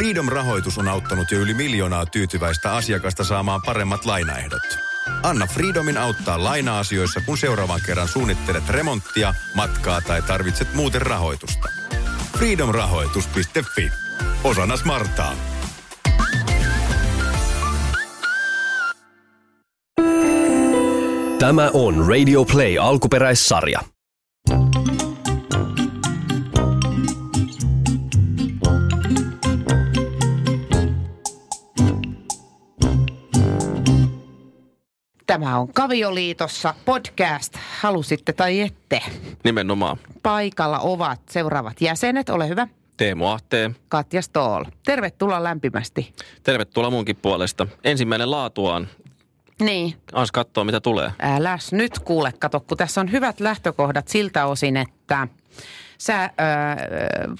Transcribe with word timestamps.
Freedom-rahoitus 0.00 0.78
on 0.78 0.88
auttanut 0.88 1.30
jo 1.30 1.38
yli 1.38 1.54
miljoonaa 1.54 2.06
tyytyväistä 2.06 2.74
asiakasta 2.74 3.24
saamaan 3.24 3.60
paremmat 3.66 4.04
lainaehdot. 4.04 4.62
Anna 5.22 5.46
Freedomin 5.46 5.98
auttaa 5.98 6.44
laina-asioissa, 6.44 7.20
kun 7.26 7.38
seuraavan 7.38 7.80
kerran 7.86 8.08
suunnittelet 8.08 8.68
remonttia, 8.68 9.34
matkaa 9.54 10.00
tai 10.00 10.22
tarvitset 10.22 10.74
muuten 10.74 11.02
rahoitusta. 11.02 11.68
Freedomrahoitus.fi. 12.38 13.90
Osana 14.44 14.76
Smartaa. 14.76 15.34
Tämä 21.38 21.70
on 21.72 22.06
Radio 22.08 22.44
Play 22.44 22.78
alkuperäissarja. 22.78 23.80
Tämä 35.30 35.58
on 35.58 35.72
Kavioliitossa 35.72 36.74
podcast, 36.84 37.56
halusitte 37.80 38.32
tai 38.32 38.60
ette. 38.60 39.02
Nimenomaan. 39.44 39.96
Paikalla 40.22 40.78
ovat 40.78 41.20
seuraavat 41.30 41.80
jäsenet, 41.80 42.28
ole 42.28 42.48
hyvä. 42.48 42.68
Teemu 42.96 43.26
Ahteen. 43.26 43.76
Katja 43.88 44.22
Stoll. 44.22 44.64
Tervetuloa 44.84 45.42
lämpimästi. 45.42 46.12
Tervetuloa 46.42 46.90
munkin 46.90 47.16
puolesta. 47.16 47.66
Ensimmäinen 47.84 48.30
laatuaan. 48.30 48.88
Niin. 49.60 49.94
Ans 50.12 50.32
katsoa, 50.32 50.64
mitä 50.64 50.80
tulee. 50.80 51.12
Äläs 51.18 51.72
nyt 51.72 51.98
kuule, 51.98 52.32
kato, 52.38 52.60
kun 52.60 52.78
tässä 52.78 53.00
on 53.00 53.12
hyvät 53.12 53.40
lähtökohdat 53.40 54.08
siltä 54.08 54.46
osin, 54.46 54.76
että 54.76 55.28
sä 56.00 56.24
ö, 56.24 56.28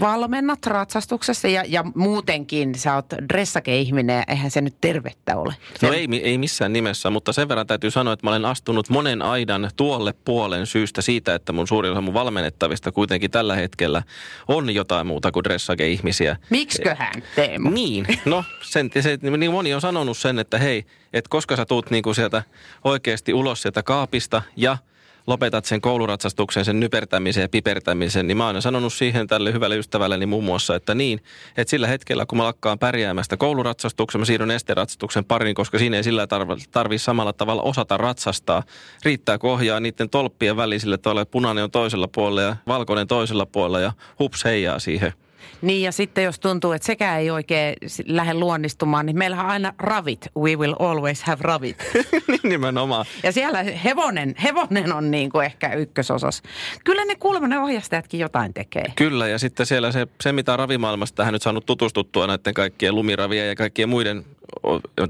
valmennat 0.00 0.66
ratsastuksessa 0.66 1.48
ja, 1.48 1.64
ja 1.68 1.84
muutenkin 1.94 2.74
sä 2.74 2.94
oot 2.94 3.06
dressake-ihminen 3.28 4.16
ja 4.16 4.24
eihän 4.28 4.50
se 4.50 4.60
nyt 4.60 4.74
tervettä 4.80 5.36
ole. 5.36 5.54
No 5.82 5.92
ei, 5.92 6.08
ei 6.22 6.38
missään 6.38 6.72
nimessä, 6.72 7.10
mutta 7.10 7.32
sen 7.32 7.48
verran 7.48 7.66
täytyy 7.66 7.90
sanoa, 7.90 8.12
että 8.12 8.26
mä 8.26 8.30
olen 8.30 8.44
astunut 8.44 8.88
monen 8.88 9.22
aidan 9.22 9.70
tuolle 9.76 10.14
puolen 10.24 10.66
syystä 10.66 11.02
siitä, 11.02 11.34
että 11.34 11.52
mun 11.52 11.68
suurin 11.68 11.92
osa 11.92 12.00
mun 12.00 12.14
valmennettavista 12.14 12.92
kuitenkin 12.92 13.30
tällä 13.30 13.56
hetkellä 13.56 14.02
on 14.48 14.74
jotain 14.74 15.06
muuta 15.06 15.32
kuin 15.32 15.44
dressake-ihmisiä. 15.44 16.36
Miksiköhän, 16.50 17.22
Teemu? 17.34 17.70
Niin, 17.70 18.06
no 18.24 18.44
sen, 18.62 18.90
se, 19.00 19.18
niin 19.22 19.50
moni 19.50 19.74
on 19.74 19.80
sanonut 19.80 20.18
sen, 20.18 20.38
että 20.38 20.58
hei, 20.58 20.84
että 21.12 21.28
koska 21.28 21.56
sä 21.56 21.64
tuut 21.66 21.90
niinku 21.90 22.14
sieltä 22.14 22.42
oikeasti 22.84 23.34
ulos 23.34 23.62
sieltä 23.62 23.82
kaapista 23.82 24.42
ja– 24.56 24.76
lopetat 25.30 25.64
sen 25.64 25.80
kouluratsastuksen, 25.80 26.64
sen 26.64 26.80
nypertämisen 26.80 27.42
ja 27.42 27.48
pipertämisen, 27.48 28.26
niin 28.26 28.36
mä 28.36 28.46
oon 28.46 28.62
sanonut 28.62 28.92
siihen 28.92 29.26
tälle 29.26 29.52
hyvälle 29.52 29.76
ystävälleni 29.76 30.26
muun 30.26 30.44
muassa, 30.44 30.74
että 30.74 30.94
niin, 30.94 31.20
että 31.56 31.70
sillä 31.70 31.86
hetkellä 31.86 32.26
kun 32.26 32.38
mä 32.38 32.44
lakkaan 32.44 32.78
pärjäämästä 32.78 33.36
kouluratsastuksen, 33.36 34.20
mä 34.20 34.24
siirryn 34.24 34.50
esteratsastuksen 34.50 35.24
pariin, 35.24 35.54
koska 35.54 35.78
siinä 35.78 35.96
ei 35.96 36.04
sillä 36.04 36.26
tarvi, 36.70 36.98
samalla 36.98 37.32
tavalla 37.32 37.62
osata 37.62 37.96
ratsastaa. 37.96 38.62
Riittää, 39.04 39.38
kun 39.38 39.50
ohjaa 39.50 39.80
niiden 39.80 40.10
tolppien 40.10 40.56
välisille, 40.56 40.94
että 40.94 41.10
punainen 41.30 41.64
on 41.64 41.70
toisella 41.70 42.08
puolella 42.08 42.42
ja 42.42 42.56
valkoinen 42.66 43.06
toisella 43.06 43.46
puolella 43.46 43.80
ja 43.80 43.92
hups 44.18 44.44
heijaa 44.44 44.78
siihen– 44.78 45.12
niin 45.62 45.82
ja 45.82 45.92
sitten 45.92 46.24
jos 46.24 46.40
tuntuu, 46.40 46.72
että 46.72 46.86
sekä 46.86 47.18
ei 47.18 47.30
oikein 47.30 47.76
lähde 48.06 48.34
luonnistumaan, 48.34 49.06
niin 49.06 49.18
meillähän 49.18 49.46
on 49.46 49.52
aina 49.52 49.74
ravit. 49.78 50.28
We 50.38 50.56
will 50.56 50.74
always 50.78 51.22
have 51.22 51.38
ravit. 51.40 51.76
Niin, 52.30 52.40
nimenomaan. 52.42 53.06
Ja 53.22 53.32
siellä 53.32 53.62
hevonen, 53.62 54.34
hevonen 54.42 54.92
on 54.92 55.10
niin 55.10 55.30
kuin 55.30 55.46
ehkä 55.46 55.72
ykkösosas. 55.72 56.42
Kyllä 56.84 57.04
ne 57.04 57.14
kuulemma 57.14 57.48
ne 57.48 57.58
ohjastajatkin 57.58 58.20
jotain 58.20 58.54
tekee. 58.54 58.92
Kyllä 58.96 59.28
ja 59.28 59.38
sitten 59.38 59.66
siellä 59.66 59.92
se, 59.92 60.06
se 60.22 60.32
mitä 60.32 60.56
ravimaailmasta 60.56 61.16
tähän 61.16 61.32
nyt 61.32 61.42
saanut 61.42 61.66
tutustuttua 61.66 62.26
näiden 62.26 62.54
kaikkien 62.54 62.94
lumiravien 62.94 63.48
ja 63.48 63.54
kaikkien 63.54 63.88
muiden 63.88 64.24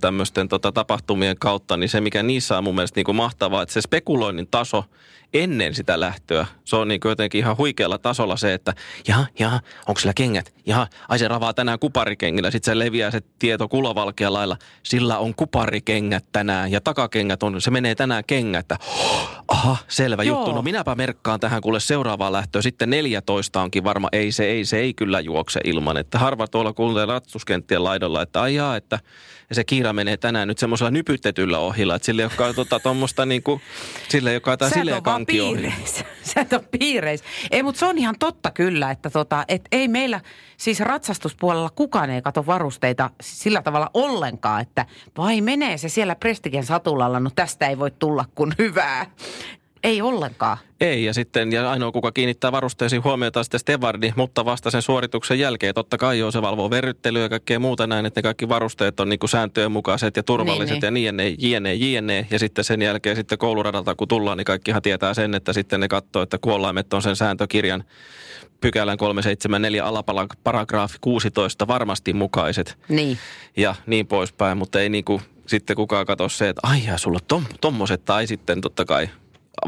tämmöisten 0.00 0.48
tota, 0.48 0.72
tapahtumien 0.72 1.37
kautta, 1.39 1.77
niin 1.77 1.89
se 1.89 2.00
mikä 2.00 2.22
niissä 2.22 2.59
on 2.59 2.65
mun 2.65 2.75
mielestä 2.75 2.98
niin 2.98 3.05
kuin 3.05 3.17
mahtavaa, 3.17 3.62
että 3.62 3.72
se 3.72 3.81
spekuloinnin 3.81 4.48
taso 4.50 4.84
ennen 5.35 5.75
sitä 5.75 6.01
lähtöä, 6.01 6.47
se 6.65 6.77
on 6.77 6.89
niin 6.89 7.01
jotenkin 7.05 7.39
ihan 7.39 7.57
huikealla 7.57 7.99
tasolla 7.99 8.37
se, 8.37 8.55
että 8.55 8.75
jaha, 9.09 9.27
jaha, 9.39 9.61
onko 9.87 10.01
sillä 10.01 10.15
kengät? 10.15 10.55
Jaha, 10.67 10.87
ai 11.09 11.19
se 11.19 11.29
ravaa 11.29 11.55
tänään 11.55 11.79
kuparikengillä. 11.79 12.51
Sitten 12.51 12.73
se 12.73 12.79
leviää 12.79 13.11
se 13.11 13.21
tieto 13.39 13.69
kulovalkealla 13.69 14.39
lailla. 14.39 14.57
Sillä 14.83 15.19
on 15.19 15.35
kuparikengät 15.35 16.25
tänään 16.33 16.71
ja 16.71 16.81
takakengät 16.81 17.43
on, 17.43 17.61
se 17.61 17.71
menee 17.71 17.95
tänään 17.95 18.25
kengät. 18.27 18.67
Aha, 19.50 19.77
selvä 19.88 20.22
Joo. 20.22 20.38
juttu. 20.38 20.53
No 20.55 20.62
minäpä 20.62 20.94
merkkaan 20.94 21.41
tähän 21.41 21.62
kuule 21.62 21.81
seuraavaan 21.81 22.33
lähtöön. 22.33 22.62
Sitten 22.62 22.91
14 22.91 23.62
onkin 23.62 23.84
varma. 23.84 24.09
Ei 24.12 24.33
se, 24.33 24.44
ei 24.44 24.65
se 24.65 24.78
ei 24.78 24.94
kyllä 24.94 25.21
juokse 25.21 25.61
ilman. 25.65 25.97
Että 25.97 26.19
harva 26.19 26.49
tuolla 26.49 26.72
kuulee 26.72 27.06
ratstuskenttien 27.06 27.84
laidolla, 27.84 28.22
että 28.22 28.43
ajaa, 28.43 28.77
että 28.77 28.99
se 29.53 29.65
kiira 29.65 29.93
menee 29.93 30.16
tänään 30.16 30.49
nyt 30.49 30.59
semmoisella 30.59 30.91
nypytetyllä 30.91 31.59
ohilla. 31.59 31.94
Että 31.94 32.06
sille, 32.06 32.22
joka 32.22 32.47
on 32.47 32.55
tota, 32.55 32.81
tuommoista 32.81 33.27
niin 33.27 33.43
kuin, 33.43 33.61
sille, 34.09 34.33
joka 34.33 34.53
on 34.53 34.59
silleen 34.75 35.03
piireissä. 35.27 36.05
Sä 36.35 36.41
et 36.41 36.53
ole 36.53 36.65
piireissä. 36.79 37.27
Ei, 37.51 37.63
mutta 37.63 37.79
se 37.79 37.87
on 37.87 37.99
ihan 37.99 38.15
totta 38.19 38.51
kyllä, 38.51 38.91
että 38.91 39.11
tota, 39.11 39.45
et 39.49 39.63
ei 39.73 39.89
meillä 39.89 40.21
siis 40.57 40.81
ratsastuspuolella 40.81 41.71
kukaan 41.71 42.11
ei 42.11 42.23
kato 42.23 42.47
varusteita 42.47 43.11
sillä 43.21 43.63
tavalla 43.63 43.91
ollenkaan, 43.95 44.61
että 44.61 44.87
vai 45.19 45.41
menee 45.41 45.79
se 45.79 45.89
siellä 45.89 46.15
Prestigen 46.15 46.65
satulalla, 46.65 47.21
no 47.21 47.31
tästä 47.35 47.67
ei 47.67 47.79
voi 47.79 47.91
tulla 47.91 48.25
kuin 48.35 48.53
hyvää. 48.59 49.07
Ei 49.85 50.03
ollenkaan. 50.03 50.59
Ei, 50.81 51.05
ja 51.05 51.15
sitten 51.15 51.53
ja 51.53 51.71
ainoa 51.71 51.93
kuka 51.93 52.13
kiinnittää 52.13 52.53
varusteisiin 52.53 53.05
huomiota 53.05 53.41
on 53.41 53.45
sitten 53.45 53.61
Stevardi, 53.61 54.13
mutta 54.17 54.45
vasta 54.45 54.71
sen 54.71 54.83
suorituksen 54.83 55.39
jälkeen. 55.39 55.75
Totta 55.75 55.99
kai 55.99 56.19
joo, 56.19 56.31
se 56.31 56.43
valvoo 56.43 56.71
verryttelyä 56.71 57.23
ja 57.23 57.29
kaikkea 57.29 57.59
muuta 57.59 57.87
näin, 57.87 58.07
että 58.07 58.19
ne 58.19 58.23
kaikki 58.23 58.49
varusteet 58.49 59.01
on 59.01 59.09
niin 59.09 59.19
kuin 59.19 59.31
sääntöjen 59.31 59.73
mukaiset 59.73 60.17
ja 60.17 60.23
turvalliset 60.23 60.81
niin, 60.81 60.95
niin. 60.95 61.05
ja 61.05 61.13
niin 61.13 61.37
jne, 61.39 61.75
jne. 61.75 62.27
Ja 62.31 62.39
sitten 62.39 62.65
sen 62.65 62.83
jälkeen 62.83 63.17
sitten 63.17 63.39
kouluradalta 63.39 63.95
kun 63.95 64.09
tullaan, 64.09 64.39
niin 64.39 64.45
kaikkihan 64.45 64.83
tietää 64.83 65.15
sen, 65.15 65.35
että 65.35 65.53
sitten 65.53 65.81
ne 65.81 65.89
katsoo, 65.89 66.23
että 66.23 66.39
kuollaimet 66.39 66.93
on 66.93 67.03
sen 67.03 67.17
sääntökirjan 67.17 67.85
pykälän 68.61 68.99
374 68.99 69.85
alaparagraafi 69.85 70.99
16 71.01 71.67
varmasti 71.67 72.12
mukaiset. 72.12 72.79
Niin. 72.89 73.19
Ja 73.57 73.75
niin 73.87 74.07
poispäin, 74.07 74.59
mutta 74.59 74.81
ei 74.81 74.89
niin 74.89 75.05
kuin 75.05 75.23
sitten 75.47 75.77
kukaan 75.77 76.07
katso 76.07 76.29
se, 76.29 76.49
että 76.49 76.61
ai 76.65 76.81
sulla 76.97 77.19
on 77.33 77.47
tommoset, 77.61 78.05
tai 78.05 78.27
sitten 78.27 78.61
totta 78.61 78.85
kai 78.85 79.09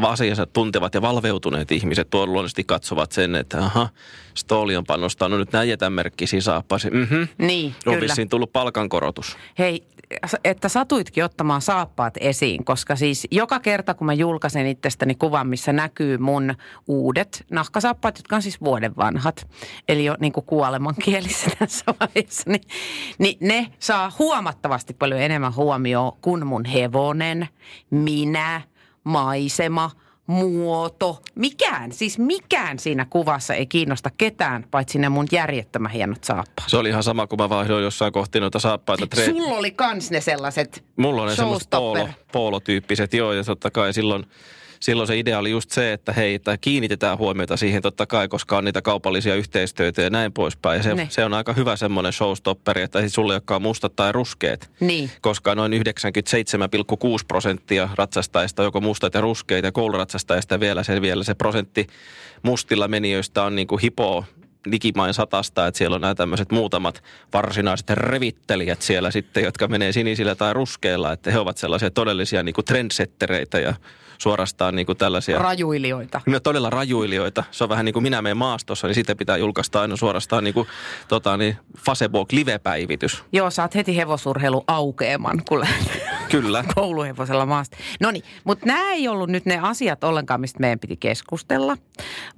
asiansa 0.02 0.46
tuntevat 0.46 0.94
ja 0.94 1.02
valveutuneet 1.02 1.72
ihmiset 1.72 2.10
tuolla 2.10 2.26
luonnollisesti 2.26 2.64
katsovat 2.64 3.12
sen, 3.12 3.34
että 3.34 3.58
aha, 3.58 3.88
Stooli 4.34 4.76
on 4.76 4.84
panostanut 4.84 5.38
nyt 5.38 5.52
näin 5.52 5.68
jätänmerkkisiin 5.68 6.42
saappasi. 6.42 6.90
Mm-hmm. 6.90 7.28
Niin, 7.38 7.74
on 7.86 7.94
kyllä. 7.94 8.00
vissiin 8.00 8.28
tullut 8.28 8.52
palkankorotus. 8.52 9.36
Hei, 9.58 9.86
että 10.44 10.68
satuitkin 10.68 11.24
ottamaan 11.24 11.62
saappaat 11.62 12.14
esiin, 12.20 12.64
koska 12.64 12.96
siis 12.96 13.26
joka 13.30 13.60
kerta 13.60 13.94
kun 13.94 14.06
mä 14.06 14.12
julkaisen 14.12 14.66
itsestäni 14.66 15.14
kuvan, 15.14 15.46
missä 15.46 15.72
näkyy 15.72 16.18
mun 16.18 16.54
uudet 16.86 17.44
nahkasaappaat, 17.50 18.18
jotka 18.18 18.36
on 18.36 18.42
siis 18.42 18.60
vuoden 18.60 18.96
vanhat, 18.96 19.48
eli 19.88 20.04
jo 20.04 20.16
niin 20.20 20.32
kuin 20.32 20.46
kuolemankielissä 20.46 21.50
tässä 21.58 21.84
vaiheessa, 22.00 22.50
niin, 22.50 22.62
niin 23.18 23.36
ne 23.40 23.66
saa 23.78 24.12
huomattavasti 24.18 24.94
paljon 24.94 25.20
enemmän 25.20 25.54
huomioon 25.54 26.12
kuin 26.20 26.46
mun 26.46 26.64
hevonen, 26.64 27.48
minä– 27.90 28.60
maisema, 29.04 29.90
muoto, 30.26 31.22
mikään, 31.34 31.92
siis 31.92 32.18
mikään 32.18 32.78
siinä 32.78 33.06
kuvassa 33.10 33.54
ei 33.54 33.66
kiinnosta 33.66 34.10
ketään, 34.18 34.64
paitsi 34.70 34.98
ne 34.98 35.08
mun 35.08 35.26
järjettömän 35.32 35.90
hienot 35.90 36.24
saappaat. 36.24 36.68
Se 36.68 36.76
oli 36.76 36.88
ihan 36.88 37.02
sama, 37.02 37.26
kun 37.26 37.38
mä 37.38 37.48
vaihdoin 37.48 37.84
jossain 37.84 38.12
kohti 38.12 38.40
noita 38.40 38.58
saappaita. 38.58 39.06
Tre- 39.16 39.24
Sulla 39.24 39.58
oli 39.58 39.70
kans 39.70 40.10
ne 40.10 40.20
sellaiset 40.20 40.84
Mulla 40.96 41.22
on 41.22 41.28
ne 41.28 41.34
sellaiset 41.36 41.70
poolo, 41.70 42.08
poolotyyppiset, 42.32 43.14
joo, 43.14 43.32
ja 43.32 43.44
totta 43.44 43.70
kai 43.70 43.92
silloin– 43.92 44.26
silloin 44.82 45.06
se 45.06 45.18
idea 45.18 45.38
oli 45.38 45.50
just 45.50 45.70
se, 45.70 45.92
että 45.92 46.12
hei, 46.12 46.34
että 46.34 46.58
kiinnitetään 46.58 47.18
huomiota 47.18 47.56
siihen 47.56 47.82
totta 47.82 48.06
kai, 48.06 48.28
koska 48.28 48.58
on 48.58 48.64
niitä 48.64 48.82
kaupallisia 48.82 49.34
yhteistöitä 49.34 50.02
ja 50.02 50.10
näin 50.10 50.32
poispäin. 50.32 50.76
Ja 50.76 50.82
se, 50.82 50.94
ne. 50.94 51.06
se 51.10 51.24
on 51.24 51.34
aika 51.34 51.52
hyvä 51.52 51.76
semmoinen 51.76 52.12
showstopperi, 52.12 52.82
että 52.82 53.08
sulle 53.08 53.34
jotka 53.34 53.56
on 53.56 53.62
mustat 53.62 53.96
tai 53.96 54.12
ruskeat. 54.12 54.70
Niin. 54.80 55.10
Koska 55.20 55.54
noin 55.54 55.72
97,6 55.72 55.78
prosenttia 57.28 57.88
ratsastajista, 57.94 58.62
joko 58.62 58.80
mustat 58.80 59.14
ja 59.14 59.20
ruskeita 59.20 59.68
ja 59.68 59.72
kouluratsastajista 59.72 60.60
vielä 60.60 60.82
se, 60.82 61.02
vielä 61.02 61.24
se 61.24 61.34
prosentti 61.34 61.86
mustilla 62.42 62.88
menijöistä 62.88 63.42
on 63.42 63.56
niin 63.56 63.66
kuin 63.66 63.80
hipoo 63.80 64.24
likimain 64.66 65.14
satasta, 65.14 65.66
että 65.66 65.78
siellä 65.78 65.94
on 65.94 66.00
nämä 66.00 66.14
tämmöiset 66.14 66.52
muutamat 66.52 67.02
varsinaiset 67.32 67.90
revittelijät 67.90 68.82
siellä 68.82 69.10
sitten, 69.10 69.44
jotka 69.44 69.68
menee 69.68 69.92
sinisillä 69.92 70.34
tai 70.34 70.52
ruskeilla, 70.52 71.12
että 71.12 71.30
he 71.30 71.38
ovat 71.38 71.56
sellaisia 71.56 71.90
todellisia 71.90 72.42
niin 72.42 72.54
kuin 72.54 72.64
trendsettereitä 72.64 73.58
ja 73.58 73.74
suorastaan 74.18 74.74
niin 74.74 74.86
kuin 74.86 74.98
tällaisia... 74.98 75.38
Rajuilijoita. 75.38 76.20
No 76.26 76.40
todella 76.40 76.70
rajuilijoita. 76.70 77.44
Se 77.50 77.64
on 77.64 77.70
vähän 77.70 77.84
niin 77.84 77.92
kuin 77.92 78.02
minä 78.02 78.22
menen 78.22 78.36
maastossa, 78.36 78.86
niin 78.86 78.94
sitten 78.94 79.16
pitää 79.16 79.36
julkaista 79.36 79.80
aina 79.80 79.96
suorastaan 79.96 80.44
niin 80.44 80.54
kuin 80.54 80.68
tota, 81.08 81.36
niin 81.36 81.56
Facebook 81.86 82.32
live-päivitys. 82.32 83.24
Joo, 83.32 83.50
saat 83.50 83.74
heti 83.74 83.96
hevosurheilu 83.96 84.64
aukeaman, 84.66 85.42
kun 85.48 85.66
Kyllä. 86.30 86.64
kouluhevosella 86.74 87.46
maasta. 87.46 87.76
No 88.00 88.10
niin, 88.10 88.24
mutta 88.44 88.66
nämä 88.66 88.92
ei 88.92 89.08
ollut 89.08 89.30
nyt 89.30 89.46
ne 89.46 89.58
asiat 89.62 90.04
ollenkaan, 90.04 90.40
mistä 90.40 90.60
meidän 90.60 90.78
piti 90.78 90.96
keskustella, 90.96 91.76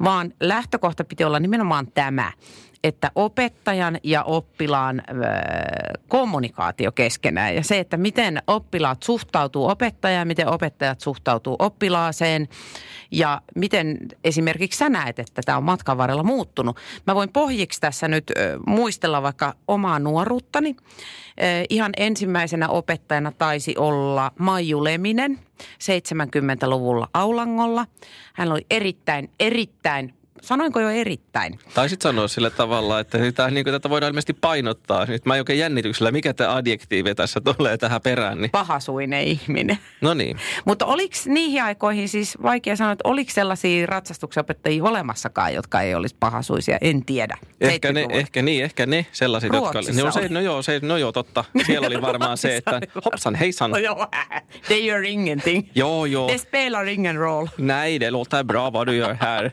vaan 0.05 0.33
lähtökohta 0.41 1.05
piti 1.05 1.25
olla 1.25 1.41
nimenomaan 1.41 1.87
tämä, 1.95 2.33
että 2.85 3.11
opettajan 3.15 3.99
ja 4.03 4.23
oppilaan 4.23 5.01
ö, 5.09 5.13
kommunikaatio 6.09 6.93
keskenään 6.93 7.55
ja 7.55 7.65
se, 7.65 7.79
että 7.79 7.97
miten 7.97 8.43
oppilaat 8.47 9.03
suhtautuu 9.03 9.69
opettajaan, 9.69 10.29
miten 10.29 10.49
opettajat 10.49 11.01
suhtautuu 11.01 11.57
oppilaaseen 11.59 12.49
ja 13.11 13.41
miten 13.55 13.99
esimerkiksi 14.25 14.79
sä 14.79 14.89
näet, 14.89 15.19
että 15.19 15.43
tämä 15.45 15.59
on 15.59 15.65
matkan 15.65 15.99
varrella 15.99 16.23
muuttunut. 16.23 16.77
Mä 17.07 17.15
voin 17.15 17.33
pohjiksi 17.33 17.81
tässä 17.81 18.09
nyt 18.09 18.31
ö, 18.31 18.59
muistella 18.67 19.23
vaikka 19.23 19.55
omaa 19.69 19.99
nuoruuttani. 19.99 20.77
Ö, 20.79 21.43
ihan 21.71 21.93
ensimmäisenä 21.97 22.69
opettajana 22.69 23.33
taisi 23.33 23.75
olla 23.79 24.33
Maiju 24.39 24.85
Leminen 24.85 25.39
70-luvulla 25.63 27.09
Aulangolla. 27.15 27.87
Hän 28.35 28.53
oli 28.53 28.67
erittäin, 28.71 29.31
erittäin 29.41 30.15
sanoinko 30.45 30.81
jo 30.81 30.89
erittäin? 30.89 31.59
Taisit 31.75 32.03
sanoa 32.03 32.29
sillä 32.29 32.51
tavalla, 32.51 33.01
että 33.01 33.19
tämä, 33.35 33.51
niin 33.51 33.65
kuin, 33.65 33.75
tätä 33.75 33.91
voidaan 33.91 34.11
ilmeisesti 34.11 34.33
painottaa. 34.33 35.07
Nyt 35.07 35.25
mä 35.25 35.35
oikein 35.35 35.59
jännityksellä, 35.59 36.11
mikä 36.11 36.35
tämä 36.35 36.55
adjektiivi 36.57 37.15
tässä 37.15 37.41
tulee 37.41 37.79
tähän 37.79 38.01
perään. 38.01 38.41
Niin... 38.41 38.51
Pahasuinen 38.51 39.23
ihminen. 39.23 39.79
No 40.01 40.15
niin. 40.15 40.37
Mutta 40.65 40.87
oliko 40.87 41.15
niihin 41.27 41.63
aikoihin 41.63 42.09
siis 42.09 42.43
vaikea 42.43 42.77
sanoa, 42.77 42.93
että 42.93 43.09
oliko 43.09 43.31
sellaisia 43.31 43.87
ratsastuksenopettajia 43.87 44.85
olemassakaan, 44.85 45.55
jotka 45.55 45.81
ei 45.81 45.95
olisi 45.95 46.17
pahasuisia? 46.21 46.79
En 46.81 47.05
tiedä. 47.05 47.37
Ehkä 47.61 47.93
ne, 47.93 48.07
ehkä 48.11 48.43
niin, 48.43 48.65
ehkä 48.65 48.87
ne 48.87 49.07
sellaiset, 49.13 49.51
Ruotsissa 49.51 50.01
jotka... 50.01 50.21
No, 50.21 50.27
se, 50.27 50.35
no, 50.35 50.41
joo, 50.41 50.63
se, 50.63 50.81
no 50.83 50.97
joo, 50.97 51.13
totta. 51.13 51.45
Siellä 51.67 51.87
oli 51.87 52.03
varmaan 52.03 52.39
se, 52.39 52.57
että 52.57 52.81
hopsan 53.05 53.35
heissan. 53.35 53.71
No 53.71 53.79
joo, 53.79 54.07
det 54.69 54.79
gör 54.79 55.05
ingenting. 55.05 55.69
Joo, 55.75 56.07
joo. 56.07 56.29
Det 56.29 56.39
spelar 56.39 56.89
ingen 56.89 57.17
roll. 57.17 57.47
Nej, 57.59 58.01
det 58.01 58.11
låter 58.11 58.45
bra 58.45 58.73
vad 58.73 58.87
du 58.87 58.97
gör 58.97 59.17
här. 59.21 59.51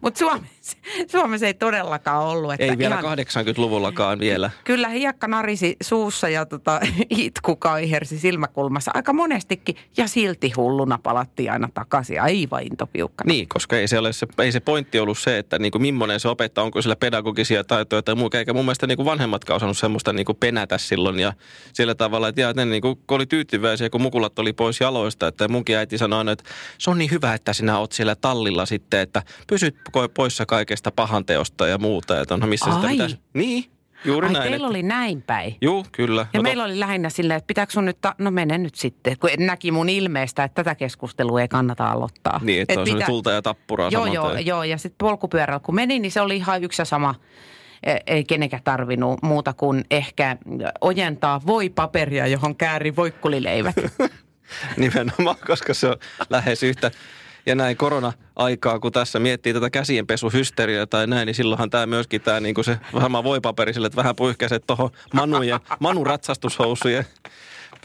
Mutta 0.00 0.18
Suomessa, 0.26 0.55
Suomessa 1.12 1.46
ei 1.46 1.54
todellakaan 1.54 2.24
ollut. 2.24 2.52
Että 2.52 2.64
Ei 2.64 2.78
vielä 2.78 3.00
ihan, 3.00 3.18
80-luvullakaan 3.18 4.18
vielä. 4.18 4.50
Kyllä 4.64 4.88
hiekka 4.88 5.28
narisi 5.28 5.76
suussa 5.82 6.28
ja 6.28 6.46
tota, 6.46 6.80
itku 7.10 7.56
kaihersi 7.56 8.18
silmäkulmassa 8.18 8.90
aika 8.94 9.12
monestikin. 9.12 9.76
Ja 9.96 10.08
silti 10.08 10.52
hulluna 10.56 10.98
palattiin 11.02 11.52
aina 11.52 11.68
takaisin 11.74 12.22
aivan 12.22 12.62
intopiukkana. 12.62 13.28
Niin, 13.28 13.48
koska 13.48 13.76
ei 13.76 13.88
se, 13.88 13.98
ole 13.98 14.12
se, 14.12 14.26
ei 14.38 14.52
se 14.52 14.60
pointti 14.60 14.98
ollut 14.98 15.18
se, 15.18 15.38
että 15.38 15.58
niin 15.58 15.72
kuin 15.72 15.82
millainen 15.82 16.20
se 16.20 16.28
opettaa, 16.28 16.64
onko 16.64 16.82
sillä 16.82 16.96
pedagogisia 16.96 17.64
taitoja 17.64 18.02
tai 18.02 18.14
muu. 18.14 18.30
Eikä 18.34 18.52
mun 18.52 18.64
mielestä 18.64 18.86
niin 18.86 18.96
kuin 18.96 19.06
vanhemmatkaan 19.06 19.56
osannut 19.56 19.78
semmoista 19.78 20.12
niin 20.12 20.26
kuin 20.26 20.36
penätä 20.36 20.78
silloin. 20.78 21.20
Ja 21.20 21.32
sillä 21.72 21.94
tavalla, 21.94 22.28
että, 22.28 22.40
ja, 22.40 22.52
ne 22.52 22.64
niin 22.64 22.82
kuin, 22.82 22.96
kun 23.06 23.16
oli 23.16 23.26
tyytyväisiä, 23.26 23.90
kun 23.90 24.02
mukulat 24.02 24.38
oli 24.38 24.52
pois 24.52 24.80
jaloista. 24.80 25.28
Että 25.28 25.48
munkin 25.48 25.76
äiti 25.76 25.98
sanoi 25.98 26.18
aina, 26.18 26.32
että 26.32 26.44
se 26.78 26.90
on 26.90 26.98
niin 26.98 27.10
hyvä, 27.10 27.34
että 27.34 27.52
sinä 27.52 27.78
oot 27.78 27.92
siellä 27.92 28.14
tallilla 28.14 28.66
sitten, 28.66 29.00
että 29.00 29.22
pysyt 29.46 29.76
poissa 30.14 30.46
kaikesta 30.56 30.90
pahanteosta 30.90 31.66
ja 31.66 31.78
muuta. 31.78 32.20
Että 32.20 32.34
onhan 32.34 32.50
missä 32.50 32.70
sitä 32.72 32.86
Ai. 32.86 32.92
pitäisi. 32.92 33.18
Niin, 33.34 33.64
juuri 34.04 34.26
Ai 34.26 34.32
näin. 34.32 34.42
teillä 34.42 34.56
että- 34.56 34.66
oli 34.68 34.82
näin 34.82 35.22
päin. 35.22 35.56
Juu, 35.60 35.86
kyllä. 35.92 36.20
Ja 36.32 36.38
No 36.38 36.42
meillä 36.42 36.64
oli 36.64 36.80
lähinnä 36.80 37.10
silleen, 37.10 37.38
että 37.38 37.46
pitääkö 37.46 37.72
sun 37.72 37.84
nyt, 37.84 37.98
ta- 38.00 38.14
no 38.18 38.30
mene 38.30 38.58
nyt 38.58 38.74
sitten, 38.74 39.18
kun 39.18 39.30
näki 39.38 39.70
mun 39.70 39.88
ilmeestä, 39.88 40.44
että 40.44 40.64
tätä 40.64 40.74
keskustelua 40.74 41.40
ei 41.40 41.48
kannata 41.48 41.90
aloittaa. 41.90 42.40
Niin, 42.42 42.62
että 42.62 42.72
Et 42.72 42.78
on 42.78 42.84
pitää- 42.84 43.06
tulta 43.06 43.30
ja 43.30 43.42
tappuraa 43.42 43.88
Joo, 43.92 44.06
joo, 44.06 44.34
joo, 44.36 44.62
ja 44.64 44.78
sitten 44.78 44.98
polkupyörällä 44.98 45.60
kun 45.60 45.74
meni, 45.74 45.98
niin 45.98 46.12
se 46.12 46.20
oli 46.20 46.36
ihan 46.36 46.64
yksi 46.64 46.80
ja 46.82 46.86
sama. 46.86 47.14
E- 47.82 47.96
Ei 48.06 48.24
kenenkään 48.24 48.62
tarvinnut 48.64 49.22
muuta 49.22 49.52
kuin 49.52 49.84
ehkä 49.90 50.36
ojentaa 50.80 51.40
voipaperia, 51.46 52.26
johon 52.26 52.56
kääri 52.56 52.96
voikkulileivät. 52.96 53.74
Nimenomaan, 54.76 55.36
koska 55.46 55.74
se 55.74 55.86
on 55.88 55.96
lähes 56.30 56.62
yhtä. 56.62 56.90
Ja 57.46 57.54
näin 57.54 57.76
korona-aikaa, 57.76 58.78
kun 58.78 58.92
tässä 58.92 59.18
miettii 59.18 59.54
tätä 59.54 59.70
käsienpesuhysteriaa 59.70 60.86
tai 60.86 61.06
näin, 61.06 61.26
niin 61.26 61.34
silloinhan 61.34 61.70
tämä 61.70 61.86
myöskin 61.86 62.20
tämä 62.20 62.40
niin 62.40 62.64
se 62.64 62.78
sama 63.00 63.24
voipaperi 63.24 63.74
sille, 63.74 63.86
että 63.86 63.96
vähän 63.96 64.16
puihkäiset 64.16 64.66
tuohon 64.66 64.90
Manujen, 65.14 65.60
Manu 65.80 66.04
ratsastushousujen 66.04 67.06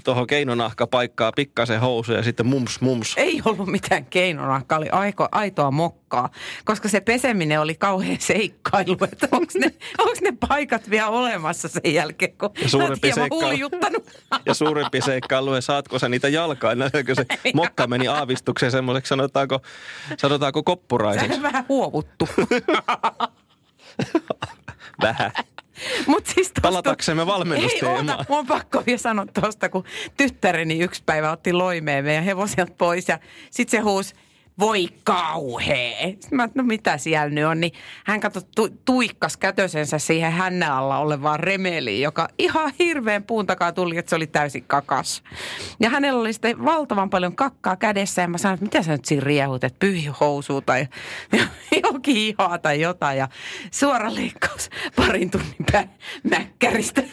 tuohon 0.03 0.27
keinonahkapaikkaa 0.27 1.31
pikkasen 1.31 1.79
housuja 1.79 2.17
ja 2.17 2.23
sitten 2.23 2.45
mums 2.45 2.81
mums. 2.81 3.13
Ei 3.17 3.41
ollut 3.45 3.67
mitään 3.67 4.05
keinonahkaa, 4.05 4.77
oli 4.77 4.89
aiko, 4.89 5.27
aitoa 5.31 5.71
mokkaa, 5.71 6.29
koska 6.65 6.89
se 6.89 7.01
peseminen 7.01 7.61
oli 7.61 7.75
kauhean 7.75 8.17
seikkailu, 8.19 8.97
että 9.11 9.27
onko 9.31 9.53
ne, 9.59 9.73
onks 9.99 10.21
ne 10.21 10.33
paikat 10.47 10.89
vielä 10.89 11.09
olemassa 11.09 11.67
sen 11.67 11.93
jälkeen, 11.93 12.33
kun 12.37 12.49
Ja 12.61 12.69
suurempi 12.69 13.11
seikkailu. 13.13 13.45
huljuttanut. 13.45 14.11
Ja 14.45 14.53
suurempi 14.53 15.01
seikkailu, 15.01 15.55
ja 15.55 15.61
saatko 15.61 15.99
sä 15.99 16.09
niitä 16.09 16.27
jalkaa, 16.27 16.75
näkyykö 16.75 17.15
se 17.15 17.25
mokka 17.53 17.87
meni 17.87 18.07
aavistukseen 18.07 18.71
semmoiseksi, 18.71 19.09
sanotaanko, 19.09 19.59
sanotaanko 20.17 20.63
koppuraiseksi? 20.63 21.35
Sä 21.35 21.41
vähän 21.41 21.65
huovuttu. 21.69 22.27
Vähän. 25.01 25.31
Mut 26.07 26.25
siis 26.25 26.47
tosta, 26.47 26.61
Palataksemme 26.61 27.21
Ei, 27.21 27.27
valmennusteemaan. 27.27 28.09
oota, 28.09 28.25
mun 28.29 28.39
on 28.39 28.47
pakko 28.47 28.83
vielä 28.85 28.97
sanoa 28.97 29.25
tuosta, 29.41 29.69
kun 29.69 29.83
tyttäreni 30.17 30.79
yksi 30.79 31.03
päivä 31.05 31.31
otti 31.31 31.53
loimeen 31.53 32.05
meidän 32.05 32.23
hevoselta 32.23 32.73
pois 32.77 33.09
ja 33.09 33.19
sitten 33.51 33.79
se 33.79 33.83
huusi, 33.83 34.15
voi 34.61 34.87
kauhea. 35.03 36.07
Sitten 36.07 36.35
mä, 36.35 36.49
no 36.55 36.63
mitä 36.63 36.97
siellä 36.97 37.29
nyt 37.29 37.45
on, 37.45 37.59
niin 37.59 37.73
hän 38.05 38.19
katsoi 38.19 38.43
tu, 38.55 38.69
tuikkas 38.85 39.37
kätösensä 39.37 39.99
siihen 39.99 40.31
hännän 40.31 40.71
alla 40.71 40.97
olevaan 40.97 41.39
remeliin, 41.39 42.01
joka 42.01 42.27
ihan 42.39 42.73
hirveän 42.79 43.23
puun 43.23 43.47
takaa 43.47 43.71
tuli, 43.71 43.97
että 43.97 44.09
se 44.09 44.15
oli 44.15 44.27
täysin 44.27 44.63
kakas. 44.67 45.23
Ja 45.79 45.89
hänellä 45.89 46.21
oli 46.21 46.33
sitten 46.33 46.65
valtavan 46.65 47.09
paljon 47.09 47.35
kakkaa 47.35 47.75
kädessä 47.75 48.21
ja 48.21 48.27
mä 48.27 48.37
sanoin, 48.37 48.53
että 48.53 48.65
mitä 48.65 48.83
sä 48.83 48.91
nyt 48.91 49.05
siinä 49.05 49.23
riehut, 49.23 49.63
että 49.63 49.79
pyhi 49.79 50.05
housua 50.19 50.61
tai 50.61 50.87
jokin 51.83 52.17
ihoa 52.17 52.57
tai 52.57 52.81
jotain. 52.81 53.17
Ja 53.17 53.27
suora 53.71 54.15
leikkaus 54.15 54.69
parin 54.95 55.31
tunnin 55.31 55.55
pää 55.71 55.87
mäkkäristä. 56.23 57.01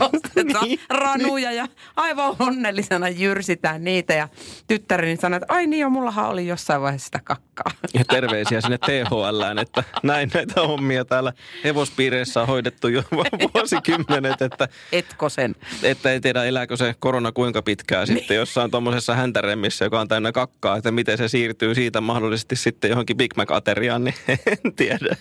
Ostetaan 0.00 0.64
Niin, 0.64 0.80
ranuja 0.90 1.52
ja 1.52 1.66
aivan 1.96 2.36
onnellisena 2.38 3.08
jyrsitään 3.08 3.84
niitä. 3.84 4.14
Ja 4.14 4.28
tyttäreni 4.66 5.16
sanoi, 5.16 5.36
että 5.36 5.54
ai 5.54 5.66
niin 5.66 5.80
jo, 5.80 5.90
mullahan 5.90 6.28
oli 6.28 6.46
jossain 6.46 6.69
vaiheessa 6.78 7.04
sitä 7.04 7.20
kakkaa. 7.24 7.72
Ja 7.94 8.04
terveisiä 8.04 8.60
sinne 8.60 8.78
THLään, 8.78 9.58
että 9.58 9.84
näin 10.02 10.30
näitä 10.34 10.60
hommia 10.60 11.04
täällä 11.04 11.32
hevospiireissä 11.64 12.40
on 12.40 12.46
hoidettu 12.46 12.88
jo 12.88 13.02
vuosikymmenet, 13.54 14.42
että, 14.42 14.68
Etko 14.92 15.28
sen? 15.28 15.54
että 15.82 16.12
ei 16.12 16.20
tiedä 16.20 16.44
elääkö 16.44 16.76
se 16.76 16.94
korona 16.98 17.32
kuinka 17.32 17.62
pitkään 17.62 18.06
sitten 18.06 18.36
jossain 18.36 18.70
tuommoisessa 18.70 19.14
häntäremmissä, 19.14 19.84
joka 19.84 20.00
on 20.00 20.08
täynnä 20.08 20.32
kakkaa, 20.32 20.76
että 20.76 20.90
miten 20.90 21.18
se 21.18 21.28
siirtyy 21.28 21.74
siitä 21.74 22.00
mahdollisesti 22.00 22.56
sitten 22.56 22.90
johonkin 22.90 23.16
Big 23.16 23.36
Mac-ateriaan, 23.36 24.04
niin 24.04 24.14
en 24.46 24.72
tiedä. 24.76 25.16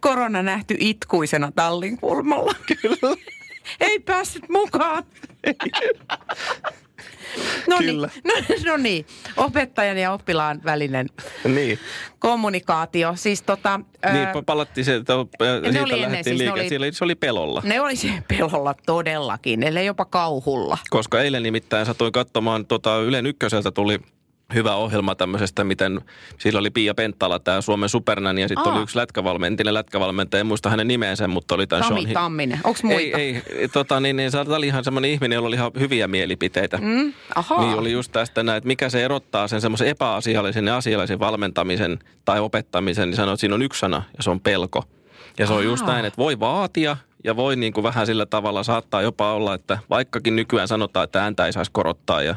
Korona 0.00 0.42
nähty 0.42 0.76
itkuisena 0.78 1.52
tallin 1.52 1.98
kulmalla. 1.98 2.54
Kyllä. 2.82 3.16
Ei 3.80 3.98
päässyt 3.98 4.48
mukaan. 4.48 5.04
No 7.68 7.78
niin, 7.78 7.90
Kyllä. 7.90 8.08
no, 8.28 8.32
no 8.64 8.76
niin, 8.76 9.06
opettajan 9.36 9.98
ja 9.98 10.12
oppilaan 10.12 10.60
välinen 10.64 11.06
niin, 11.44 11.78
kommunikaatio. 12.18 13.12
Siis 13.16 13.42
tota, 13.42 13.80
niin 14.12 14.26
ää, 14.26 14.32
palattiin 14.46 14.84
se, 14.84 14.94
että 14.94 15.14
oli 15.14 15.28
siitä 15.62 15.78
ennen, 15.80 16.00
lähdettiin 16.00 16.38
siis 16.38 16.48
ne 16.48 16.52
oli- 16.52 16.68
Siellä 16.68 16.86
se 16.92 17.04
oli 17.04 17.14
pelolla. 17.14 17.62
ne 17.64 17.80
oli 17.80 17.96
se 17.96 18.08
pelolla 18.28 18.74
todellakin, 18.86 19.62
ellei 19.62 19.86
jopa 19.86 20.04
kauhulla. 20.04 20.78
Koska 20.90 21.20
eilen 21.20 21.42
nimittäin 21.42 21.86
satuin 21.86 22.12
katsomaan, 22.12 22.66
tota 22.66 22.96
Ylen 22.98 23.26
ykköseltä 23.26 23.70
tuli 23.70 23.98
hyvä 24.54 24.74
ohjelma 24.74 25.14
tämmöisestä, 25.14 25.64
miten 25.64 26.00
sillä 26.38 26.58
oli 26.58 26.70
Pia 26.70 26.94
Penttala, 26.94 27.38
tämä 27.38 27.60
Suomen 27.60 27.88
supernani, 27.88 28.42
ja 28.42 28.48
sitten 28.48 28.72
oli 28.72 28.82
yksi 28.82 28.98
lätkävalmentaja, 28.98 29.74
lätkävalmentaja, 29.74 30.40
en 30.40 30.46
muista 30.46 30.70
hänen 30.70 30.88
nimeensä, 30.88 31.28
mutta 31.28 31.54
oli 31.54 31.66
tämän 31.66 31.84
Sami 31.84 32.00
Sean 32.00 32.08
Hi- 32.08 32.14
Tamminen, 32.14 32.60
onko 32.64 32.80
muita? 32.82 33.18
Ei, 33.18 33.42
ei, 33.48 33.68
tota, 33.68 34.00
niin, 34.00 34.16
niin, 34.16 34.30
se 34.30 34.38
oli 34.40 34.66
ihan 34.66 34.84
semmoinen 34.84 35.10
ihminen, 35.10 35.36
jolla 35.36 35.48
oli 35.48 35.56
ihan 35.56 35.70
hyviä 35.78 36.08
mielipiteitä. 36.08 36.78
Mm, 36.82 37.12
ahaa. 37.34 37.60
Niin 37.60 37.78
oli 37.78 37.92
just 37.92 38.12
tästä 38.12 38.42
näin, 38.42 38.56
että 38.56 38.68
mikä 38.68 38.88
se 38.88 39.04
erottaa 39.04 39.48
sen 39.48 39.60
semmoisen 39.60 39.88
epäasiallisen 39.88 40.66
ja 40.66 40.76
asiallisen 40.76 41.18
valmentamisen 41.18 41.98
tai 42.24 42.40
opettamisen, 42.40 43.10
niin 43.10 43.16
sanoo, 43.16 43.34
että 43.34 43.40
siinä 43.40 43.54
on 43.54 43.62
yksi 43.62 43.80
sana 43.80 44.02
ja 44.16 44.22
se 44.22 44.30
on 44.30 44.40
pelko. 44.40 44.84
Ja 45.38 45.46
se 45.46 45.52
on 45.52 45.64
just 45.64 45.82
Ahaa. 45.82 45.94
näin, 45.94 46.06
että 46.06 46.18
voi 46.18 46.40
vaatia 46.40 46.96
ja 47.24 47.36
voi 47.36 47.56
niin 47.56 47.72
kuin 47.72 47.84
vähän 47.84 48.06
sillä 48.06 48.26
tavalla 48.26 48.62
saattaa 48.62 49.02
jopa 49.02 49.32
olla, 49.32 49.54
että 49.54 49.78
vaikkakin 49.90 50.36
nykyään 50.36 50.68
sanotaan, 50.68 51.04
että 51.04 51.22
ääntä 51.22 51.46
ei 51.46 51.52
saisi 51.52 51.70
korottaa 51.74 52.22
ja 52.22 52.34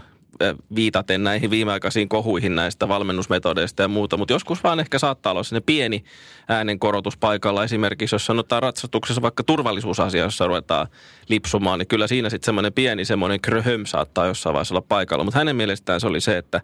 viitaten 0.76 1.24
näihin 1.24 1.50
viimeaikaisiin 1.50 2.10
kohuihin 2.10 2.56
näistä 2.56 2.88
valmennusmetodeista 2.88 3.82
ja 3.82 3.88
muuta, 3.88 4.18
mutta 4.18 4.34
joskus 4.34 4.64
vaan 4.64 4.80
ehkä 4.80 5.00
saattaa 5.00 5.32
olla 5.32 5.44
sinne 5.44 5.62
pieni 5.62 6.04
äänen 6.48 6.80
korotus 6.80 7.18
paikalla. 7.18 7.64
Esimerkiksi 7.64 8.16
jos 8.16 8.26
sanotaan 8.26 8.64
ratsastuksessa 8.64 9.22
vaikka 9.22 9.44
turvallisuusasia, 9.44 10.24
jossa 10.24 10.48
ruvetaan 10.48 10.88
lipsumaan, 11.30 11.80
niin 11.80 11.88
kyllä 11.88 12.08
siinä 12.08 12.30
sitten 12.30 12.46
semmoinen 12.46 12.74
pieni 12.74 13.06
semmoinen 13.06 13.42
kröhöm 13.42 13.86
saattaa 13.86 14.28
jossain 14.28 14.54
vaiheessa 14.54 14.74
olla 14.74 14.86
paikalla. 14.90 15.24
Mutta 15.24 15.40
hänen 15.40 15.56
mielestään 15.56 16.02
se 16.02 16.08
oli 16.08 16.22
se, 16.22 16.38
että 16.38 16.62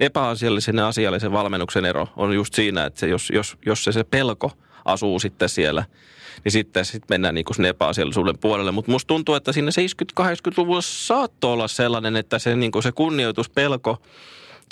epäasiallisen 0.00 0.76
ja 0.76 0.88
asiallisen 0.88 1.32
valmennuksen 1.32 1.84
ero 1.84 2.08
on 2.16 2.32
just 2.32 2.54
siinä, 2.54 2.84
että 2.84 3.00
se, 3.00 3.08
jos, 3.08 3.30
jos, 3.30 3.56
jos 3.66 3.84
se, 3.84 3.92
se 3.92 4.04
pelko 4.04 4.52
asuu 4.84 5.18
sitten 5.18 5.48
siellä, 5.48 5.84
niin 6.44 6.52
sitten 6.52 6.84
sit 6.84 7.02
mennään 7.08 7.34
niin 7.34 7.44
kuin 7.44 7.64
epäasiallisuuden 7.64 8.38
puolelle. 8.38 8.72
Mutta 8.72 8.92
musta 8.92 9.08
tuntuu, 9.08 9.34
että 9.34 9.52
siinä 9.52 9.70
70-80-luvulla 10.20 10.80
saattoi 10.80 11.52
olla 11.52 11.68
sellainen, 11.68 12.16
että 12.16 12.38
se, 12.38 12.56
niin 12.56 12.72
kuin 12.72 12.82
se 12.82 12.92
kunnioituspelko, 12.92 13.98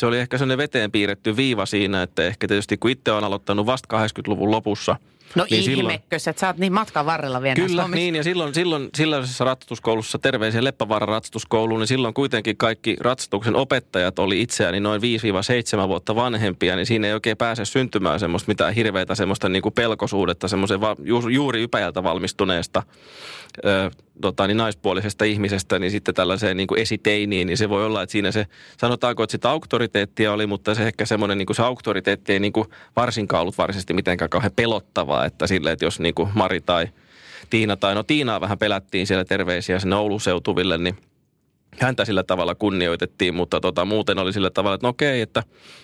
se 0.00 0.06
oli 0.06 0.18
ehkä 0.18 0.38
sellainen 0.38 0.58
veteen 0.58 0.92
piirretty 0.92 1.36
viiva 1.36 1.66
siinä, 1.66 2.02
että 2.02 2.22
ehkä 2.24 2.48
tietysti 2.48 2.76
kun 2.76 2.90
itse 2.90 3.12
on 3.12 3.24
aloittanut 3.24 3.66
vasta 3.66 4.06
80-luvun 4.06 4.50
lopussa 4.50 4.96
No 5.34 5.46
Niin 5.50 5.62
silloin- 5.64 5.90
ihmekös, 5.94 6.28
että 6.28 6.40
sä 6.40 6.46
oot 6.46 6.56
niin 6.56 6.72
matkan 6.72 7.06
varrella 7.06 7.42
vielä 7.42 7.54
Kyllä, 7.54 7.82
hommissa. 7.82 7.96
niin 8.00 8.14
ja 8.14 8.22
silloin, 8.24 8.54
silloin 8.54 8.88
silloisessa 8.96 9.44
ratsastuskoulussa, 9.44 10.18
terveisiä 10.18 10.64
Leppävaaran 10.64 11.08
ratsastuskouluun, 11.08 11.80
niin 11.80 11.86
silloin 11.88 12.14
kuitenkin 12.14 12.56
kaikki 12.56 12.96
ratsastuksen 13.00 13.56
opettajat 13.56 14.18
oli 14.18 14.42
itseäni 14.42 14.80
noin 14.80 15.02
5-7 15.84 15.88
vuotta 15.88 16.14
vanhempia, 16.14 16.76
niin 16.76 16.86
siinä 16.86 17.06
ei 17.06 17.12
oikein 17.14 17.36
pääse 17.36 17.64
syntymään 17.64 18.20
semmoista 18.20 18.48
mitään 18.50 18.74
hirveätä 18.74 19.14
semmoista 19.14 19.48
niin 19.48 19.62
kuin 19.62 19.72
pelkosuudetta 19.74 20.48
semmoisen 20.48 20.80
va, 20.80 20.96
ju, 21.02 21.28
juuri 21.28 21.62
ypäjältä 21.62 22.02
valmistuneesta 22.02 22.82
ö, 23.64 23.90
tota, 24.20 24.46
niin 24.46 24.56
naispuolisesta 24.56 25.24
ihmisestä, 25.24 25.78
niin 25.78 25.90
sitten 25.90 26.14
tällaiseen 26.14 26.56
niin 26.56 26.66
kuin 26.66 26.80
esiteiniin, 26.80 27.46
niin 27.46 27.56
se 27.56 27.68
voi 27.68 27.84
olla, 27.84 28.02
että 28.02 28.12
siinä 28.12 28.32
se, 28.32 28.46
sanotaanko, 28.78 29.22
että 29.22 29.32
sitä 29.32 29.50
auktoriteettia 29.50 30.32
oli, 30.32 30.46
mutta 30.46 30.74
se 30.74 30.86
ehkä 30.86 31.06
semmoinen 31.06 31.38
niin 31.38 31.46
kuin 31.46 31.56
se 31.56 31.62
auktoriteetti 31.62 32.32
ei 32.32 32.40
niin 32.40 32.52
kuin 32.52 32.68
varsinkaan 32.96 33.42
ollut 33.42 33.58
varsinaisesti 33.58 33.94
mitenkään 33.94 34.30
kauhean 34.30 34.52
pelottavaa, 34.56 35.24
että 35.24 35.46
sille, 35.46 35.72
että 35.72 35.84
jos 35.84 36.00
niin 36.00 36.14
kuin 36.14 36.28
Mari 36.34 36.60
tai 36.60 36.88
Tiina 37.50 37.76
tai 37.76 37.94
no 37.94 38.02
Tiinaa 38.02 38.40
vähän 38.40 38.58
pelättiin 38.58 39.06
siellä 39.06 39.24
terveisiä 39.24 39.78
sinne 39.78 39.96
Oulun 39.96 40.20
seutuville, 40.20 40.78
niin 40.78 40.96
häntä 41.80 42.04
sillä 42.04 42.22
tavalla 42.22 42.54
kunnioitettiin, 42.54 43.34
mutta 43.34 43.60
tota, 43.60 43.84
muuten 43.84 44.18
oli 44.18 44.32
sillä 44.32 44.50
tavalla, 44.50 44.74
että 44.74 44.86
no 44.86 44.88
okei, 44.88 45.20
että, 45.20 45.42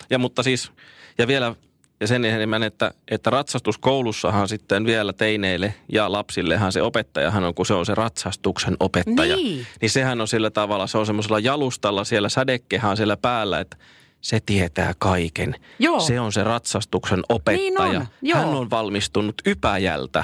ja 0.09 0.19
mutta 0.19 0.43
siis, 0.43 0.71
ja 1.17 1.27
vielä, 1.27 1.55
ja 2.03 2.07
sen 2.07 2.25
enemmän, 2.25 2.63
että, 2.63 2.91
että 3.11 3.29
ratsastuskoulussahan 3.29 4.47
sitten 4.47 4.85
vielä 4.85 5.13
teineille 5.13 5.73
ja 5.91 6.11
lapsillehan 6.11 6.71
se 6.71 6.81
opettajahan 6.81 7.43
on, 7.43 7.53
kun 7.53 7.65
se 7.65 7.73
on 7.73 7.85
se 7.85 7.95
ratsastuksen 7.95 8.75
opettaja. 8.79 9.35
Niin. 9.35 9.67
Niin 9.81 9.89
sehän 9.89 10.21
on 10.21 10.27
sillä 10.27 10.49
tavalla, 10.49 10.87
se 10.87 10.97
on 10.97 11.05
semmoisella 11.05 11.39
jalustalla 11.39 12.03
siellä 12.03 12.29
sädekkehän 12.29 12.97
siellä 12.97 13.17
päällä, 13.17 13.59
että 13.59 13.77
se 14.21 14.39
tietää 14.45 14.93
kaiken. 14.99 15.55
Joo. 15.79 15.99
Se 15.99 16.19
on 16.19 16.31
se 16.31 16.43
ratsastuksen 16.43 17.21
opettaja. 17.29 17.57
Niin 17.57 17.81
on, 17.81 18.07
joo. 18.21 18.39
Hän 18.39 18.49
on 18.49 18.69
valmistunut 18.69 19.35
Ypäjältä. 19.45 20.23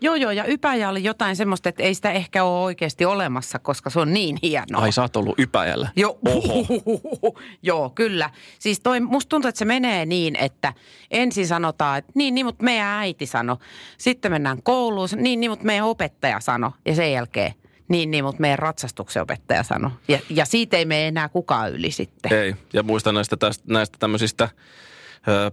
Joo, 0.00 0.14
joo, 0.14 0.30
ja 0.30 0.44
Ypäjä 0.44 0.88
oli 0.88 1.04
jotain 1.04 1.36
semmoista, 1.36 1.68
että 1.68 1.82
ei 1.82 1.94
sitä 1.94 2.12
ehkä 2.12 2.44
ole 2.44 2.64
oikeasti 2.64 3.04
olemassa, 3.04 3.58
koska 3.58 3.90
se 3.90 4.00
on 4.00 4.12
niin 4.12 4.38
hienoa. 4.42 4.82
Ai 4.82 4.92
sä 4.92 5.02
oot 5.02 5.16
ollut 5.16 5.38
Ypäjällä. 5.38 5.88
Joo, 5.96 6.18
joo, 7.62 7.90
kyllä. 7.90 8.30
Siis 8.58 8.80
toi, 8.80 9.00
musta 9.00 9.28
tuntuu, 9.28 9.48
että 9.48 9.58
se 9.58 9.64
menee 9.64 10.06
niin, 10.06 10.36
että 10.36 10.72
ensin 11.10 11.46
sanotaan, 11.46 11.98
että 11.98 12.12
niin, 12.14 12.34
niin, 12.34 12.46
mutta 12.46 12.64
meidän 12.64 12.86
äiti 12.86 13.26
sano. 13.26 13.58
Sitten 13.98 14.32
mennään 14.32 14.62
kouluun, 14.62 15.08
niin, 15.16 15.40
niin, 15.40 15.50
mutta 15.50 15.64
meidän 15.64 15.86
opettaja 15.86 16.40
sano. 16.40 16.72
Ja 16.84 16.94
sen 16.94 17.12
jälkeen, 17.12 17.54
niin, 17.88 18.10
niin, 18.10 18.24
mutta 18.24 18.40
meidän 18.40 18.58
ratsastuksen 18.58 19.22
opettaja 19.22 19.62
sano. 19.62 19.90
Ja, 20.08 20.18
ja 20.30 20.44
siitä 20.44 20.76
ei 20.76 20.84
mene 20.84 21.08
enää 21.08 21.28
kukaan 21.28 21.72
yli 21.72 21.90
sitten. 21.90 22.32
Ei, 22.32 22.54
ja 22.72 22.82
muistan 22.82 23.14
näistä, 23.14 23.36
tästä, 23.36 23.64
näistä 23.66 23.96
tämmöisistä 24.00 24.48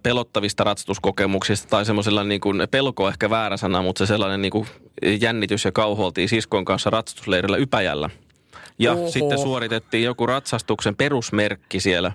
pelottavista 0.04 0.64
ratsastuskokemuksista 0.64 1.68
tai 1.70 1.86
semmoisella 1.86 2.24
niin 2.24 2.42
kuin, 2.42 2.68
pelko 2.72 3.04
on 3.04 3.10
ehkä 3.10 3.30
väärä 3.30 3.58
sana, 3.58 3.82
mutta 3.82 4.06
se 4.06 4.08
sellainen 4.10 4.42
niin 4.42 4.52
kuin 4.52 4.68
jännitys 5.22 5.66
ja 5.66 5.72
kauhu 5.72 6.06
oltiin 6.06 6.30
siskon 6.30 6.66
kanssa 6.66 6.90
ratsastusleirillä 6.90 7.58
Ypäjällä. 7.58 8.10
Ja 8.80 8.92
Oho. 8.94 9.10
sitten 9.10 9.40
suoritettiin 9.40 10.04
joku 10.04 10.26
ratsastuksen 10.26 10.96
perusmerkki 10.96 11.80
siellä. 11.80 12.12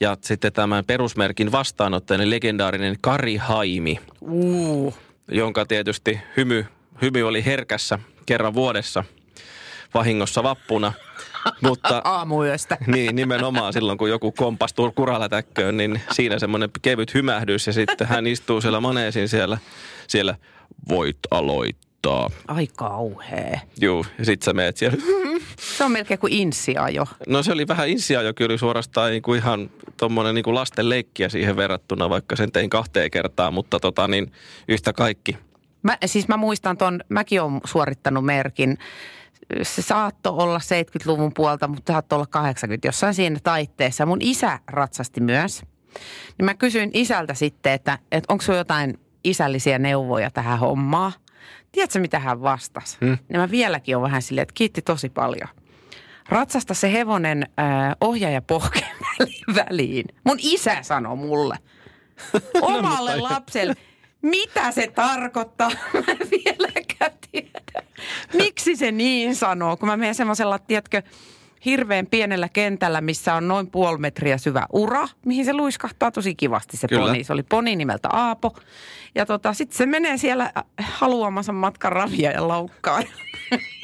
Ja 0.00 0.16
sitten 0.20 0.52
tämän 0.52 0.84
perusmerkin 0.84 1.52
vastaanottajana 1.52 2.30
legendaarinen 2.30 2.96
Kari 3.00 3.36
Haimi, 3.36 3.98
Uh. 4.20 4.94
jonka 5.28 5.66
tietysti 5.66 6.20
hymy, 6.36 6.66
hymy 7.02 7.22
oli 7.22 7.44
herkässä 7.44 7.98
kerran 8.26 8.54
vuodessa 8.54 9.04
vahingossa 9.94 10.42
vappuna. 10.42 10.92
Mutta 11.62 12.02
Aamuyöstä. 12.04 12.78
niin, 12.86 13.16
nimenomaan 13.16 13.72
silloin, 13.72 13.98
kun 13.98 14.10
joku 14.10 14.32
kompastuu 14.32 14.92
kuralätäkköön, 14.92 15.76
niin 15.76 16.00
siinä 16.12 16.38
semmoinen 16.38 16.70
kevyt 16.82 17.14
hymähdys 17.14 17.66
ja 17.66 17.72
sitten 17.72 18.06
hän 18.06 18.26
istuu 18.26 18.60
siellä 18.60 18.80
maneesin 18.80 19.28
siellä, 19.28 19.58
siellä 20.08 20.34
voit 20.88 21.18
aloittaa. 21.30 22.30
Ai 22.48 22.66
kauhea. 22.76 23.60
Juu, 23.80 24.06
ja 24.18 24.24
sit 24.24 24.42
sä 24.42 24.52
meet 24.52 24.76
siellä. 24.76 24.98
Se 25.76 25.84
on 25.84 25.92
melkein 25.92 26.20
kuin 26.20 26.32
insiajo. 26.32 27.06
No 27.28 27.42
se 27.42 27.52
oli 27.52 27.68
vähän 27.68 27.88
insia 27.88 28.22
jo 28.22 28.34
kyllä 28.34 28.56
suorastaan 28.56 29.10
niin 29.10 29.22
kuin 29.22 29.38
ihan 29.38 29.70
tommonen 29.96 30.34
niin 30.34 30.44
kuin 30.44 30.54
lasten 30.54 30.88
leikkiä 30.88 31.28
siihen 31.28 31.56
verrattuna, 31.56 32.10
vaikka 32.10 32.36
sen 32.36 32.52
tein 32.52 32.70
kahteen 32.70 33.10
kertaan, 33.10 33.54
mutta 33.54 33.80
tota 33.80 34.08
niin 34.08 34.32
yhtä 34.68 34.92
kaikki. 34.92 35.38
Mä, 35.82 35.98
siis 36.06 36.28
mä 36.28 36.36
muistan 36.36 36.76
ton, 36.76 37.00
mäkin 37.08 37.42
olen 37.42 37.60
suorittanut 37.64 38.24
merkin. 38.24 38.78
Se 39.62 39.82
saattoi 39.82 40.32
olla 40.36 40.58
70-luvun 40.58 41.32
puolta, 41.34 41.68
mutta 41.68 41.92
saattoi 41.92 42.16
olla 42.16 42.26
80 42.26 42.88
jossain 42.88 43.14
siinä 43.14 43.38
taitteessa. 43.42 44.06
Mun 44.06 44.18
isä 44.20 44.58
ratsasti 44.66 45.20
myös. 45.20 45.62
Niin 46.38 46.44
mä 46.44 46.54
kysyin 46.54 46.90
isältä 46.94 47.34
sitten, 47.34 47.72
että, 47.72 47.98
että 48.12 48.32
onko 48.32 48.42
sulla 48.42 48.58
jotain 48.58 49.00
isällisiä 49.24 49.78
neuvoja 49.78 50.30
tähän 50.30 50.58
hommaan. 50.58 51.12
Tiedätkö, 51.72 51.98
mitä 51.98 52.18
hän 52.18 52.42
vastasi? 52.42 52.96
Hmm. 53.00 53.18
Niin 53.28 53.40
mä 53.40 53.50
vieläkin 53.50 53.96
on 53.96 54.02
vähän 54.02 54.22
silleen, 54.22 54.42
että 54.42 54.54
kiitti 54.54 54.82
tosi 54.82 55.08
paljon. 55.08 55.48
Ratsasta 56.28 56.74
se 56.74 56.92
hevonen 56.92 57.42
äh, 57.42 57.96
ohjaaja 58.00 58.42
pohkeen 58.42 58.96
väliin. 59.56 60.06
Mun 60.24 60.36
isä 60.40 60.82
sanoi 60.82 61.16
mulle. 61.16 61.58
Omalle 62.60 63.16
lapselle. 63.16 63.74
Mitä 64.30 64.72
se 64.72 64.86
tarkoittaa? 64.94 65.70
Mä 65.94 66.00
en 66.08 66.30
vieläkään 66.30 67.12
tiedä. 67.30 67.82
Miksi 68.32 68.76
se 68.76 68.92
niin 68.92 69.36
sanoo? 69.36 69.76
Kun 69.76 69.88
mä 69.88 69.96
menen 69.96 70.14
semmoisella, 70.14 70.58
tiedätkö, 70.58 71.02
hirveän 71.64 72.06
pienellä 72.06 72.48
kentällä, 72.48 73.00
missä 73.00 73.34
on 73.34 73.48
noin 73.48 73.70
puoli 73.70 73.98
metriä 73.98 74.38
syvä 74.38 74.66
ura, 74.72 75.08
mihin 75.24 75.44
se 75.44 75.52
luiskahtaa 75.52 76.10
tosi 76.10 76.34
kivasti 76.34 76.76
se 76.76 76.88
Kyllä. 76.88 77.06
poni. 77.06 77.24
Se 77.24 77.32
oli 77.32 77.42
poni 77.42 77.76
nimeltä 77.76 78.08
Aapo. 78.12 78.56
Ja 79.16 79.26
tota, 79.26 79.52
sitten 79.52 79.76
se 79.78 79.86
menee 79.86 80.16
siellä 80.16 80.52
haluamansa 80.80 81.52
matkan 81.52 81.92
ravia 81.92 82.30
ja 82.30 82.48
laukkaa. 82.48 83.00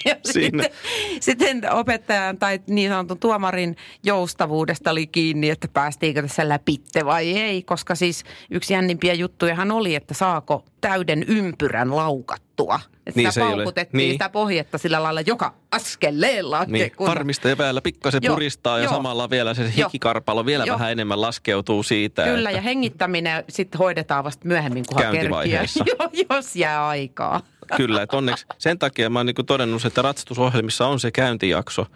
Ja 0.04 0.16
Siinä. 0.24 0.62
sitten, 0.62 0.80
sitten 1.20 1.72
opettajan 1.72 2.38
tai 2.38 2.60
niin 2.66 2.90
sanotun 2.90 3.18
tuomarin 3.18 3.76
joustavuudesta 4.04 4.90
oli 4.90 5.06
kiinni, 5.06 5.50
että 5.50 5.68
päästiinkö 5.68 6.22
tässä 6.22 6.48
läpitte 6.48 7.04
vai 7.04 7.30
ei. 7.38 7.62
Koska 7.62 7.94
siis 7.94 8.24
yksi 8.50 8.72
jännimpiä 8.74 9.14
juttujahan 9.14 9.70
oli, 9.70 9.94
että 9.94 10.14
saako 10.14 10.64
täyden 10.80 11.22
ympyrän 11.28 11.96
laukattua. 11.96 12.80
Että 13.06 13.20
Niin, 13.20 13.28
sitä 13.28 13.30
se 13.30 13.40
ei 13.40 13.46
ole- 13.46 13.56
paukutettiin 13.56 13.98
niin. 13.98 14.12
sitä 14.12 14.28
pohjetta 14.28 14.78
sillä 14.78 15.02
lailla 15.02 15.20
joka 15.20 15.54
askeleella. 15.70 16.64
Niin, 16.68 16.92
kun- 16.96 17.06
varmistaja 17.06 17.56
päällä 17.56 17.80
pikkasen 17.80 18.20
Joo, 18.22 18.34
puristaa 18.34 18.78
ja 18.78 18.84
joo. 18.84 18.92
samalla 18.94 19.30
vielä 19.30 19.54
se 19.54 19.72
hikikarpalo 19.76 20.46
vielä 20.46 20.64
Joo. 20.64 20.74
vähän 20.78 20.92
enemmän 20.92 21.20
laskeutuu 21.20 21.82
siitä. 21.82 22.24
Kyllä, 22.24 22.50
että- 22.50 22.58
ja 22.58 22.62
hengittäminen 22.62 23.44
sitten 23.48 23.78
hoidetaan 23.78 24.24
vasta 24.24 24.48
myöhemmin, 24.48 24.84
kunhan 24.88 25.04
kerkiää. 25.12 25.21
Käyntivaiheessa. 25.22 25.84
Joo, 25.86 26.10
jos 26.36 26.56
jää 26.56 26.86
aikaa. 26.86 27.40
Kyllä, 27.76 28.02
että 28.02 28.16
onneksi 28.16 28.46
sen 28.58 28.78
takia 28.78 29.10
mä 29.10 29.18
oon 29.18 29.26
niin 29.26 29.46
todennut, 29.46 29.84
että 29.84 30.02
ratsastusohjelmissa 30.02 30.86
on 30.86 31.00
se 31.00 31.10
käyntijakso, 31.10 31.86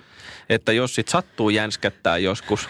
että 0.49 0.73
jos 0.73 0.95
sit 0.95 1.09
sattuu 1.09 1.50
jänskättää 1.50 2.18
joskus, 2.18 2.68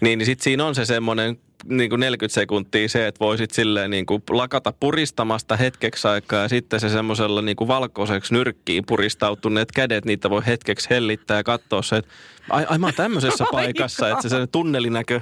niin, 0.00 0.18
niin 0.18 0.26
sit 0.26 0.40
siinä 0.40 0.64
on 0.64 0.74
se 0.74 0.84
semmoinen 0.84 1.38
niin 1.64 1.90
kuin 1.90 2.00
40 2.00 2.34
sekuntia 2.34 2.88
se, 2.88 3.06
että 3.06 3.18
voisit 3.18 3.50
silleen 3.50 3.90
niin 3.90 4.06
kuin 4.06 4.22
lakata 4.30 4.72
puristamasta 4.80 5.56
hetkeksi 5.56 6.08
aikaa 6.08 6.42
ja 6.42 6.48
sitten 6.48 6.80
se 6.80 6.88
semmoisella 6.88 7.42
niin 7.42 7.56
kuin 7.56 7.68
valkoiseksi 7.68 8.34
nyrkkiin 8.34 8.84
puristautuneet 8.86 9.72
kädet, 9.72 10.04
niitä 10.04 10.30
voi 10.30 10.42
hetkeksi 10.46 10.90
hellittää 10.90 11.36
ja 11.36 11.44
katsoa 11.44 11.82
se, 11.82 11.96
että 11.96 12.10
ai, 12.50 12.66
ai 12.68 12.78
mä 12.78 12.86
oon 12.86 12.94
tämmöisessä 12.94 13.44
paikassa, 13.52 14.10
että 14.10 14.22
se 14.22 14.28
se 14.28 14.46
tunnelinäkö 14.46 15.20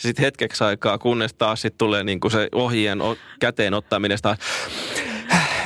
sitten 0.00 0.24
hetkeksi 0.24 0.64
aikaa, 0.64 0.98
kunnes 0.98 1.34
taas 1.34 1.62
sitten 1.62 1.78
tulee 1.78 2.04
niin 2.04 2.20
kuin 2.20 2.30
se 2.32 2.48
ohjien 2.54 2.98
käteen 3.40 3.74
ottaminen 3.74 4.18
taas. 4.22 4.38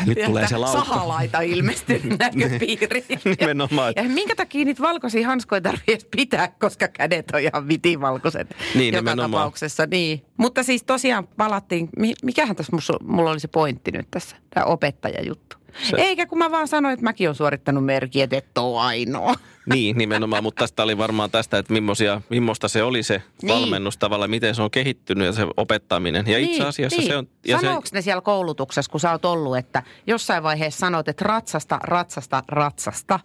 Nyt 0.06 0.18
tulee 0.26 0.48
se 0.48 0.56
laukka. 0.56 0.84
Sahalaita 0.84 1.40
ilmestynyt 1.40 2.18
näköpiiriin. 2.18 3.04
Nimenomaan. 3.40 3.92
Ja 3.96 4.02
minkä 4.02 4.34
takia 4.34 4.64
niitä 4.64 4.82
valkoisia 4.82 5.26
hanskoja 5.26 5.60
tarvitsee 5.60 5.98
pitää, 6.16 6.48
koska 6.60 6.88
kädet 6.88 7.30
on 7.32 7.40
ihan 7.40 7.68
vitivalkoiset 7.68 8.56
Niin, 8.74 8.94
joka 8.94 9.10
nimenomaan. 9.10 9.30
tapauksessa. 9.30 9.86
Niin. 9.86 10.24
Mutta 10.36 10.62
siis 10.62 10.82
tosiaan 10.82 11.26
palattiin, 11.26 11.88
mi- 11.98 12.14
mikähän 12.22 12.56
tässä 12.56 12.72
mulla 13.02 13.30
oli 13.30 13.40
se 13.40 13.48
pointti 13.48 13.90
nyt 13.90 14.06
tässä, 14.10 14.36
tämä 14.54 14.66
opettajajuttu. 14.66 15.56
Se- 15.82 15.96
Eikä 15.96 16.26
kun 16.26 16.38
mä 16.38 16.50
vaan 16.50 16.68
sanoin, 16.68 16.92
että 16.92 17.04
mäkin 17.04 17.28
olen 17.28 17.34
suorittanut 17.36 17.84
merkiä, 17.84 18.24
että 18.24 18.36
et 18.36 18.58
ole 18.58 18.80
ainoa. 18.80 19.34
Niin, 19.66 19.98
nimenomaan, 19.98 20.42
mutta 20.42 20.60
tästä 20.62 20.82
oli 20.82 20.98
varmaan 20.98 21.30
tästä, 21.30 21.58
että 21.58 21.72
millaisia, 21.72 22.20
millaista 22.30 22.68
se 22.68 22.82
oli 22.82 23.02
se 23.02 23.22
Niin. 23.42 23.54
valmennus 23.54 23.98
tavallaan, 23.98 24.30
miten 24.30 24.54
se 24.54 24.62
on 24.62 24.70
kehittynyt 24.70 25.26
ja 25.26 25.32
se 25.32 25.46
opettaminen. 25.56 26.26
Ja 26.26 26.38
itse 26.38 26.64
asiassa 26.64 27.02
se 27.02 27.16
on... 27.16 27.28
Ja 27.46 27.56
se, 27.58 27.66
Sanooko 27.66 27.86
ne 27.92 28.02
siellä 28.02 28.20
koulutuksessa, 28.20 28.90
kun 28.90 29.00
sä 29.00 29.10
oot 29.12 29.24
ollut, 29.24 29.56
että 29.56 29.82
jossain 30.06 30.42
vaiheessa 30.42 30.78
sanot, 30.78 31.08
että 31.08 31.24
ratsasta, 31.24 31.78
ratsasta, 31.82 32.42
ratsasta. 32.48 33.20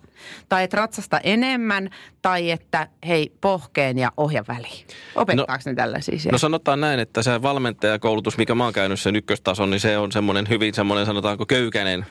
Tai 0.50 0.64
että 0.64 0.78
ratsasta 0.78 1.20
enemmän, 1.20 1.90
tai 2.22 2.52
että 2.52 2.88
hei, 3.08 3.32
pohkeen 3.42 3.98
ja 3.98 4.12
ohja 4.18 4.44
väliin. 4.48 4.88
Opettaako 5.16 5.64
ne 5.66 5.74
tällaisia 5.76 6.20
siellä? 6.20 6.32
no 6.36 6.38
sanotaan 6.38 6.80
näin, 6.82 7.00
että 7.00 7.24
se 7.24 7.42
valmentajakoulutus, 7.42 8.38
mikä 8.38 8.56
mä 8.56 8.64
oon 8.64 8.74
käynyt 8.74 9.00
sen 9.00 9.16
ykköstason, 9.16 9.70
niin 9.70 9.80
se 9.80 9.98
on 9.98 10.12
semmoinen 10.12 10.50
hyvin 10.50 10.74
semmoinen 10.74 11.06
sanotaanko 11.06 11.46
köykäinen 11.46 12.06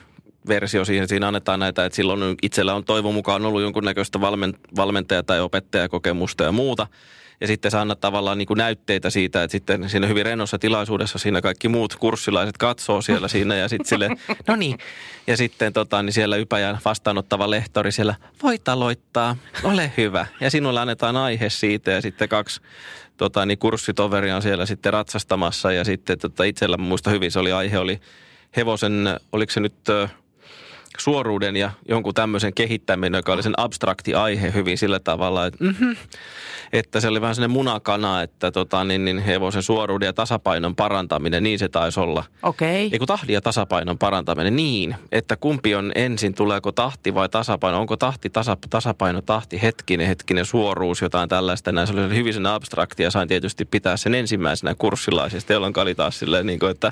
versio 0.47 0.85
siihen. 0.85 1.07
Siinä 1.07 1.27
annetaan 1.27 1.59
näitä, 1.59 1.85
että 1.85 1.95
silloin 1.95 2.35
itsellä 2.41 2.73
on 2.73 2.83
toivon 2.83 3.13
mukaan 3.13 3.45
ollut 3.45 3.61
jonkunnäköistä 3.61 4.21
valmen, 4.21 4.53
valmentaja- 4.75 5.23
tai 5.23 5.39
opettajakokemusta 5.39 6.43
ja 6.43 6.51
muuta. 6.51 6.87
Ja 7.41 7.47
sitten 7.47 7.71
sä 7.71 7.81
annat 7.81 7.99
tavallaan 7.99 8.37
niin 8.37 8.47
kuin 8.47 8.57
näytteitä 8.57 9.09
siitä, 9.09 9.43
että 9.43 9.51
sitten 9.51 9.89
siinä 9.89 10.07
hyvin 10.07 10.25
rennossa 10.25 10.59
tilaisuudessa 10.59 11.17
siinä 11.17 11.41
kaikki 11.41 11.67
muut 11.67 11.95
kurssilaiset 11.95 12.57
katsoo 12.57 13.01
siellä 13.01 13.27
siinä 13.27 13.55
ja 13.55 13.67
sitten 13.67 13.85
sille, 13.85 14.09
no 14.47 14.55
niin. 14.55 14.77
Ja 15.27 15.37
sitten 15.37 15.73
tota, 15.73 16.03
niin 16.03 16.13
siellä 16.13 16.37
ypäjän 16.37 16.79
vastaanottava 16.85 17.49
lehtori 17.49 17.91
siellä, 17.91 18.15
voit 18.43 18.69
aloittaa, 18.69 19.35
ole 19.63 19.91
hyvä. 19.97 20.25
Ja 20.39 20.51
sinulle 20.51 20.79
annetaan 20.79 21.17
aihe 21.17 21.49
siitä 21.49 21.91
ja 21.91 22.01
sitten 22.01 22.29
kaksi 22.29 22.61
tota, 23.17 23.45
niin 23.45 23.57
kurssitoveria 23.57 24.35
on 24.35 24.41
siellä 24.41 24.65
sitten 24.65 24.93
ratsastamassa 24.93 25.71
ja 25.71 25.83
sitten 25.83 26.19
tota, 26.19 26.43
itsellä 26.43 26.77
muista 26.77 27.09
hyvin 27.09 27.31
se 27.31 27.39
oli 27.39 27.51
aihe 27.51 27.77
oli 27.77 27.99
hevosen, 28.55 29.19
oliko 29.31 29.51
se 29.51 29.59
nyt 29.59 29.75
suoruuden 30.97 31.55
ja 31.55 31.71
jonkun 31.89 32.13
tämmöisen 32.13 32.53
kehittäminen, 32.53 33.19
joka 33.19 33.33
oli 33.33 33.43
sen 33.43 33.59
abstrakti 33.59 34.13
aihe 34.13 34.53
hyvin 34.53 34.77
sillä 34.77 34.99
tavalla, 34.99 35.45
että, 35.45 35.63
mm-hmm, 35.63 35.95
että 36.73 36.99
se 36.99 37.07
oli 37.07 37.21
vähän 37.21 37.35
sellainen 37.35 37.53
munakana, 37.53 38.21
että 38.21 38.51
tota, 38.51 38.83
niin, 38.83 39.05
niin 39.05 39.19
hevosen 39.19 39.63
suoruuden 39.63 40.05
ja 40.05 40.13
tasapainon 40.13 40.75
parantaminen, 40.75 41.43
niin 41.43 41.59
se 41.59 41.69
taisi 41.69 41.99
olla. 41.99 42.23
Okei. 42.43 42.85
Okay. 42.85 42.95
Eiku 42.95 43.05
tahti 43.05 43.33
ja 43.33 43.41
tasapainon 43.41 43.97
parantaminen, 43.97 44.55
niin, 44.55 44.95
että 45.11 45.35
kumpi 45.35 45.75
on 45.75 45.91
ensin, 45.95 46.33
tuleeko 46.33 46.71
tahti 46.71 47.13
vai 47.13 47.29
tasapaino, 47.29 47.79
onko 47.79 47.97
tahti, 47.97 48.29
tasa, 48.29 48.57
tasapaino, 48.69 49.21
tahti, 49.21 49.61
hetkinen, 49.61 50.07
hetkinen 50.07 50.45
suoruus, 50.45 51.01
jotain 51.01 51.29
tällaista. 51.29 51.71
Näin 51.71 51.87
se 51.87 51.93
oli 51.93 52.15
hyvin 52.15 52.33
sen 52.33 52.45
abstrakti 52.45 53.03
ja 53.03 53.11
sain 53.11 53.27
tietysti 53.27 53.65
pitää 53.65 53.97
sen 53.97 54.15
ensimmäisenä 54.15 54.75
kurssilaisesta, 54.75 55.53
jolloin 55.53 55.73
oli 55.77 55.95
taas 55.95 56.19
silleen, 56.19 56.45
niin 56.45 56.59
kuin, 56.59 56.71
että 56.71 56.91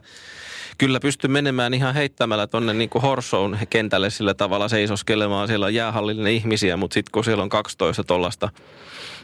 kyllä 0.77 0.99
pystyn 0.99 1.31
menemään 1.31 1.73
ihan 1.73 1.93
heittämällä 1.93 2.47
tuonne 2.47 2.73
niin 2.73 2.89
Horsoon 3.01 3.57
kentälle 3.69 4.09
sillä 4.09 4.33
tavalla 4.33 4.67
seisoskelemaan. 4.67 5.47
Siellä 5.47 5.65
on 5.65 5.73
jäähallillinen 5.73 6.33
ihmisiä, 6.33 6.77
mutta 6.77 6.93
sitten 6.93 7.11
kun 7.11 7.23
siellä 7.23 7.43
on 7.43 7.49
12 7.49 8.03
tuollaista 8.03 8.49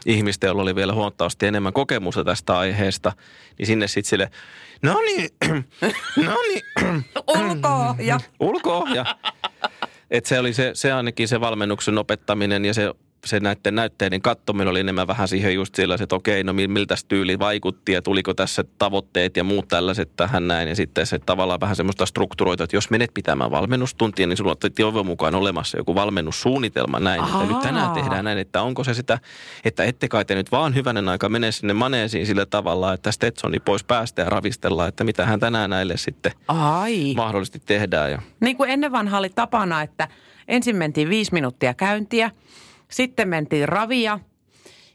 ihmistä, 0.06 0.46
joilla 0.46 0.62
oli 0.62 0.74
vielä 0.74 0.94
huomattavasti 0.94 1.46
enemmän 1.46 1.72
kokemusta 1.72 2.24
tästä 2.24 2.58
aiheesta, 2.58 3.12
niin 3.58 3.66
sinne 3.66 3.88
sitten 3.88 4.10
sille, 4.10 4.30
no 4.82 5.00
niin, 5.00 5.30
no 6.26 6.36
niin. 6.48 6.62
Ulkoohja. 7.38 8.20
Ulkoohja. 8.40 9.16
Että 10.10 10.28
se 10.28 10.38
oli 10.38 10.52
se, 10.52 10.70
se 10.74 10.92
ainakin 10.92 11.28
se 11.28 11.40
valmennuksen 11.40 11.98
opettaminen 11.98 12.64
ja 12.64 12.74
se 12.74 12.94
se 13.26 13.40
näiden 13.40 13.74
näytteiden 13.74 14.22
kattominen 14.22 14.68
oli 14.68 14.80
enemmän 14.80 15.06
vähän 15.06 15.28
siihen 15.28 15.54
just 15.54 15.74
sillä, 15.74 15.96
että 16.00 16.16
okei, 16.16 16.44
no 16.44 16.52
miltä 16.52 16.94
tyyli 17.08 17.38
vaikutti 17.38 17.92
ja 17.92 18.02
tuliko 18.02 18.34
tässä 18.34 18.64
tavoitteet 18.78 19.36
ja 19.36 19.44
muut 19.44 19.68
tällaiset 19.68 20.10
tähän 20.16 20.48
näin. 20.48 20.68
Ja 20.68 20.76
sitten 20.76 21.06
se 21.06 21.18
tavallaan 21.18 21.60
vähän 21.60 21.76
semmoista 21.76 22.06
strukturoita, 22.06 22.64
että 22.64 22.76
jos 22.76 22.90
menet 22.90 23.10
pitämään 23.14 23.50
valmennustuntia, 23.50 24.26
niin 24.26 24.36
sulla 24.36 24.50
on 24.50 24.70
toivon 24.76 25.06
mukaan 25.06 25.34
olemassa 25.34 25.78
joku 25.78 25.94
valmennussuunnitelma 25.94 27.00
näin, 27.00 27.20
Ahaa. 27.20 27.42
että 27.42 27.54
nyt 27.54 27.62
tänään 27.62 27.90
tehdään 27.90 28.24
näin, 28.24 28.38
että 28.38 28.62
onko 28.62 28.84
se 28.84 28.94
sitä, 28.94 29.18
että 29.64 29.84
ette 29.84 30.08
kai 30.08 30.24
te 30.24 30.34
nyt 30.34 30.52
vaan 30.52 30.74
hyvänen 30.74 31.08
aika 31.08 31.28
mene 31.28 31.52
sinne 31.52 31.72
maneesiin 31.72 32.26
sillä 32.26 32.46
tavalla, 32.46 32.92
että 32.92 33.12
Stetsoni 33.12 33.60
pois 33.60 33.84
päästä 33.84 34.22
ja 34.22 34.30
ravistella, 34.30 34.86
että 34.86 35.04
mitä 35.04 35.26
hän 35.26 35.40
tänään 35.40 35.70
näille 35.70 35.96
sitten 35.96 36.32
Ai. 36.48 37.14
mahdollisesti 37.16 37.62
tehdään. 37.66 38.10
Ja... 38.10 38.22
Niin 38.40 38.56
kuin 38.56 38.70
ennen 38.70 38.92
vanha 38.92 39.18
oli 39.18 39.30
tapana, 39.30 39.82
että 39.82 40.08
ensin 40.48 40.76
mentiin 40.76 41.08
viisi 41.08 41.32
minuuttia 41.32 41.74
käyntiä– 41.74 42.30
sitten 42.92 43.28
mentiin 43.28 43.68
ravia 43.68 44.18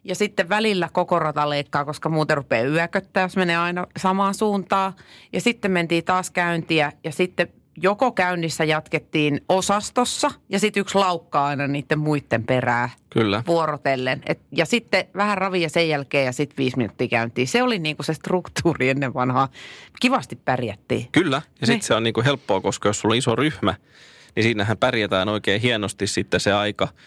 ja 0.03 0.15
sitten 0.15 0.49
välillä 0.49 0.89
koko 0.93 1.19
rata 1.19 1.49
leikkaa, 1.49 1.85
koska 1.85 2.09
muuten 2.09 2.37
rupeaa 2.37 2.67
yököttää, 2.67 3.23
jos 3.23 3.35
menee 3.35 3.57
aina 3.57 3.87
samaan 3.97 4.33
suuntaan. 4.33 4.93
Ja 5.33 5.41
sitten 5.41 5.71
mentiin 5.71 6.03
taas 6.03 6.31
käyntiä 6.31 6.91
ja 7.03 7.11
sitten 7.11 7.47
joko 7.81 8.11
käynnissä 8.11 8.63
jatkettiin 8.63 9.41
osastossa 9.49 10.31
ja 10.49 10.59
sitten 10.59 10.81
yksi 10.81 10.97
laukkaa 10.97 11.47
aina 11.47 11.67
niiden 11.67 11.99
muiden 11.99 12.43
perää 12.43 12.89
Kyllä. 13.09 13.43
vuorotellen. 13.47 14.21
Et, 14.25 14.39
ja 14.51 14.65
sitten 14.65 15.05
vähän 15.15 15.37
ravia 15.37 15.69
sen 15.69 15.89
jälkeen 15.89 16.25
ja 16.25 16.31
sitten 16.31 16.57
viisi 16.57 16.77
minuuttia 16.77 17.07
käyntiin. 17.07 17.47
Se 17.47 17.63
oli 17.63 17.79
niinku 17.79 18.03
se 18.03 18.13
struktuuri 18.13 18.89
ennen 18.89 19.13
vanhaa. 19.13 19.49
Kivasti 19.99 20.35
pärjättiin. 20.35 21.07
Kyllä, 21.11 21.41
ja 21.61 21.67
sitten 21.67 21.75
niin. 21.75 21.81
se 21.81 21.93
on 21.93 22.03
niinku 22.03 22.23
helppoa, 22.25 22.61
koska 22.61 22.89
jos 22.89 22.99
sulla 22.99 23.13
on 23.13 23.17
iso 23.17 23.35
ryhmä, 23.35 23.75
niin 24.35 24.43
siinähän 24.43 24.77
pärjätään 24.77 25.29
oikein 25.29 25.61
hienosti 25.61 26.07
sitten 26.07 26.39
se 26.39 26.53
aika– 26.53 26.87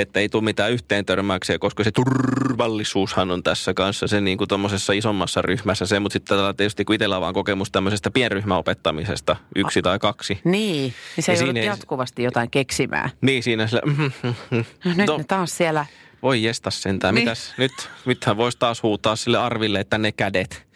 että 0.00 0.20
ei 0.20 0.28
tule 0.28 0.44
mitään 0.44 0.72
yhteen 0.72 1.06
törmäyksiä, 1.06 1.58
koska 1.58 1.84
se 1.84 1.90
turvallisuushan 1.90 3.30
on 3.30 3.42
tässä 3.42 3.74
kanssa 3.74 4.06
se 4.06 4.20
niin 4.20 4.38
kuin 4.38 4.48
tuommoisessa 4.48 4.92
isommassa 4.92 5.42
ryhmässä 5.42 5.86
se, 5.86 6.00
mutta 6.00 6.12
sitten 6.12 6.36
tällä 6.36 6.54
tietysti 6.54 6.84
kun 6.84 6.94
itsellä 6.94 7.16
on 7.16 7.22
vaan 7.22 7.34
kokemus 7.34 7.70
tämmöisestä 7.70 8.10
pienryhmäopettamisesta, 8.10 9.36
yksi 9.56 9.82
tai 9.82 9.98
kaksi. 9.98 10.40
Niin, 10.44 10.94
niin 11.16 11.24
se 11.24 11.32
ei 11.32 11.66
jatkuvasti 11.66 12.22
jotain 12.22 12.50
keksimään. 12.50 13.10
Niin, 13.20 13.42
siinä 13.42 13.66
sillä. 13.66 13.82
No, 13.86 14.64
nyt 14.96 15.06
no, 15.06 15.18
ne 15.18 15.24
taas 15.24 15.56
siellä 15.56 15.86
voi 16.22 16.42
jesta 16.42 16.70
sentään. 16.70 17.14
Niin. 17.14 17.24
Mitäs 17.24 17.54
nyt? 17.58 17.72
Nythän 18.04 18.36
voisi 18.36 18.58
taas 18.58 18.82
huutaa 18.82 19.16
sille 19.16 19.38
Arville, 19.38 19.80
että 19.80 19.98
ne 19.98 20.12
kädet. 20.12 20.66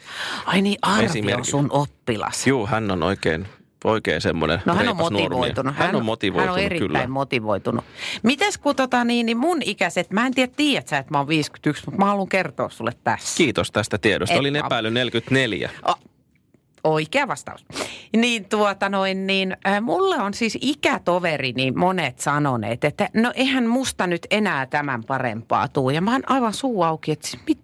Ai 0.46 0.62
niin, 0.62 0.78
Arvi 0.82 1.34
on 1.34 1.44
sun 1.44 1.66
oppilas. 1.70 2.46
Joo, 2.46 2.66
hän 2.66 2.90
on 2.90 3.02
oikein 3.02 3.46
oikein 3.84 4.20
semmoinen 4.20 4.60
No 4.66 4.74
hän 4.74 4.88
on 4.88 4.96
motivoitunut. 4.96 5.74
Hän, 5.74 5.86
hän 5.86 5.96
on 5.96 6.04
motivoitunut, 6.04 6.56
Hän 6.56 6.64
on 6.64 6.66
erittäin 6.66 6.90
kyllä. 6.90 7.06
motivoitunut. 7.06 7.84
Mites 8.22 8.58
kun 8.58 8.76
tota, 8.76 9.04
niin, 9.04 9.26
niin 9.26 9.38
mun 9.38 9.58
ikäiset, 9.64 10.10
mä 10.10 10.26
en 10.26 10.34
tiedä, 10.34 10.52
tiedät 10.56 10.88
sä, 10.88 10.98
että 10.98 11.12
mä 11.12 11.18
oon 11.18 11.28
51, 11.28 11.82
mutta 11.86 11.98
mä 11.98 12.06
haluan 12.06 12.28
kertoa 12.28 12.68
sulle 12.68 12.92
tässä. 13.04 13.36
Kiitos 13.36 13.70
tästä 13.70 13.98
tiedosta. 13.98 14.34
Et, 14.34 14.40
Olin 14.40 14.56
epäily 14.56 14.90
44. 14.90 15.70
O, 15.88 15.92
oikea 16.84 17.28
vastaus. 17.28 17.64
Niin 18.16 18.44
tuota 18.44 18.88
noin, 18.88 19.26
niin 19.26 19.56
äh, 19.66 19.80
mulle 19.82 20.16
on 20.16 20.34
siis 20.34 20.58
ikätoveri, 20.60 21.52
niin 21.52 21.78
monet 21.78 22.18
sanoneet, 22.18 22.84
että 22.84 23.08
no 23.14 23.32
eihän 23.34 23.66
musta 23.66 24.06
nyt 24.06 24.26
enää 24.30 24.66
tämän 24.66 25.04
parempaa 25.04 25.68
tuu. 25.68 25.90
Ja 25.90 26.00
mä 26.00 26.12
oon 26.12 26.22
aivan 26.30 26.54
suu 26.54 26.82
auki, 26.82 27.12
että 27.12 27.28
siis 27.28 27.42
mit, 27.48 27.58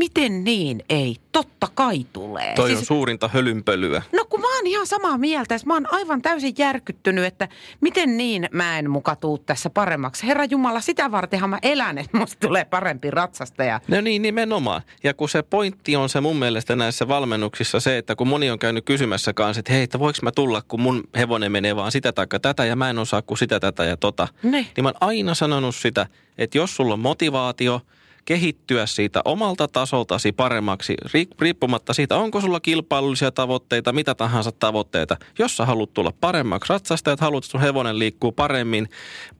Miten 0.00 0.44
niin 0.44 0.84
ei? 0.88 1.16
Totta 1.32 1.68
kai 1.74 2.06
tulee. 2.12 2.54
Toi 2.54 2.68
siis, 2.68 2.78
on 2.78 2.86
suurinta 2.86 3.28
hölynpölyä. 3.28 4.02
No 4.12 4.24
kun 4.24 4.40
mä 4.40 4.56
oon 4.56 4.66
ihan 4.66 4.86
samaa 4.86 5.18
mieltä. 5.18 5.56
Mä 5.66 5.74
oon 5.74 5.92
aivan 5.92 6.22
täysin 6.22 6.54
järkyttynyt, 6.58 7.24
että 7.24 7.48
miten 7.80 8.16
niin 8.16 8.48
mä 8.52 8.78
en 8.78 8.90
muka 8.90 9.16
tuu 9.16 9.38
tässä 9.38 9.70
paremmaksi. 9.70 10.26
Herra 10.26 10.44
Jumala, 10.44 10.80
sitä 10.80 11.10
vartenhan 11.10 11.50
mä 11.50 11.58
elän, 11.62 11.98
että 11.98 12.16
musta 12.18 12.46
tulee 12.46 12.64
parempi 12.64 13.10
ratsastaja. 13.10 13.80
No 13.88 14.00
niin, 14.00 14.22
nimenomaan. 14.22 14.82
Ja 15.04 15.14
kun 15.14 15.28
se 15.28 15.42
pointti 15.42 15.96
on 15.96 16.08
se 16.08 16.20
mun 16.20 16.36
mielestä 16.36 16.76
näissä 16.76 17.08
valmennuksissa 17.08 17.80
se, 17.80 17.98
että 17.98 18.16
kun 18.16 18.28
moni 18.28 18.50
on 18.50 18.58
käynyt 18.58 18.84
kysymässä 18.84 19.32
kanssa, 19.32 19.60
että 19.60 19.72
hei, 19.72 19.82
että 19.82 19.98
voiko 19.98 20.18
mä 20.22 20.32
tulla, 20.32 20.62
kun 20.68 20.80
mun 20.80 21.02
hevonen 21.16 21.52
menee 21.52 21.76
vaan 21.76 21.92
sitä 21.92 22.12
tai 22.12 22.26
tätä 22.42 22.64
ja 22.64 22.76
mä 22.76 22.90
en 22.90 22.98
osaa 22.98 23.22
kuin 23.22 23.38
sitä, 23.38 23.60
tätä 23.60 23.84
ja 23.84 23.96
tota. 23.96 24.28
Ne. 24.42 24.66
Niin 24.76 24.84
mä 24.84 24.88
oon 24.88 25.08
aina 25.08 25.34
sanonut 25.34 25.76
sitä, 25.76 26.06
että 26.38 26.58
jos 26.58 26.76
sulla 26.76 26.94
on 26.94 27.00
motivaatio– 27.00 27.80
kehittyä 28.24 28.86
siitä 28.86 29.20
omalta 29.24 29.68
tasoltasi 29.68 30.32
paremmaksi, 30.32 30.94
riippumatta 31.40 31.92
siitä, 31.92 32.16
onko 32.16 32.40
sulla 32.40 32.60
kilpailullisia 32.60 33.30
tavoitteita, 33.30 33.92
mitä 33.92 34.14
tahansa 34.14 34.52
tavoitteita. 34.52 35.16
Jos 35.38 35.56
sä 35.56 35.66
haluat 35.66 35.94
tulla 35.94 36.12
paremmaksi 36.20 36.72
ratsastajat, 36.72 37.20
haluat, 37.20 37.44
että 37.44 37.50
sun 37.50 37.60
hevonen 37.60 37.98
liikkuu 37.98 38.32
paremmin, 38.32 38.88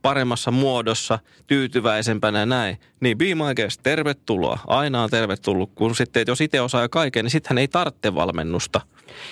paremmassa 0.02 0.50
muodossa, 0.50 1.18
tyytyväisempänä 1.46 2.46
näin, 2.46 2.78
niin 3.00 3.18
be 3.18 3.34
my 3.34 3.54
guest, 3.56 3.80
tervetuloa. 3.82 4.58
Aina 4.66 5.02
on 5.02 5.10
tervetullut, 5.10 5.70
kun 5.74 5.94
sitten, 5.94 6.24
jos 6.26 6.40
itse 6.40 6.60
osaa 6.60 6.88
kaiken, 6.88 7.24
niin 7.24 7.30
sittenhän 7.30 7.58
ei 7.58 7.68
tarvitse 7.68 8.14
valmennusta. 8.14 8.80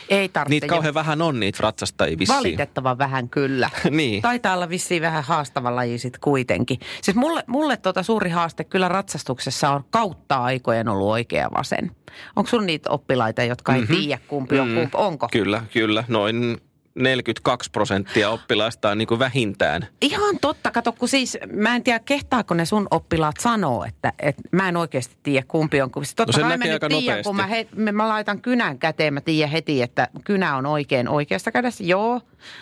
Ei 0.09 0.29
tarvitse. 0.29 0.51
Niitä 0.51 0.67
kauhean 0.67 0.91
jo. 0.91 0.95
vähän 0.95 1.23
on 1.23 1.41
niitä 1.41 1.59
ratsastajia 1.61 2.19
vissiin. 2.19 2.39
Valitettavan 2.39 2.99
vähän 2.99 3.29
kyllä. 3.29 3.71
niin. 3.91 4.23
Taitaa 4.23 4.55
olla 4.55 4.69
vissiin 4.69 5.03
vähän 5.03 5.25
haastava 5.25 5.77
laji 5.77 5.99
sitten 5.99 6.21
kuitenkin. 6.21 6.79
Siis 7.03 7.17
mulle, 7.17 7.45
mulle 7.47 7.77
tota 7.77 8.03
suuri 8.03 8.31
haaste 8.31 8.65
kyllä 8.65 8.89
ratsastuksessa 8.89 9.38
on 9.75 9.85
kautta 9.91 10.37
aikojen 10.37 10.89
ollut 10.89 11.09
oikea 11.09 11.49
vasen. 11.57 11.91
Onko 12.37 12.51
sun 12.51 12.67
niitä 12.67 12.91
oppilaita, 12.91 13.43
jotka 13.43 13.75
ei 13.75 13.81
mm-hmm. 13.81 13.97
tiedä 13.97 14.23
kumpi 14.29 14.59
on 14.59 14.69
mm-hmm. 14.69 14.81
kumpi? 14.81 14.97
Onko? 14.97 15.29
Kyllä, 15.33 15.63
kyllä. 15.73 16.05
Noin 16.09 16.61
42 16.99 17.71
prosenttia 17.71 18.31
oppilaista 18.31 18.91
on 18.91 18.99
niin 18.99 19.09
kuin 19.09 19.19
vähintään. 19.19 19.87
Ihan 20.03 20.39
totta. 20.41 20.71
Kato, 20.71 20.93
kun 20.93 21.09
siis 21.09 21.39
mä 21.53 21.77
en 21.77 21.83
tiedä, 21.83 21.99
kehtaako 21.99 22.55
ne 22.55 22.65
sun 22.65 22.89
oppilaat 22.91 23.37
sanoo, 23.41 23.85
että, 23.85 24.13
että 24.19 24.43
mä 24.53 24.69
en 24.69 24.77
oikeasti 24.77 25.17
tiedä 25.23 25.45
kumpi 25.49 25.83
on. 25.83 25.91
Totta 25.91 26.41
no 26.41 26.49
kai 26.49 26.59
mä 26.59 26.65
nyt 26.65 26.83
tiedän, 26.89 27.25
kun 27.25 27.37
mä, 27.37 27.47
he, 27.47 27.69
mä 27.93 28.09
laitan 28.09 28.41
kynän 28.41 28.79
käteen, 28.79 29.15
mä 29.15 29.21
tiedän 29.21 29.51
heti, 29.51 29.83
että 29.83 30.09
kynä 30.25 30.57
on 30.57 30.67
oikein 30.67 31.09
oikeasta 31.09 31.53
kädessä. 31.53 31.85
Joo, 31.85 32.21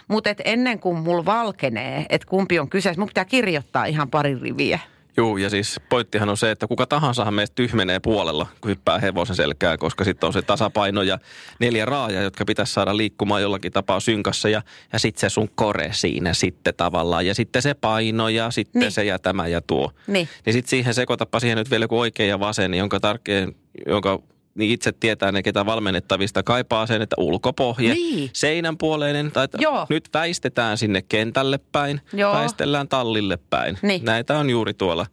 mutta 0.08 0.30
ennen 0.44 0.78
kuin 0.78 0.96
mulla 0.98 1.24
valkenee, 1.24 2.06
että 2.08 2.28
kumpi 2.28 2.58
on 2.58 2.68
kyseessä, 2.68 3.00
mun 3.00 3.08
pitää 3.08 3.24
kirjoittaa 3.24 3.84
ihan 3.84 4.10
pari 4.10 4.38
riviä. 4.38 4.80
Joo, 5.16 5.36
ja 5.36 5.50
siis 5.50 5.80
pointtihan 5.88 6.28
on 6.28 6.36
se, 6.36 6.50
että 6.50 6.66
kuka 6.66 6.86
tahansahan 6.86 7.34
meistä 7.34 7.54
tyhmenee 7.54 8.00
puolella, 8.00 8.46
kun 8.60 8.68
hyppää 8.68 8.98
hevosen 8.98 9.36
selkää, 9.36 9.76
koska 9.76 10.04
sitten 10.04 10.26
on 10.26 10.32
se 10.32 10.42
tasapaino 10.42 11.02
ja 11.02 11.18
neljä 11.60 11.84
raajaa, 11.84 12.22
jotka 12.22 12.44
pitäisi 12.44 12.72
saada 12.72 12.96
liikkumaan 12.96 13.42
jollakin 13.42 13.72
tapaa 13.72 14.00
synkassa 14.00 14.48
ja, 14.48 14.62
ja 14.92 14.98
sitten 14.98 15.20
se 15.20 15.34
sun 15.34 15.48
kore 15.54 15.88
siinä 15.92 16.34
sitten 16.34 16.74
tavallaan. 16.76 17.26
Ja 17.26 17.34
sitten 17.34 17.62
se 17.62 17.74
paino 17.74 18.28
ja 18.28 18.50
sitten 18.50 18.80
niin. 18.80 18.92
se 18.92 19.04
ja 19.04 19.18
tämä 19.18 19.46
ja 19.46 19.60
tuo. 19.60 19.92
Niin. 20.06 20.28
Niin 20.46 20.52
sitten 20.52 20.70
siihen 20.70 20.94
sekoitapa 20.94 21.40
siihen 21.40 21.58
nyt 21.58 21.70
vielä 21.70 21.84
joku 21.84 21.98
oikein 21.98 22.28
ja 22.28 22.40
vasen, 22.40 22.74
jonka, 22.74 23.00
tarkeen, 23.00 23.54
jonka 23.86 24.22
niin 24.56 24.70
itse 24.70 24.92
tietää 24.92 25.32
ne, 25.32 25.42
ketä 25.42 25.66
valmennettavista 25.66 26.42
kaipaa 26.42 26.86
sen, 26.86 27.02
että 27.02 27.16
ulkopohje, 27.18 27.94
Niin. 27.94 28.30
seinänpuoleinen, 28.32 29.32
tai 29.32 29.44
että 29.44 29.58
Joo. 29.60 29.86
nyt 29.90 30.08
väistetään 30.14 30.78
sinne 30.78 31.02
kentälle 31.02 31.60
päin, 31.72 32.00
Joo. 32.12 32.32
väistellään 32.34 32.88
tallille 32.88 33.38
päin. 33.50 33.78
Niin. 33.82 34.04
Näitä 34.04 34.38
on 34.38 34.50
juuri 34.50 34.74
tuolla 34.74 35.06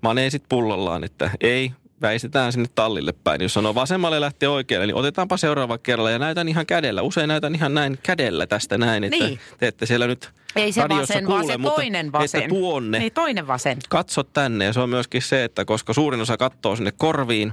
maneesit 0.00 0.42
pullollaan, 0.48 1.04
että 1.04 1.30
ei, 1.40 1.72
väistetään 2.02 2.52
sinne 2.52 2.68
tallille 2.74 3.14
päin. 3.24 3.40
Jos 3.42 3.54
sanoo 3.54 3.74
vasemmalle 3.74 4.20
lähtee 4.20 4.48
oikealle, 4.48 4.86
niin 4.86 4.96
otetaanpa 4.96 5.36
seuraava 5.36 5.78
kerralla 5.78 6.10
ja 6.10 6.18
näytän 6.18 6.48
ihan 6.48 6.66
kädellä. 6.66 7.02
Usein 7.02 7.28
näytän 7.28 7.54
ihan 7.54 7.74
näin 7.74 7.98
kädellä 8.02 8.46
tästä 8.46 8.78
näin, 8.78 9.04
että 9.04 9.24
Niin. 9.24 9.38
te 9.58 9.66
ette 9.66 9.86
siellä 9.86 10.06
nyt 10.06 10.30
Ei 10.56 10.72
se 10.72 10.88
vasen, 10.88 11.24
kuule, 11.24 11.36
vaan 11.38 11.46
se 11.46 11.58
mutta 11.58 11.76
toinen 11.76 12.12
vasen. 12.12 12.42
Että 12.42 12.48
tuonne 12.48 12.98
Niin, 12.98 13.12
toinen 13.12 13.46
vasen. 13.46 13.78
katso 13.88 14.22
tänne 14.22 14.64
ja 14.64 14.72
se 14.72 14.80
on 14.80 14.88
myöskin 14.88 15.22
se, 15.22 15.44
että 15.44 15.64
koska 15.64 15.92
suurin 15.92 16.20
osa 16.20 16.36
katsoo 16.36 16.76
sinne 16.76 16.92
korviin, 16.96 17.52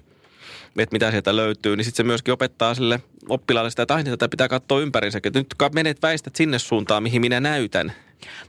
että 0.77 0.93
mitä 0.93 1.11
sieltä 1.11 1.35
löytyy, 1.35 1.75
niin 1.75 1.85
sitten 1.85 1.97
se 1.97 2.07
myöskin 2.07 2.33
opettaa 2.33 2.73
sille 2.73 2.99
oppilaalle 3.29 3.69
sitä, 3.69 3.83
että 3.83 3.95
aina 3.95 4.09
tätä 4.09 4.29
pitää 4.29 4.47
katsoa 4.47 4.79
ympärinsä. 4.79 5.19
Että 5.23 5.39
nyt 5.39 5.55
menet 5.73 6.01
väistät 6.01 6.35
sinne 6.35 6.59
suuntaan, 6.59 7.03
mihin 7.03 7.21
minä 7.21 7.39
näytän. 7.39 7.93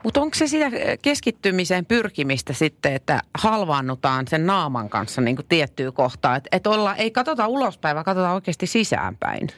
Mutta 0.04 0.20
onko 0.20 0.34
se 0.34 0.46
sitä 0.46 0.66
eh, 0.66 0.98
keskittymiseen 1.02 1.86
pyrkimistä 1.86 2.52
sitten, 2.52 2.94
että 2.94 3.20
halvaannutaan 3.34 4.28
sen 4.28 4.46
naaman 4.46 4.88
kanssa 4.88 5.20
niin 5.20 5.36
tiettyä 5.48 5.92
kohtaa? 5.92 6.36
Että 6.36 6.48
et 6.52 6.66
olla, 6.66 6.96
ei 6.96 7.10
katsota 7.10 7.46
ulospäin, 7.46 7.94
vaan 7.94 8.04
katsotaan 8.04 8.34
oikeasti 8.34 8.66
sisäänpäin. 8.66 9.48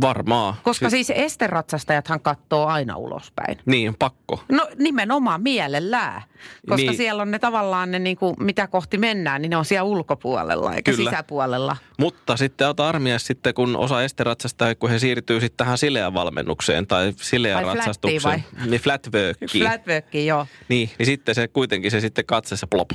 Varmaa. 0.00 0.56
Koska 0.62 0.90
siis, 0.90 1.06
siis 1.06 1.18
esteratsastajathan 1.24 2.20
katsoo 2.20 2.66
aina 2.66 2.96
ulospäin. 2.96 3.58
Niin, 3.66 3.94
pakko. 3.98 4.44
No 4.48 4.68
nimenomaan 4.78 5.42
mielellään, 5.42 6.22
koska 6.68 6.76
Niin. 6.90 6.96
siellä 6.96 7.22
on 7.22 7.30
ne 7.30 7.38
tavallaan 7.38 7.90
ne, 7.90 7.98
niin 7.98 8.16
kuin, 8.16 8.34
mitä 8.40 8.66
kohti 8.66 8.98
mennään, 8.98 9.42
niin 9.42 9.50
ne 9.50 9.56
on 9.56 9.64
siellä 9.64 9.82
ulkopuolella 9.82 10.74
eikä 10.74 10.92
Kyllä. 10.92 11.10
sisäpuolella. 11.10 11.76
Mutta 11.98 12.36
sitten 12.36 12.68
ota 12.68 12.88
armias 12.88 13.26
sitten, 13.26 13.54
kun 13.54 13.76
osa 13.76 14.02
esteratsasta, 14.02 14.74
kun 14.74 14.90
he 14.90 14.98
siirtyy 14.98 15.40
sitten 15.40 15.56
tähän 15.56 15.78
sileään 15.78 16.14
valmennukseen 16.14 16.86
tai 16.86 17.12
sileään 17.16 17.66
Vai 17.66 17.74
ratsastukseen. 17.74 18.20
flattiin 18.22 18.70
Niin 18.70 18.80
flatworkiin. 18.80 19.62
Flatworki, 19.66 20.26
joo. 20.26 20.46
Niin, 20.68 20.90
niin 20.98 21.06
sitten 21.06 21.34
se 21.34 21.48
kuitenkin 21.48 21.90
se 21.90 22.00
sitten 22.00 22.26
katseessa 22.26 22.66
plop. 22.66 22.90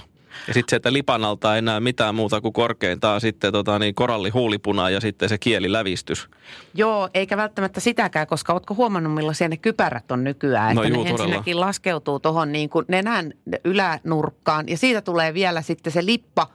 Ja 0.48 0.54
sitten 0.54 0.70
sieltä 0.70 0.94
lipanalta 0.94 1.56
ei 1.56 1.58
enää 1.58 1.80
mitään 1.80 2.16
muuta 2.16 2.42
kuin 2.42 2.54
korkeintaan 2.54 3.22
sitten 3.22 3.52
tota 3.52 3.80
niin, 3.80 3.96
koralli 3.96 4.30
huulipuna 4.30 4.90
ja 4.90 5.02
sitten 5.02 5.30
se 5.30 5.38
kielilävistys. 5.38 6.30
Joo, 6.74 7.10
eikä 7.14 7.38
välttämättä 7.38 7.80
sitäkään, 7.80 8.28
koska 8.28 8.54
ootko 8.54 8.76
huomannut 8.76 9.14
millaisia 9.14 9.50
ne 9.50 9.58
kypärät 9.58 10.12
on 10.12 10.24
nykyään? 10.24 10.76
No 10.76 10.84
että 10.84 10.96
juu, 10.96 11.04
ne 11.04 11.10
todella. 11.10 11.26
ensinnäkin 11.26 11.60
laskeutuu 11.60 12.20
tuohon 12.20 12.52
niin 12.52 12.70
kuin 12.70 12.86
nenän 12.88 13.34
ylänurkkaan 13.64 14.70
ja 14.70 14.78
siitä 14.78 15.02
tulee 15.02 15.34
vielä 15.34 15.62
sitten 15.62 15.94
se 15.94 16.06
lippa, 16.06 16.48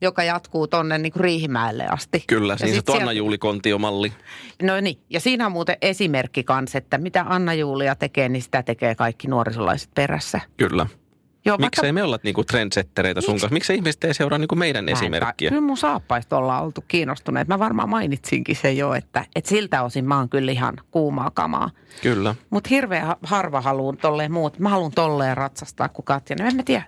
joka 0.00 0.22
jatkuu 0.22 0.66
tonne 0.66 0.98
niin 0.98 1.12
kuin 1.12 1.20
Riihimäelle 1.20 1.86
asti. 1.86 2.24
Kyllä, 2.26 2.56
ja 2.60 2.66
niin 2.66 2.82
se 2.86 2.92
Anna 2.92 3.12
Juuli 3.12 3.38
Kontio-malli. 3.38 4.12
No 4.62 4.80
niin, 4.80 4.98
ja 5.10 5.20
siinä 5.20 5.46
on 5.46 5.52
muuten 5.52 5.76
esimerkki 5.82 6.44
kanssa, 6.44 6.78
että 6.78 6.98
mitä 6.98 7.24
Anna-Julia 7.28 7.94
tekee, 7.94 8.28
niin 8.28 8.42
sitä 8.42 8.62
tekee 8.62 8.94
kaikki 8.94 9.28
nuorisolaiset 9.28 9.90
perässä. 9.94 10.40
Kyllä. 10.56 10.86
Joo, 11.44 11.56
Miksei 11.58 11.92
me 11.92 12.02
olla 12.02 12.18
niinku 12.22 12.44
trendsettereitä 12.44 13.20
sun 13.20 13.34
Miksi? 13.34 13.42
kanssa? 13.42 13.54
Miksei 13.54 13.76
ihmiset 13.76 14.04
ei 14.04 14.14
seuraa 14.14 14.38
niinku 14.38 14.54
meidän 14.54 14.84
Mä 14.84 14.90
en- 14.90 14.96
esimerkkiä? 14.96 15.48
Kyllä 15.50 15.62
mun 15.62 15.76
saappaista 15.76 16.36
ollaan 16.38 16.64
oltu 16.64 16.84
kiinnostuneet. 16.88 17.48
Mä 17.48 17.58
varmaan 17.58 17.88
mainitsinkin 17.88 18.56
sen 18.56 18.76
jo, 18.76 18.94
että, 18.94 19.24
että 19.36 19.48
siltä 19.50 19.82
osin 19.82 20.04
mä 20.04 20.18
oon 20.18 20.28
kyllä 20.28 20.52
ihan 20.52 20.74
kuumaa 20.90 21.30
kamaa. 21.34 21.70
Kyllä. 22.02 22.34
Mutta 22.50 22.68
hirveän 22.68 23.06
ha- 23.06 23.16
harva 23.22 23.60
haluun 23.60 23.96
tolleen 23.96 24.32
muut. 24.32 24.58
Mä 24.58 24.68
haluan 24.68 24.92
tolleen 24.92 25.36
ratsastaa 25.36 25.88
kuin 25.88 26.04
Katja. 26.04 26.36
No 26.40 26.46
en 26.46 26.56
mä 26.56 26.62
tiedä. 26.62 26.82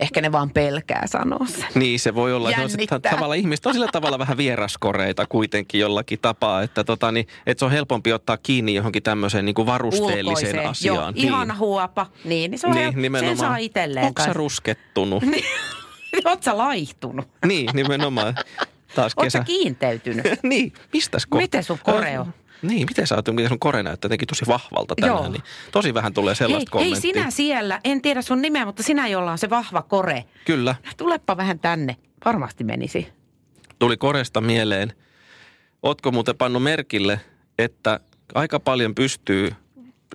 Ehkä 0.00 0.20
ne 0.20 0.32
vaan 0.32 0.50
pelkää 0.50 1.06
sanoa 1.06 1.46
sen. 1.46 1.66
Niin, 1.74 2.00
se 2.00 2.14
voi 2.14 2.34
olla. 2.34 2.50
Se 2.50 2.54
on 2.60 2.70
Jännittää. 2.70 3.12
tavallaan 3.12 3.38
ihmiset 3.38 3.66
on 3.66 3.72
sillä 3.72 3.88
tavalla 3.92 4.18
vähän 4.18 4.36
vieraskoreita 4.36 5.26
kuitenkin 5.26 5.80
jollakin 5.80 6.18
tapaa, 6.22 6.62
että, 6.62 6.84
tota, 6.84 7.12
niin, 7.12 7.26
että 7.46 7.58
se 7.58 7.64
on 7.64 7.70
helpompi 7.70 8.12
ottaa 8.12 8.36
kiinni 8.36 8.74
johonkin 8.74 9.02
tämmöiseen 9.02 9.44
niin 9.44 9.54
kuin 9.54 9.66
varusteelliseen 9.66 10.26
Ulkoiseen. 10.26 10.66
asiaan. 10.66 11.14
Joo, 11.16 11.26
ihana 11.26 11.54
huopa. 11.54 12.06
Niin, 12.24 12.50
niin 12.50 12.58
se 12.58 12.66
on 12.66 12.74
niin, 12.74 12.86
niin, 12.86 13.02
nimenomaan. 13.02 13.36
sen 13.36 13.46
saa 13.46 13.56
itselleen. 13.56 14.06
Onko 14.06 14.22
ruskettunut? 14.32 15.24
Oot 16.24 16.42
sä 16.42 16.58
laihtunut? 16.58 17.28
niin, 17.46 17.70
nimenomaan. 17.72 18.34
Taas 18.94 19.14
kesä. 19.14 19.38
sä 19.38 19.44
kiinteytynyt? 19.44 20.26
niin, 20.42 20.72
mistäs 20.92 21.26
kohta? 21.26 21.42
Miten 21.42 21.64
sun 21.64 21.78
koreo? 21.84 22.26
Niin, 22.62 22.86
miten 22.90 23.06
sä 23.06 23.14
oot, 23.14 23.28
miten 23.28 23.48
sun 23.48 23.58
kore 23.58 23.82
näyttää 23.82 24.06
jotenkin 24.06 24.28
tosi 24.28 24.44
vahvalta 24.48 24.94
tänään. 25.00 25.16
Joo. 25.22 25.28
Niin 25.28 25.42
tosi 25.72 25.94
vähän 25.94 26.14
tulee 26.14 26.30
Hei, 26.30 26.34
sellaista 26.36 26.78
hei, 26.78 26.84
kommenttia. 26.84 27.00
sinä 27.00 27.30
siellä, 27.30 27.80
en 27.84 28.02
tiedä 28.02 28.22
sun 28.22 28.42
nimeä, 28.42 28.64
mutta 28.64 28.82
sinä, 28.82 29.08
jolla 29.08 29.32
on 29.32 29.38
se 29.38 29.50
vahva 29.50 29.82
kore. 29.82 30.24
Kyllä, 30.44 30.74
Tulepa 30.96 31.36
vähän 31.36 31.58
tänne. 31.58 31.96
Varmasti 32.24 32.64
menisi. 32.64 33.08
tuli 33.78 33.96
koresta 33.96 34.40
mieleen. 34.40 34.92
Ootko 35.82 36.10
muuten 36.10 36.36
pannut 36.36 36.62
merkille, 36.62 37.20
että 37.58 38.00
aika 38.34 38.60
paljon 38.60 38.94
pystyy 38.94 39.52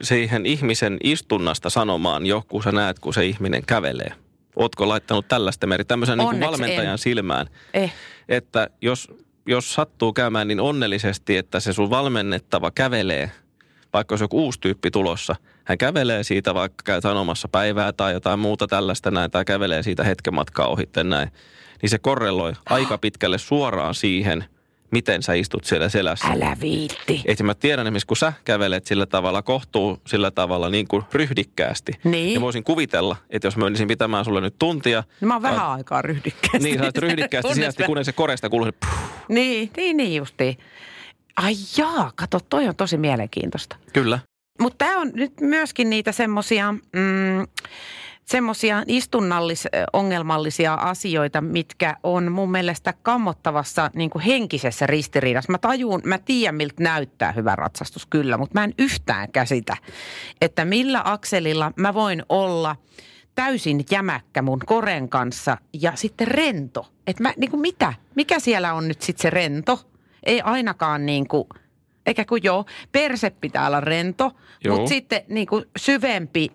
siihen 0.02 0.46
ihmisen 0.46 0.98
istunnasta 1.04 1.70
sanomaan 1.70 2.26
jo, 2.26 2.44
kun 2.48 2.64
sä 2.64 2.72
näet, 2.72 3.00
kun 3.00 3.14
se 3.14 3.26
ihminen 3.26 3.66
kävelee? 3.66 4.12
Ootko 4.56 4.88
laittanut 4.90 5.28
tällaista 5.28 5.68
meri 5.68 5.86
tämmöisen 5.86 6.18
niin 6.18 6.40
valmentajan 6.40 6.92
en. 6.92 6.98
silmään, 6.98 7.48
Eh, 7.74 7.94
että 8.30 8.70
jos, 8.82 9.08
jos 9.50 9.74
sattuu 9.74 10.14
käymään 10.14 10.48
niin 10.48 10.60
onnellisesti, 10.60 11.38
että 11.38 11.60
se 11.60 11.74
sun 11.74 11.90
valmennettava 11.90 12.72
kävelee, 12.72 13.32
vaikka 13.94 14.14
olisi 14.14 14.24
joku 14.24 14.44
uusi 14.46 14.60
tyyppi 14.60 14.92
tulossa, 14.92 15.36
hän 15.64 15.78
kävelee 15.78 16.24
siitä 16.24 16.54
vaikka 16.54 16.84
käy 16.86 17.02
sanomassa 17.02 17.48
päivää 17.48 17.94
tai 17.94 18.14
jotain 18.14 18.40
muuta 18.40 18.68
tällaista 18.68 19.12
näin, 19.12 19.32
tai 19.32 19.46
kävelee 19.46 19.84
siitä 19.84 20.04
hetken 20.04 20.34
matkaa 20.34 20.68
ohitten 20.68 21.10
näin, 21.10 21.32
niin 21.82 21.90
se 21.90 22.00
korreloi 22.00 22.54
aika 22.66 22.98
pitkälle 22.98 23.38
suoraan 23.38 23.96
siihen, 23.96 24.46
miten 24.92 25.24
sä 25.24 25.34
istut 25.34 25.64
siellä 25.64 25.90
selässä. 25.90 26.28
älä 26.28 26.58
viitti. 26.62 27.22
Et 27.26 27.42
mä 27.42 27.54
tiedän 27.56 27.88
esimerkiksi, 27.88 28.08
kun 28.08 28.18
sä 28.18 28.34
kävelet 28.46 28.86
sillä 28.86 29.06
tavalla, 29.06 29.42
kohtuu 29.42 30.02
sillä 30.08 30.32
tavalla 30.32 30.70
niin 30.70 30.88
kuin 30.88 31.04
ryhdikkäästi. 31.14 31.92
Niin. 32.04 32.34
Ja 32.34 32.42
voisin 32.42 32.64
kuvitella, 32.64 33.16
että 33.30 33.48
jos 33.48 33.58
mä 33.58 33.64
menisin 33.64 33.88
pitämään 33.88 34.26
sulle 34.26 34.42
nyt 34.42 34.56
tuntia. 34.60 35.04
No 35.22 35.28
mä 35.28 35.34
oon 35.34 35.42
vähän 35.42 35.68
aikaa 35.72 36.02
ryhdikkäästi. 36.02 36.60
Niin, 36.60 36.80
sä 36.80 36.86
oot 36.86 36.98
ryhdikkäästi 36.98 37.48
Kunnes 37.48 37.56
siihen 37.56 37.70
asti, 37.70 37.84
mä- 37.84 37.88
kunnes 37.88 38.06
se 38.06 38.12
koresta 38.12 38.50
kuuluu. 38.50 38.66
se 38.66 38.72
puh. 38.72 39.09
Niin, 39.30 39.72
niin, 39.78 39.98
niin 39.98 40.16
justiin. 40.16 40.58
Ai 41.36 41.54
jaa, 41.78 42.12
kato, 42.16 42.40
toi 42.40 42.68
on 42.68 42.76
tosi 42.76 42.98
mielenkiintoista. 42.98 43.76
Kyllä. 43.94 44.20
Mutta 44.62 44.86
tämä 44.86 45.02
on 45.02 45.12
nyt 45.14 45.42
myöskin 45.42 45.90
niitä 45.90 46.12
semmoisia 46.12 46.72
mm, 46.72 47.48
semmosia 48.30 48.84
istunnallis-ongelmallisia 48.88 50.74
asioita, 50.74 51.42
mitkä 51.42 51.96
on 52.04 52.32
mun 52.32 52.52
mielestä 52.52 52.94
kammottavassa 53.02 53.92
niin 53.96 54.10
kuin 54.10 54.22
henkisessä 54.22 54.88
ristiriidassa. 54.88 55.52
Mä 55.52 55.58
tajun, 55.58 56.02
mä 56.06 56.18
tiedän 56.18 56.56
miltä 56.56 56.84
näyttää 56.84 57.32
hyvä 57.32 57.56
ratsastus 57.56 58.06
kyllä, 58.06 58.38
mutta 58.38 58.60
mä 58.60 58.64
en 58.64 58.74
yhtään 58.80 59.32
käsitä, 59.32 59.78
että 60.42 60.66
millä 60.66 61.02
akselilla 61.06 61.72
mä 61.76 61.94
voin 61.94 62.24
olla 62.30 62.76
täysin 63.36 63.86
jämäkkä 63.92 64.42
mun 64.42 64.60
koren 64.66 65.10
kanssa 65.10 65.58
ja 65.74 65.92
sitten 65.96 66.28
rento. 66.28 66.92
Että 67.08 67.24
mä 67.24 67.34
niin 67.38 67.52
kuin 67.52 67.62
mitä? 67.62 67.94
Mikä 68.16 68.40
siellä 68.40 68.74
on 68.74 68.88
nyt 68.88 69.02
sitten 69.02 69.22
se 69.22 69.30
rento? 69.30 69.80
Ei 70.24 70.42
ainakaan 70.42 71.06
niin 71.06 71.28
kuin 71.28 71.48
eikä 72.10 72.26
kun 72.26 72.44
joo, 72.44 72.66
perse 72.92 73.30
pitää 73.30 73.68
olla 73.68 73.80
rento, 73.80 74.32
Joo. 74.64 74.76
mutta 74.76 74.90
sitten 74.90 75.22
niin 75.28 75.48
kuin 75.48 75.66
syvempi, 75.78 76.52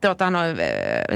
tota 0.00 0.30
noin, 0.30 0.56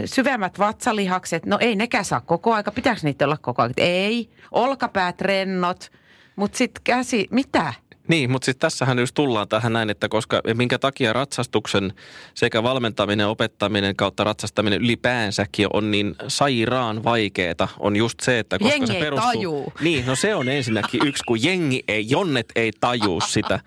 syvemmät 0.04 0.58
vatsalihakset, 0.58 1.46
no 1.46 1.58
ei 1.60 1.76
nekään 1.76 2.04
saa 2.04 2.20
koko 2.20 2.54
aika. 2.54 2.70
Pitääkö 2.70 3.00
niitä 3.02 3.24
olla 3.24 3.36
koko 3.36 3.62
aika? 3.62 3.74
Ei. 3.76 4.30
Olkapäät 4.52 5.20
rennot, 5.20 5.92
mutta 6.36 6.58
sitten 6.58 6.82
käsi, 6.84 7.28
mitä? 7.30 7.74
Niin, 8.08 8.30
mutta 8.30 8.44
sitten 8.46 8.60
tässähän 8.60 8.98
just 8.98 9.14
tullaan 9.14 9.48
tähän 9.48 9.72
näin, 9.72 9.90
että 9.90 10.08
koska 10.08 10.40
minkä 10.54 10.78
takia 10.78 11.12
ratsastuksen 11.12 11.92
sekä 12.34 12.62
valmentaminen, 12.62 13.28
opettaminen 13.28 13.96
kautta 13.96 14.24
ratsastaminen 14.24 14.82
ylipäänsäkin 14.82 15.66
on 15.72 15.90
niin 15.90 16.14
sairaan 16.28 17.04
vaikeeta, 17.04 17.68
on 17.78 17.96
just 17.96 18.20
se, 18.20 18.38
että 18.38 18.58
koska 18.58 18.74
Jengi 18.74 18.86
se 18.86 18.98
perustuu... 18.98 19.32
tajuu. 19.32 19.72
Niin, 19.80 20.06
no 20.06 20.16
se 20.16 20.34
on 20.34 20.48
ensinnäkin 20.48 21.06
yksi, 21.06 21.24
kun 21.24 21.42
jengi 21.42 21.84
ei, 21.88 22.10
jonnet 22.10 22.52
ei 22.56 22.72
tajuu 22.80 23.20
sitä. 23.20 23.60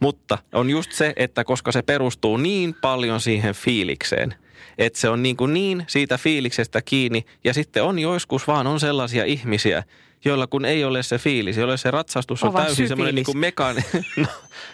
Mutta 0.00 0.38
on 0.52 0.70
just 0.70 0.92
se, 0.92 1.12
että 1.16 1.44
koska 1.44 1.72
se 1.72 1.82
perustuu 1.82 2.36
niin 2.36 2.74
paljon 2.80 3.20
siihen 3.20 3.54
fiilikseen, 3.54 4.34
että 4.78 4.98
se 4.98 5.08
on 5.08 5.22
niin, 5.22 5.36
kuin 5.36 5.54
niin 5.54 5.84
siitä 5.86 6.18
fiiliksestä 6.18 6.82
kiinni. 6.82 7.24
Ja 7.44 7.54
sitten 7.54 7.82
on 7.82 7.98
joskus 7.98 8.46
vaan 8.46 8.66
on 8.66 8.80
sellaisia 8.80 9.24
ihmisiä, 9.24 9.82
joilla 10.24 10.46
kun 10.46 10.64
ei 10.64 10.84
ole 10.84 11.02
se 11.02 11.18
fiilis, 11.18 11.56
joille 11.56 11.76
se 11.76 11.90
ratsastus 11.90 12.42
on, 12.42 12.48
On 12.48 12.54
täysin 12.54 12.88
semmoinen 12.88 13.14
niin 13.14 13.24
kuin 13.24 13.38
mekaani. 13.38 13.80
No, 14.16 14.26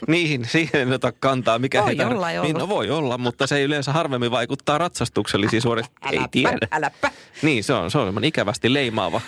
niin, 0.06 0.44
siihen 0.44 0.88
ei 0.88 0.94
ota 0.94 1.12
kantaa, 1.12 1.58
mikä 1.58 1.80
Voi 1.80 1.86
heitä... 1.86 2.08
olla, 2.08 2.28
Niin, 2.42 2.56
no 2.56 2.68
voi 2.68 2.90
olla, 2.90 3.18
mutta 3.18 3.46
se 3.46 3.56
ei 3.56 3.64
yleensä 3.64 3.92
harvemmin 3.92 4.30
vaikuttaa 4.30 4.78
ratsastuksellisiin 4.78 5.62
suorituksiin. 5.62 6.22
Ei 6.22 6.28
tiedä. 6.30 6.58
äläpä. 6.70 7.10
Niin, 7.42 7.64
se 7.64 7.72
on, 7.72 7.90
se 7.90 7.98
on 7.98 8.06
semmoinen 8.06 8.28
ikävästi 8.28 8.74
leimaava. 8.74 9.20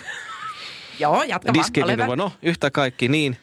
Joo, 0.99 1.23
jatka 1.23 1.53
vaan. 2.07 2.17
No 2.17 2.31
yhtä 2.41 2.71
kaikki 2.71 3.07
niin. 3.07 3.37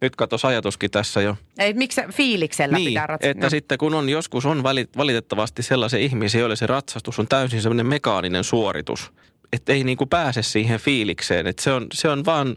Nyt 0.00 0.16
katos 0.16 0.44
ajatuskin 0.44 0.90
tässä 0.90 1.20
jo. 1.20 1.36
Ei, 1.58 1.74
miksi 1.74 1.94
se 1.94 2.04
fiiliksellä 2.12 2.76
niin, 2.76 2.88
pitää 2.88 3.06
ratsastaa? 3.06 3.30
että 3.30 3.50
sitten 3.50 3.78
kun 3.78 3.94
on 3.94 4.08
joskus 4.08 4.46
on 4.46 4.62
valitettavasti 4.96 5.62
sellaisia 5.62 5.98
ihmisiä, 5.98 6.40
joille 6.40 6.56
se 6.56 6.66
ratsastus 6.66 7.18
on 7.18 7.28
täysin 7.28 7.62
semmoinen 7.62 7.86
mekaaninen 7.86 8.44
suoritus. 8.44 9.12
Että 9.52 9.72
ei 9.72 9.84
niinku 9.84 10.06
pääse 10.06 10.42
siihen 10.42 10.80
fiilikseen. 10.80 11.46
Että 11.46 11.62
se 11.62 11.72
on, 11.72 11.86
se 11.92 12.08
on 12.08 12.24
vaan 12.24 12.56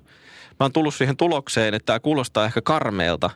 mä 0.60 0.66
oon 0.66 0.74
tullut 0.74 0.96
siihen 0.96 1.18
tulokseen, 1.18 1.74
että 1.74 1.86
tämä 1.86 2.00
kuulostaa 2.00 2.46
ehkä 2.46 2.62
karmeelta, 2.62 3.30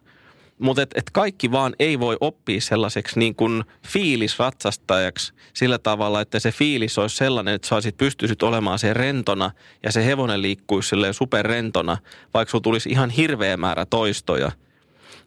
mutta 0.60 0.82
et, 0.82 0.92
et 0.96 1.10
kaikki 1.14 1.52
vaan 1.52 1.76
ei 1.80 2.00
voi 2.00 2.18
oppia 2.22 2.62
sellaiseksi 2.62 3.20
niin 3.20 3.36
kuin 3.36 3.64
fiilisratsastajaksi 3.88 5.34
sillä 5.54 5.78
tavalla, 5.78 6.22
että 6.22 6.40
se 6.40 6.52
fiilis 6.52 6.98
olisi 6.98 7.16
sellainen, 7.16 7.54
että 7.54 7.68
sä 7.68 7.92
pystyisit 7.98 8.44
olemaan 8.44 8.80
se 8.80 8.94
rentona 8.94 9.52
ja 9.84 9.92
se 9.92 10.06
hevonen 10.06 10.42
liikkuisi 10.42 10.96
superrentona, 11.12 11.98
vaikka 12.34 12.52
sulla 12.52 12.62
tulisi 12.62 12.90
ihan 12.90 13.10
hirveä 13.10 13.58
määrä 13.58 13.86
toistoja. 13.86 14.52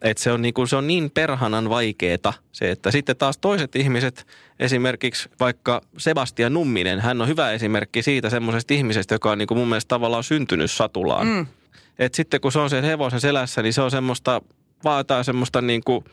Et 0.02 0.18
se, 0.18 0.32
on 0.32 0.42
niin 0.42 0.54
kuin, 0.54 0.68
se 0.68 0.76
on 0.76 0.86
niin 0.86 1.10
perhanan 1.10 1.68
vaikeeta 1.68 2.32
se, 2.52 2.70
että 2.70 2.90
sitten 2.90 3.16
taas 3.16 3.38
toiset 3.38 3.76
ihmiset, 3.76 4.26
esimerkiksi 4.58 5.28
vaikka 5.40 5.80
Sebastian 5.98 6.54
Numminen, 6.54 7.00
hän 7.00 7.20
on 7.20 7.28
hyvä 7.28 7.52
esimerkki 7.52 8.02
siitä 8.02 8.30
semmoisesta 8.30 8.74
ihmisestä, 8.74 9.14
joka 9.14 9.30
on 9.30 9.38
niin 9.38 9.48
kuin 9.48 9.58
mun 9.58 9.68
mielestä 9.68 9.88
tavallaan 9.88 10.24
syntynyt 10.24 10.70
satulaan. 10.70 11.26
Mm. 11.26 11.46
Et 11.98 12.14
sitten 12.14 12.40
kun 12.40 12.52
se 12.52 12.58
on 12.58 12.70
sen 12.70 12.84
hevosen 12.84 13.20
selässä, 13.20 13.62
niin 13.62 13.72
se 13.72 13.82
on 13.82 13.90
semmoista 13.90 14.42
vaan 14.84 15.00
jotain 15.00 15.24
semmoista 15.24 15.60
niin 15.60 15.82
kuin, 15.84 16.04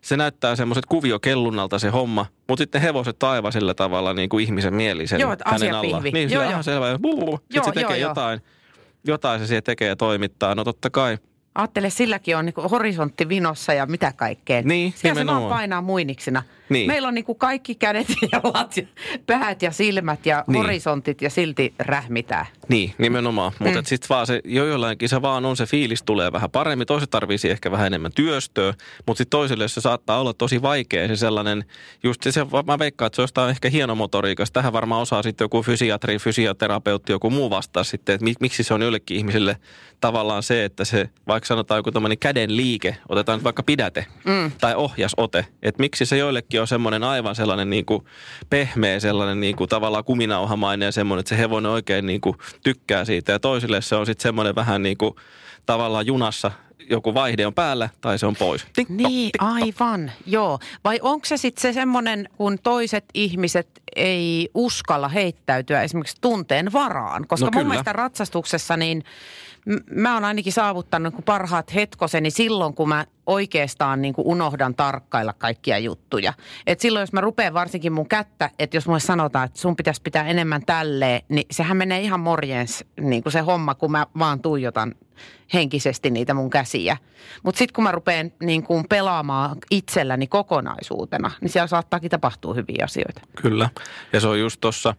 se 0.00 0.16
näyttää 0.16 0.56
semmoiset 0.56 0.86
kuviokellunnalta 0.86 1.78
se 1.78 1.88
homma, 1.88 2.26
mutta 2.48 2.62
sitten 2.62 2.80
hevoset 2.80 3.18
taiva 3.18 3.50
sillä 3.50 3.74
tavalla 3.74 4.12
niin 4.14 4.28
kuin 4.28 4.44
ihmisen 4.44 4.74
mielisen 4.74 5.20
Joo, 5.20 5.36
hänen 5.46 5.74
alla. 5.74 6.00
Niin, 6.00 6.30
joo, 6.30 6.42
se 6.42 6.48
joo. 6.48 6.58
on 6.58 6.64
selvä. 6.64 6.92
Sitten 6.92 7.64
se 7.64 7.72
tekee 7.72 7.98
joo, 7.98 8.08
jotain, 8.08 8.40
jotain 9.04 9.40
se 9.40 9.46
siellä 9.46 9.62
tekee 9.62 9.88
ja 9.88 9.96
toimittaa. 9.96 10.54
No 10.54 10.64
totta 10.64 10.90
kai. 10.90 11.18
Ajattele, 11.56 11.90
silläkin 11.90 12.36
on 12.36 12.44
niin 12.44 12.70
horisontti 12.70 13.28
vinossa 13.28 13.72
ja 13.72 13.86
mitä 13.86 14.12
kaikkea. 14.16 14.62
Niin, 14.62 14.92
Siellä 14.96 15.20
se 15.20 15.26
vaan 15.26 15.36
nimenomaan. 15.36 15.58
painaa 15.58 15.80
muiniksina. 15.82 16.42
Niin. 16.68 16.86
Meillä 16.86 17.08
on 17.08 17.14
niin 17.14 17.24
kuin 17.24 17.38
kaikki 17.38 17.74
kädet 17.74 18.06
ja 18.22 18.28
jalat 18.32 18.76
ja 18.76 18.82
päät 19.26 19.62
ja 19.62 19.70
silmät 19.72 20.26
ja 20.26 20.44
Niin. 20.46 20.62
horisontit 20.62 21.22
ja 21.22 21.30
silti 21.30 21.74
rähmitään. 21.78 22.46
Niin, 22.68 22.94
nimenomaan. 22.98 23.52
Mutta 23.58 23.80
mm. 23.80 23.84
sitten 23.84 24.08
vaan 24.08 24.26
se, 24.26 24.40
jo 24.44 24.66
jollainkin 24.66 25.08
se 25.08 25.22
vaan 25.22 25.44
on, 25.44 25.56
se 25.56 25.66
fiilis 25.66 26.02
tulee 26.02 26.32
vähän 26.32 26.50
paremmin. 26.50 26.86
Toiset 26.86 27.10
tarvitsisi 27.10 27.50
ehkä 27.50 27.70
vähän 27.70 27.86
enemmän 27.86 28.12
työstöä, 28.12 28.74
mutta 29.06 29.18
sitten 29.18 29.38
toisille 29.38 29.68
se 29.68 29.80
saattaa 29.80 30.20
olla 30.20 30.34
tosi 30.34 30.62
vaikea 30.62 31.08
se 31.08 31.16
sellainen, 31.16 31.64
just 32.02 32.22
se, 32.30 32.40
mä 32.66 32.78
veikkaan, 32.78 33.06
että 33.06 33.16
se 33.16 33.22
jostain 33.22 33.50
ehkä 33.50 33.70
hienomotoriikasta. 33.70 34.52
Tähän 34.52 34.72
varmaan 34.72 35.02
osaa 35.02 35.22
sitten 35.22 35.44
joku 35.44 35.62
fysiatri, 35.62 36.18
fysioterapeutti, 36.18 37.12
joku 37.12 37.30
muu 37.30 37.50
vastaa 37.50 37.84
sitten, 37.84 38.14
että 38.14 38.24
mi- 38.24 38.34
miksi 38.40 38.62
se 38.62 38.74
on 38.74 38.82
jollekin 38.82 39.16
ihmisille 39.16 39.56
tavallaan 40.00 40.42
se, 40.42 40.64
että 40.64 40.84
se, 40.84 41.10
vaikka 41.26 41.46
sanotaan 41.46 41.78
joku 41.78 41.92
tämmöinen 41.92 42.18
käden 42.18 42.56
liike, 42.56 42.96
otetaan 43.08 43.44
vaikka 43.44 43.62
pidäte 43.62 44.06
mm. 44.24 44.52
tai 44.60 44.74
ohjasote, 44.74 45.46
että 45.62 45.82
miksi 45.82 46.06
se 46.06 46.16
joillekin 46.16 46.55
on 46.60 46.66
semmoinen 46.66 47.04
aivan 47.04 47.34
sellainen 47.34 47.70
niin 47.70 47.84
kuin 47.86 48.04
pehmeä, 48.50 49.00
sellainen 49.00 49.40
niin 49.40 49.56
kuin 49.56 49.68
tavallaan 49.68 50.04
kuminauhamainen 50.04 50.86
ja 50.86 50.92
semmoinen, 50.92 51.20
että 51.20 51.28
se 51.28 51.38
hevonen 51.38 51.72
oikein 51.72 52.06
niin 52.06 52.20
kuin 52.20 52.36
tykkää 52.62 53.04
siitä 53.04 53.32
ja 53.32 53.38
toisille 53.38 53.80
se 53.82 53.96
on 53.96 54.06
sitten 54.06 54.22
semmoinen 54.22 54.54
vähän 54.54 54.82
niin 54.82 54.96
kuin 54.98 55.14
tavallaan 55.66 56.06
junassa 56.06 56.50
joku 56.90 57.14
vaihde 57.14 57.46
on 57.46 57.54
päällä 57.54 57.88
tai 58.00 58.18
se 58.18 58.26
on 58.26 58.36
pois. 58.36 58.66
Tik, 58.72 58.88
tok, 58.88 58.96
Niin, 58.96 59.32
tik, 59.32 59.40
tok. 59.40 59.48
aivan, 59.48 60.12
joo. 60.26 60.58
Vai 60.84 60.98
onko 61.02 61.26
se 61.26 61.36
sitten 61.36 61.62
se 61.62 61.72
semmoinen, 61.72 62.28
kun 62.36 62.58
toiset 62.62 63.04
ihmiset 63.14 63.68
ei 63.96 64.50
uskalla 64.54 65.08
heittäytyä 65.08 65.82
esimerkiksi 65.82 66.16
tunteen 66.20 66.72
varaan? 66.72 67.26
Koska 67.26 67.46
No 67.46 67.50
mun 67.54 67.66
mielestä 67.66 67.92
ratsastuksessa 67.92 68.76
niin 68.76 69.04
mä 69.90 70.14
oon 70.14 70.24
ainakin 70.24 70.52
saavuttanut 70.52 71.14
niin 71.14 71.22
parhaat 71.22 71.74
hetkoseni 71.74 72.30
silloin, 72.30 72.74
kun 72.74 72.88
mä 72.88 73.04
oikeastaan 73.26 74.02
niin 74.02 74.14
kuin 74.14 74.26
unohdan 74.26 74.74
tarkkailla 74.74 75.32
kaikkia 75.32 75.78
juttuja. 75.78 76.32
Et 76.66 76.80
silloin, 76.80 77.02
jos 77.02 77.12
mä 77.12 77.20
rupean 77.20 77.54
varsinkin 77.54 77.92
mun 77.92 78.08
kättä, 78.08 78.50
että 78.58 78.76
jos 78.76 78.86
mulle 78.86 79.00
sanotaan, 79.00 79.46
että 79.46 79.58
sun 79.58 79.76
pitäisi 79.76 80.02
pitää 80.02 80.26
enemmän 80.26 80.62
tälleen, 80.66 81.22
niin 81.28 81.46
sehän 81.50 81.76
menee 81.76 82.00
ihan 82.00 82.20
morjens 82.20 82.84
niin 83.00 83.22
kuin 83.22 83.32
se 83.32 83.40
homma, 83.40 83.74
kun 83.74 83.90
mä 83.90 84.06
vaan 84.18 84.40
tuijotan 84.40 84.94
henkisesti 85.54 86.10
niitä 86.10 86.34
mun 86.34 86.50
käsiä. 86.50 86.96
Mutta 87.42 87.58
sitten 87.58 87.74
kun 87.74 87.84
mä 87.84 87.92
rupean 87.92 88.32
niin 88.42 88.62
kuin 88.62 88.88
pelaamaan 88.88 89.56
itselläni 89.70 90.26
kokonaisuutena, 90.26 91.30
niin 91.40 91.50
siellä 91.50 91.66
saattaakin 91.66 92.10
tapahtua 92.10 92.54
hyviä 92.54 92.84
asioita. 92.84 93.20
Kyllä. 93.42 93.70
Ja 94.12 94.20
se 94.20 94.28
on 94.28 94.40
just 94.40 94.60
tuossa, 94.60 94.94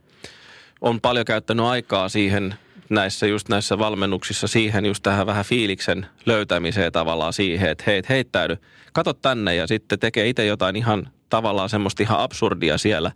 on 0.82 1.02
paljon 1.02 1.26
käyttänyt 1.26 1.66
aikaa 1.66 2.10
siihen 2.10 2.56
näissä 2.90 3.28
just 3.28 3.50
näissä 3.50 3.78
valmennuksissa 3.78 4.48
siihen 4.48 4.86
just 4.86 5.04
tähän 5.04 5.26
vähän 5.26 5.46
fiiliksen 5.46 6.06
löytämiseen 6.26 6.92
tavallaan 6.92 7.34
siihen, 7.34 7.70
että 7.70 7.84
hei, 7.88 8.02
heittäydy, 8.10 8.58
kato 8.94 9.14
tänne 9.14 9.56
ja 9.56 9.68
sitten 9.68 10.00
tekee 10.00 10.30
itse 10.30 10.46
jotain 10.46 10.76
ihan 10.76 11.10
tavallaan 11.30 11.70
semmoista 11.70 12.04
ihan 12.04 12.20
absurdia 12.20 12.78
siellä. 12.78 13.12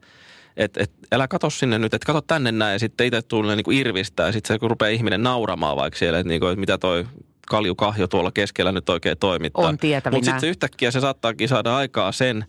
Että 0.58 0.84
et, 0.84 0.92
älä 1.12 1.28
kato 1.28 1.50
sinne 1.50 1.80
nyt, 1.80 1.94
että 1.94 2.06
kato 2.06 2.22
tänne 2.22 2.52
näin 2.52 2.74
ja 2.74 2.80
sitten 2.80 3.08
itse 3.08 3.22
tulee 3.22 3.56
niinku 3.56 3.72
irvistää 3.72 4.26
ja 4.26 4.32
sitten 4.32 4.60
se 4.60 4.68
rupeaa 4.68 4.90
ihminen 4.90 5.24
nauramaan 5.24 5.78
vaikka 5.78 6.00
siellä, 6.00 6.20
että 6.20 6.28
niinku, 6.28 6.48
et 6.48 6.60
mitä 6.60 6.78
toi 6.78 7.06
kaljukahjo 7.48 8.08
tuolla 8.08 8.32
keskellä 8.32 8.72
nyt 8.72 8.90
oikein 8.90 9.18
toimittaa. 9.18 9.68
On 9.68 9.78
tietävinään. 9.78 10.18
Mutta 10.18 10.32
sitten 10.32 10.50
yhtäkkiä 10.50 10.92
se 10.92 11.00
saattaakin 11.00 11.48
saada 11.48 11.76
aikaa 11.76 12.12
sen, 12.12 12.46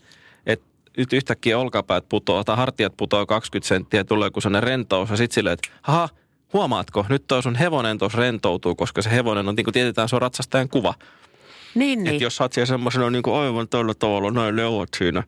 että 0.47 0.67
nyt 0.97 1.13
yhtäkkiä 1.13 1.59
olkapäät 1.59 2.05
putoaa 2.09 2.45
tai 2.45 2.57
hartiat 2.57 2.97
putoaa 2.97 3.27
20 3.27 3.69
senttiä 3.69 4.05
tulee 4.05 4.27
joku 4.27 4.41
sellainen 4.41 4.69
rentous 4.69 5.11
ja 5.11 5.17
sitten 5.17 5.35
silleen, 5.35 5.55
että 5.55 5.69
haha, 5.83 6.09
huomaatko, 6.53 7.07
nyt 7.09 7.25
toi 7.29 7.43
sun 7.43 7.55
hevonen 7.55 7.99
tuossa 7.99 8.19
rentoutuu, 8.19 8.75
koska 8.75 9.03
se 9.03 9.11
hevonen 9.11 9.49
on, 9.49 9.55
niin 9.55 9.65
kuin 9.65 9.75
tiedetään, 9.75 10.09
se 10.09 10.17
on 10.17 10.23
ratsastajan 10.23 10.69
kuva. 10.69 10.95
Niin, 10.99 11.09
Niin. 11.75 12.05
niin. 12.05 12.15
Että 12.15 12.25
jos 12.25 12.37
sä 12.37 12.45
oot 12.45 12.53
siellä 12.53 12.67
semmoisena 12.67 13.11
niin 13.11 13.23
kuin 13.23 13.37
aivan 13.37 13.69
tällä 13.69 13.95
tavalla, 13.95 14.31
noin 14.31 14.57
leuat 14.57 14.89
siinä, 14.97 15.23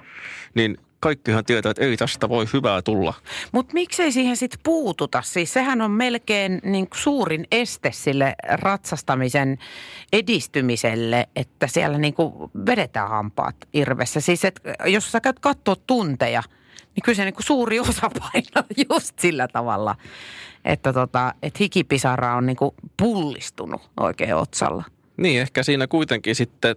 niin 0.55 0.79
kaikkihan 1.01 1.45
tietää, 1.45 1.71
että 1.71 1.85
ei 1.85 1.97
tästä 1.97 2.29
voi 2.29 2.47
hyvää 2.53 2.83
tulla. 2.83 3.15
Mutta 3.53 3.75
miksei 3.75 4.13
siihen 4.13 4.37
sitten 4.37 4.61
puututa? 4.63 5.23
Siis 5.23 5.53
sehän 5.53 5.81
on 5.83 5.91
melkein 5.91 6.61
niin 6.65 6.89
suurin 6.95 7.47
este 7.53 7.93
sille 7.93 8.35
ratsastamisen 8.49 9.59
edistymiselle, 10.13 11.29
että 11.37 11.67
siellä 11.67 11.99
niin 11.99 12.15
vedetään 12.67 13.09
hampaat 13.09 13.57
irvessä. 13.73 14.21
Siis 14.21 14.45
et, 14.45 14.61
jos 14.87 15.13
sä 15.13 15.21
käyt 15.21 15.39
katsoa 15.41 15.77
tunteja, 15.87 16.43
niin 16.97 17.03
kyllä 17.05 17.17
se 17.17 17.25
niin 17.25 17.35
kuin 17.35 17.47
suuri 17.47 17.81
osa 17.81 18.11
painaa 18.21 18.65
just 18.91 19.19
sillä 19.19 19.49
tavalla, 19.49 19.97
että 20.65 20.93
tota, 20.93 21.35
et 21.43 21.61
hikipisara 21.61 22.37
on 22.37 22.47
niin 22.47 22.57
kuin 22.57 22.75
pullistunut 22.97 23.83
oikein 24.01 24.35
otsalla. 24.35 24.85
Niin, 25.17 25.41
ehkä 25.41 25.63
siinä 25.63 25.87
kuitenkin 25.87 26.35
sitten 26.35 26.77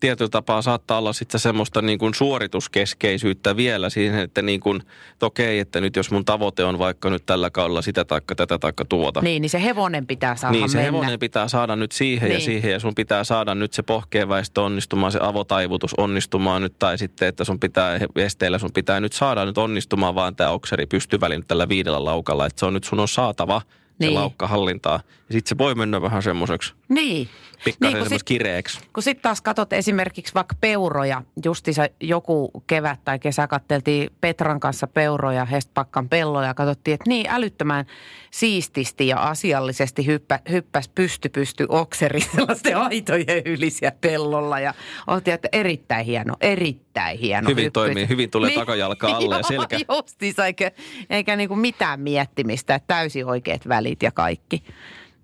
tietyllä 0.00 0.28
tapaa 0.28 0.62
saattaa 0.62 0.98
olla 0.98 1.12
sitten 1.12 1.40
semmoista 1.40 1.82
niin 1.82 1.98
kuin 1.98 2.14
suorituskeskeisyyttä 2.14 3.56
vielä 3.56 3.90
siihen, 3.90 4.20
että 4.20 4.42
niin 4.42 4.60
kuin, 4.60 4.82
että 5.12 5.26
okei, 5.26 5.58
että 5.58 5.80
nyt 5.80 5.96
jos 5.96 6.10
mun 6.10 6.24
tavoite 6.24 6.64
on 6.64 6.78
vaikka 6.78 7.10
nyt 7.10 7.26
tällä 7.26 7.50
kaudella 7.50 7.82
sitä 7.82 8.04
taikka 8.04 8.34
tätä 8.34 8.58
taikka 8.58 8.84
tuota. 8.84 9.20
Niin, 9.20 9.42
niin 9.42 9.50
se 9.50 9.62
hevonen 9.62 10.06
pitää 10.06 10.36
saada 10.36 10.52
Niin, 10.52 10.70
se 10.70 10.78
mennä. 10.78 10.92
hevonen 10.92 11.18
pitää 11.18 11.48
saada 11.48 11.76
nyt 11.76 11.92
siihen 11.92 12.28
niin. 12.28 12.34
ja 12.38 12.44
siihen 12.44 12.72
ja 12.72 12.80
sun 12.80 12.94
pitää 12.94 13.24
saada 13.24 13.54
nyt 13.54 13.72
se 13.72 13.82
pohkeenväistö 13.82 14.62
onnistumaan, 14.62 15.12
se 15.12 15.18
avotaivutus 15.22 15.94
onnistumaan 15.94 16.62
nyt 16.62 16.78
tai 16.78 16.98
sitten, 16.98 17.28
että 17.28 17.44
sun 17.44 17.60
pitää 17.60 17.98
esteillä 18.16 18.58
sun 18.58 18.72
pitää 18.74 19.00
nyt 19.00 19.12
saada 19.12 19.44
nyt 19.44 19.58
onnistumaan 19.58 20.14
vaan 20.14 20.36
tämä 20.36 20.50
okseri 20.50 20.86
pystyväli 20.86 21.36
nyt 21.36 21.48
tällä 21.48 21.68
viidellä 21.68 22.04
laukalla, 22.04 22.46
että 22.46 22.60
se 22.60 22.66
on 22.66 22.74
nyt 22.74 22.84
sun 22.84 23.00
on 23.00 23.08
saatava 23.08 23.62
niin. 23.64 23.76
Niin. 23.98 24.10
se 24.12 24.14
laukka 24.18 24.46
hallintaa. 24.46 25.00
Ja 25.28 25.32
sitten 25.32 25.48
se 25.48 25.58
voi 25.58 25.74
mennä 25.74 26.02
vähän 26.02 26.22
semmoiseksi 26.22 26.74
Niin. 26.88 27.28
Pikkasen 27.64 27.94
Niin, 27.94 28.08
niin, 28.10 28.18
sit- 28.18 28.22
kireeksi. 28.22 28.80
Kun 28.92 29.02
sitten 29.02 29.22
taas 29.22 29.40
katsot 29.40 29.72
esimerkiksi 29.72 30.34
vaikka 30.34 30.56
peuroja, 30.60 31.22
justiinsa 31.44 31.88
joku 32.00 32.50
kevät 32.66 33.00
tai 33.04 33.18
kesä 33.18 33.46
katteltiin 33.46 34.10
Petran 34.20 34.60
kanssa 34.60 34.86
peuroja 34.86 35.44
Hestpakkan 35.44 36.08
pelloja 36.08 36.46
ja 36.48 36.54
katsottiin, 36.54 36.94
että 36.94 37.08
niin 37.08 37.26
älyttömän 37.30 37.86
siististi 38.30 39.08
ja 39.08 39.18
asiallisesti 39.18 40.06
hyppä, 40.06 40.40
hyppäs 40.50 40.88
pysty 40.88 41.28
pysty 41.28 41.66
okseri 41.68 42.20
sellaisten 42.36 42.76
aitojen 42.76 43.42
yli 43.44 43.70
siellä 43.70 43.96
pellolla 44.00 44.60
ja 44.60 44.74
oltiin, 45.06 45.34
että 45.34 45.48
erittäin 45.52 46.06
hieno, 46.06 46.36
erittäin 46.40 47.18
hieno 47.18 47.48
Hyvin 47.48 47.64
hyppy. 47.64 47.70
toimii, 47.70 48.08
hyvin 48.08 48.30
tulee 48.30 48.54
takajalka 48.54 49.08
alle 49.08 49.36
ja 49.36 49.42
selkä. 49.42 49.78
Joo, 49.88 49.96
justiinsa, 49.96 50.46
eikä, 50.46 50.70
eikä 51.10 51.36
niinku 51.36 51.56
mitään 51.56 52.00
miettimistä, 52.00 52.74
että 52.74 52.86
täysin 52.86 53.26
oikeat 53.26 53.68
välit 53.68 54.02
ja 54.02 54.10
kaikki. 54.12 54.62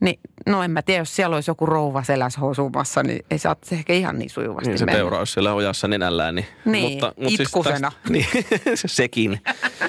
Niin, 0.02 0.20
no 0.46 0.62
en 0.62 0.70
mä 0.70 0.82
tiedä, 0.82 1.00
jos 1.00 1.16
siellä 1.16 1.34
olisi 1.36 1.50
joku 1.50 1.66
rouva 1.66 2.02
selässä 2.02 2.40
hosumassa, 2.40 3.02
niin 3.02 3.24
ei 3.30 3.38
saa 3.38 3.56
se 3.64 3.74
ehkä 3.74 3.92
ihan 3.92 4.18
niin 4.18 4.30
sujuvasti 4.30 4.68
Niin 4.68 4.78
se 4.78 4.84
mennä. 4.86 5.24
siellä 5.24 5.52
ojassa 5.54 5.88
nenällään. 5.88 6.34
Niin, 6.34 6.46
Niin, 6.64 7.00
itkusena. 7.18 7.90
tästä, 7.90 8.08
niin, 8.12 8.26
se- 8.74 8.88
sekin. 8.88 9.40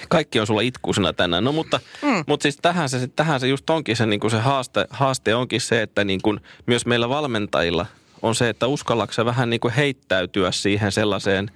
Kaikki 0.10 0.40
on 0.40 0.48
sulla 0.48 0.62
itkusena 0.62 1.14
tänään. 1.14 1.44
No 1.44 1.52
mutta, 1.52 1.80
mm. 2.02 2.24
mutta 2.28 2.44
siis 2.44 2.58
tähän 2.62 2.90
se, 2.90 3.08
tähän 3.08 3.40
se 3.40 3.48
just 3.48 3.70
onkin 3.70 3.96
se, 3.96 4.06
niin 4.06 4.20
kuin 4.20 4.32
se 4.32 4.40
haaste, 4.40 4.86
haaste 4.90 5.36
onkin 5.36 5.62
se, 5.62 5.82
että 5.82 6.04
niin 6.04 6.22
kuin 6.22 6.40
myös 6.66 6.86
meillä 6.86 7.10
valmentajilla 7.10 7.86
on 8.22 8.36
se, 8.36 8.50
että 8.50 8.68
uskallaksä 8.68 9.16
sä 9.16 9.26
vähän 9.26 9.50
niin 9.50 9.60
kuin 9.60 9.74
heittäytyä 9.74 10.52
siihen 10.52 10.92
sellaiseen, 10.92 11.52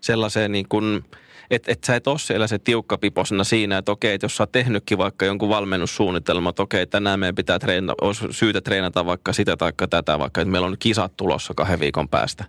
sellaiseen 0.00 0.52
niin 0.52 0.68
kuin, 0.68 1.04
että 1.50 1.72
et 1.72 1.84
sä 1.84 1.96
et 1.96 2.06
ole 2.06 2.18
siellä 2.18 2.46
se 2.46 2.58
tiukkapiposena 2.58 3.44
siinä, 3.44 3.78
että 3.78 3.92
okei, 3.92 4.14
että 4.14 4.24
jos 4.24 4.36
sä 4.36 4.42
oot 4.42 4.52
tehnytkin 4.52 4.98
vaikka 4.98 5.24
jonkun 5.24 5.48
valmennussuunnitelman, 5.48 6.50
että 6.50 6.62
okei, 6.62 6.86
tänään 6.86 7.20
meidän 7.20 7.34
pitää 7.34 7.58
treenata, 7.58 8.04
olisi 8.04 8.26
syytä 8.30 8.60
treenata 8.60 9.06
vaikka 9.06 9.32
sitä 9.32 9.56
tai 9.56 9.72
tätä, 9.90 10.18
vaikka 10.18 10.40
että 10.40 10.52
meillä 10.52 10.66
on 10.66 10.76
kisat 10.78 11.16
tulossa 11.16 11.54
kahden 11.54 11.80
viikon 11.80 12.08
päästä. 12.08 12.44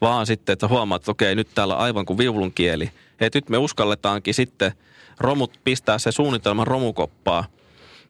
Vaan 0.00 0.26
sitten, 0.26 0.52
että 0.52 0.68
huomaat, 0.68 1.02
että 1.02 1.10
okei, 1.10 1.34
nyt 1.34 1.48
täällä 1.54 1.74
on 1.74 1.80
aivan 1.80 2.06
kuin 2.06 2.18
viulun 2.18 2.52
kieli. 2.52 2.90
Että 3.20 3.36
nyt 3.36 3.48
me 3.48 3.58
uskalletaankin 3.58 4.34
sitten 4.34 4.72
romut, 5.20 5.52
pistää 5.64 5.98
se 5.98 6.12
suunnitelman 6.12 6.66
romukoppaa 6.66 7.44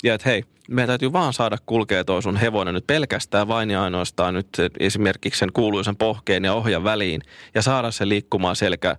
Ja 0.05 0.15
että 0.15 0.29
hei, 0.29 0.45
meidän 0.69 0.89
täytyy 0.89 1.13
vaan 1.13 1.33
saada 1.33 1.59
kulkea 1.67 2.05
toi 2.05 2.23
sun 2.23 2.37
hevonen 2.37 2.75
nyt 2.75 2.87
pelkästään 2.87 3.49
vain 3.49 3.71
ja 3.71 3.83
ainoastaan 3.83 4.35
nyt 4.35 4.49
esimerkiksi 4.81 5.39
sen 5.39 5.53
kuuluisen 5.53 5.97
pohkeen 5.97 6.45
ja 6.45 6.55
ohjan 6.55 6.85
väliin 6.85 7.23
ja 7.55 7.63
saada 7.63 7.91
se 7.91 8.09
liikkumaan 8.09 8.57
selkä 8.57 8.97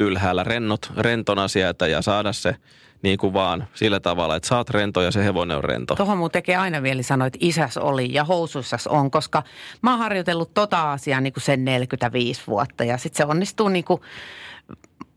ylhäällä 0.00 0.44
rennot, 0.44 0.92
rentona 0.96 1.48
sieltä 1.48 1.86
ja 1.86 2.02
saada 2.02 2.32
se 2.32 2.56
niin 3.02 3.18
kuin 3.18 3.32
vaan 3.32 3.68
sillä 3.74 4.00
tavalla, 4.00 4.36
että 4.36 4.48
saat 4.48 4.70
rento 4.70 5.02
ja 5.02 5.10
se 5.10 5.24
hevonen 5.24 5.56
on 5.56 5.64
rento. 5.64 5.94
Tuohon 5.96 6.18
mun 6.18 6.30
tekee 6.30 6.56
aina 6.56 6.80
mieli 6.80 7.02
sanoa, 7.02 7.26
että 7.26 7.38
isäs 7.42 7.76
oli 7.76 8.12
ja 8.12 8.24
housuissas 8.24 8.86
on, 8.86 9.10
koska 9.10 9.42
mä 9.82 9.90
oon 9.90 9.98
harjoitellut 9.98 10.54
tota 10.54 10.92
asiaa 10.92 11.20
niin 11.20 11.32
kuin 11.32 11.42
sen 11.42 11.64
45 11.64 12.42
vuotta 12.46 12.84
ja 12.84 12.98
sitten 12.98 13.16
se 13.16 13.24
onnistuu 13.30 13.68
niin 13.68 13.84
kuin 13.84 14.00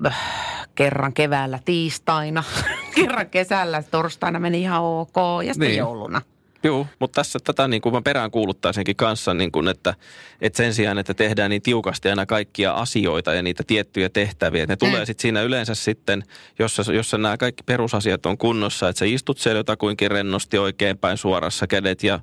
äh, 0.05 0.17
kerran 0.75 1.13
keväällä 1.13 1.59
tiistaina, 1.65 2.43
kerran 2.95 3.29
kesällä 3.29 3.83
torstaina 3.91 4.39
meni 4.39 4.61
ihan 4.61 4.81
ok 4.81 5.15
ja 5.45 5.53
sitten 5.53 5.67
Niin. 5.69 5.77
jouluna. 5.77 6.21
Joo, 6.63 6.87
mutta 6.99 7.15
tässä 7.21 7.39
tätä 7.43 7.67
niin 7.67 7.81
kuin 7.81 7.93
mä 7.95 8.01
perään 8.01 8.31
kuuluttaisinkin 8.31 8.95
kanssa, 8.95 9.33
niin 9.33 9.51
kuin, 9.51 9.67
että, 9.67 9.93
että 10.41 10.57
sen 10.57 10.73
sijaan, 10.73 10.99
että 10.99 11.13
tehdään 11.13 11.49
niin 11.49 11.61
tiukasti 11.61 12.09
aina 12.09 12.25
kaikkia 12.25 12.71
asioita 12.73 13.33
ja 13.33 13.41
niitä 13.41 13.63
tiettyjä 13.67 14.09
tehtäviä, 14.09 14.63
että 14.63 14.73
ne 14.73 14.77
tulee 14.77 14.99
Mm. 14.99 15.05
sitten 15.05 15.21
siinä 15.21 15.41
yleensä 15.41 15.75
sitten, 15.75 16.23
jossa, 16.59 16.93
jossa 16.93 17.17
nämä 17.17 17.37
kaikki 17.37 17.63
perusasiat 17.63 18.25
on 18.25 18.37
kunnossa, 18.37 18.89
että 18.89 18.99
sä 18.99 19.05
istut 19.05 19.37
siellä 19.37 19.59
jotakuinkin 19.59 20.11
rennosti 20.11 20.57
oikeinpäin 20.57 21.17
suorassa 21.17 21.67
kädet 21.67 22.03
ja 22.03 22.19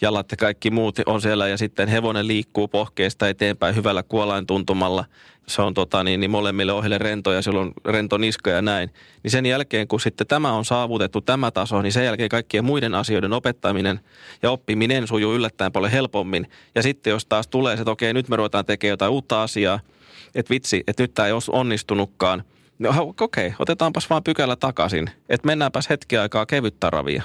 jalat 0.00 0.30
ja 0.30 0.36
kaikki 0.36 0.70
muut 0.70 0.98
on 1.06 1.20
siellä 1.20 1.48
ja 1.48 1.58
sitten 1.58 1.88
hevonen 1.88 2.26
liikkuu 2.26 2.68
pohkeesta 2.68 3.28
eteenpäin 3.28 3.74
hyvällä 3.74 4.02
kuolain 4.02 4.46
tuntumalla. 4.46 5.04
Se 5.46 5.62
on 5.62 5.74
tota, 5.74 6.04
niin, 6.04 6.20
niin 6.20 6.30
molemmille 6.30 6.72
ohille 6.72 6.98
rento 6.98 7.32
ja 7.32 7.42
silloin 7.42 7.72
rento 7.84 8.18
niska 8.18 8.50
ja 8.50 8.62
näin. 8.62 8.90
Niin 9.22 9.30
sen 9.30 9.46
jälkeen, 9.46 9.88
kun 9.88 10.00
sitten 10.00 10.26
tämä 10.26 10.52
on 10.52 10.64
saavutettu, 10.64 11.20
tämä 11.20 11.50
taso, 11.50 11.82
niin 11.82 11.92
sen 11.92 12.04
jälkeen 12.04 12.28
kaikkien 12.28 12.64
muiden 12.64 12.94
asioiden 12.94 13.32
opettaminen 13.32 14.00
ja 14.42 14.50
oppiminen 14.50 15.06
sujuu 15.06 15.34
yllättäen 15.34 15.72
paljon 15.72 15.92
helpommin. 15.92 16.50
Ja 16.74 16.82
sitten 16.82 17.10
jos 17.10 17.26
taas 17.26 17.48
tulee 17.48 17.76
se, 17.76 17.82
että 17.82 17.90
okei, 17.90 18.14
nyt 18.14 18.28
me 18.28 18.36
ruvetaan 18.36 18.64
tekemään 18.64 18.92
jotain 18.92 19.12
uutta 19.12 19.42
asiaa, 19.42 19.80
että 20.34 20.50
vitsi, 20.50 20.84
että 20.86 21.02
nyt 21.02 21.14
tämä 21.14 21.26
ei 21.26 21.32
olisi 21.32 21.50
onnistunutkaan. 21.54 22.44
No 22.78 23.14
okei, 23.20 23.54
otetaanpas 23.58 24.10
vaan 24.10 24.24
pykälä 24.24 24.56
takaisin, 24.56 25.10
että 25.28 25.46
mennäänpäs 25.46 25.90
hetki 25.90 26.16
aikaa 26.16 26.46
kevyttä 26.46 26.90
ravia 26.90 27.22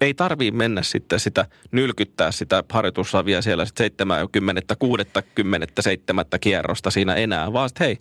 ei 0.00 0.14
tarvii 0.14 0.50
mennä 0.50 0.82
sitten 0.82 1.20
sitä 1.20 1.46
nylkyttää 1.72 2.32
sitä 2.32 2.64
harjoituslavia 2.70 3.42
siellä 3.42 3.64
sitten 3.64 3.84
70, 3.84 4.76
60, 4.76 5.82
7 5.82 6.24
kierrosta 6.40 6.90
siinä 6.90 7.14
enää, 7.14 7.52
vaan 7.52 7.68
sitten 7.68 7.86
hei, 7.86 7.98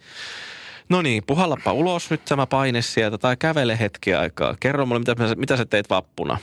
no 0.89 1.01
niin, 1.01 1.23
puhallapa 1.27 1.73
ulos 1.73 2.09
nyt 2.09 2.25
tämä 2.25 2.47
paine 2.47 2.81
sieltä 2.81 3.17
tai 3.17 3.37
kävele 3.37 3.79
hetki 3.79 4.13
aikaa. 4.13 4.55
Kerro 4.59 4.85
mulle, 4.85 4.99
mitä, 4.99 5.35
mitä 5.35 5.57
sä 5.57 5.65
teet 5.65 5.89
vappuna. 5.89 6.37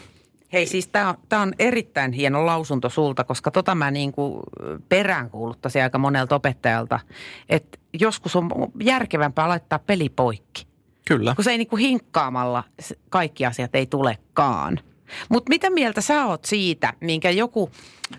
Hei 0.52 0.66
siis 0.66 0.88
tämä 0.88 1.08
on, 1.08 1.14
tää 1.28 1.40
on 1.40 1.52
erittäin 1.58 2.12
hieno 2.12 2.46
lausunto 2.46 2.88
sulta, 2.88 3.24
koska 3.24 3.50
tota 3.50 3.74
mä 3.74 3.90
niin 3.90 4.12
kuin 4.12 4.40
peräänkuuluttaisin 4.88 5.82
aika 5.82 5.98
monelta 5.98 6.34
opettajalta, 6.34 7.00
että 7.48 7.78
joskus 8.00 8.36
on 8.36 8.50
järkevämpää 8.80 9.48
laittaa 9.48 9.78
peli 9.78 10.08
poikki. 10.08 10.66
Kyllä. 11.08 11.34
Kun 11.34 11.44
se 11.44 11.50
ei 11.50 11.58
niin 11.58 11.68
kuin 11.68 11.80
hinkkaamalla 11.80 12.64
kaikki 13.08 13.46
asiat 13.46 13.74
ei 13.74 13.86
tulekaan. 13.86 14.80
Mutta 15.28 15.48
mitä 15.48 15.70
mieltä 15.70 16.00
sä 16.00 16.26
oot 16.26 16.44
siitä, 16.44 16.92
minkä 17.00 17.30
joku, 17.30 17.70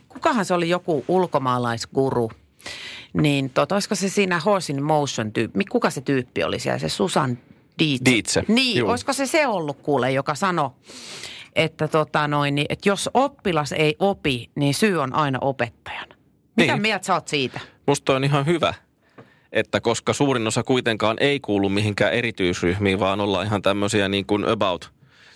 kukahan 0.10 0.46
se 0.46 0.54
oli 0.54 0.70
joku 0.70 1.06
ulkomaalaisguru, 1.08 2.32
niin 3.14 3.50
tota, 3.50 3.76
olisiko 3.76 3.96
se 3.96 4.10
siinä 4.10 4.40
Horse 4.40 4.74
in 4.74 4.84
Motion 4.84 5.32
tyyppi, 5.32 5.66
kuka 5.66 5.90
se 5.90 6.02
tyyppi 6.02 6.44
oli 6.44 6.60
siellä, 6.60 6.80
se 6.80 6.90
Susan 6.90 7.38
Dietze. 7.80 8.06
Dietze, 8.12 8.44
Niin, 8.48 8.78
juu. 8.78 8.90
olisiko 8.90 9.14
se 9.14 9.26
se 9.26 9.48
ollut 9.48 9.78
kuule, 9.82 10.12
joka 10.12 10.36
sanoi, 10.36 10.70
että, 11.56 11.88
tota 11.88 12.28
noin, 12.28 12.56
niin, 12.56 12.66
että 12.70 12.90
jos 12.90 13.10
oppilas 13.14 13.72
ei 13.72 13.96
opi, 14.00 14.50
niin 14.56 14.74
syy 14.74 14.98
on 14.98 15.14
aina 15.14 15.38
opettajan. 15.42 16.08
Mitä 16.58 16.74
Niin. 16.74 16.82
mieltä 16.82 17.06
sä 17.06 17.14
oot 17.14 17.28
siitä? 17.28 17.60
Musta 17.88 18.16
on 18.16 18.24
ihan 18.24 18.46
hyvä, 18.46 18.74
että 19.52 19.80
koska 19.82 20.14
suurin 20.14 20.48
osa 20.48 20.64
kuitenkaan 20.64 21.18
ei 21.20 21.40
kuulu 21.40 21.70
mihinkään 21.70 22.14
erityisryhmiin, 22.14 23.00
vaan 23.00 23.22
ollaan 23.22 23.46
ihan 23.46 23.62
tämmöisiä 23.62 24.10
niin 24.10 24.26
kuin 24.26 24.46
about 24.50 24.92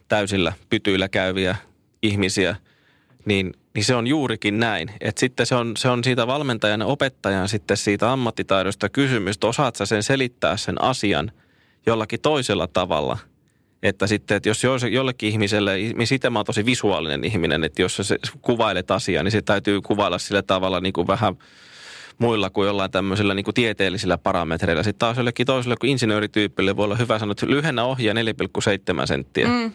täysillä 0.07 0.53
pytyillä 0.69 1.09
käyviä 1.09 1.55
ihmisiä, 2.01 2.55
niin, 3.25 3.53
niin 3.73 3.83
se 3.83 3.95
on 3.95 4.07
juurikin 4.07 4.59
näin. 4.59 4.91
Että 5.01 5.19
sitten 5.19 5.45
se 5.45 5.55
on, 5.55 5.77
se 5.77 5.89
on 5.89 6.03
siitä 6.03 6.27
valmentajan 6.27 6.79
ja 6.79 6.85
opettajan 6.85 7.49
sitten 7.49 7.77
siitä 7.77 8.11
ammattitaidosta 8.11 8.89
kysymys, 8.89 9.35
että 9.35 9.47
osaat 9.47 9.75
sä 9.75 9.85
sen 9.85 10.03
selittää 10.03 10.57
sen 10.57 10.81
asian 10.81 11.31
jollakin 11.85 12.21
toisella 12.21 12.67
tavalla. 12.67 13.17
Että 13.83 14.07
sitten, 14.07 14.37
että 14.37 14.49
jos 14.49 14.63
jollekin 14.91 15.29
ihmiselle, 15.29 15.77
niin 15.77 16.07
siitä 16.07 16.29
mä 16.29 16.39
oon 16.39 16.45
tosi 16.45 16.65
visuaalinen 16.65 17.23
ihminen, 17.23 17.63
että 17.63 17.81
jos 17.81 17.95
sä 17.95 18.15
kuvailet 18.41 18.91
asiaa, 18.91 19.23
niin 19.23 19.31
se 19.31 19.41
täytyy 19.41 19.81
kuvailla 19.81 20.17
sillä 20.17 20.41
tavalla 20.41 20.79
niin 20.79 20.93
kuin 20.93 21.07
vähän 21.07 21.35
muilla 22.17 22.49
kuin 22.49 22.65
jollain 22.65 22.91
tämmöisillä 22.91 23.33
niin 23.33 23.43
kuin 23.43 23.55
tieteellisillä 23.55 24.17
parametreilla. 24.17 24.83
Sitten 24.83 24.99
taas 24.99 25.17
jollekin 25.17 25.45
toiselle 25.45 25.75
kuin 25.79 25.91
insinöörityypille 25.91 26.75
voi 26.75 26.85
olla 26.85 26.95
hyvä 26.95 27.19
sanoa, 27.19 27.31
että 27.31 27.47
lyhennä 27.47 27.83
ohjaa 27.83 28.15
4,7 29.01 29.07
senttiä. 29.07 29.47
Mm. 29.47 29.71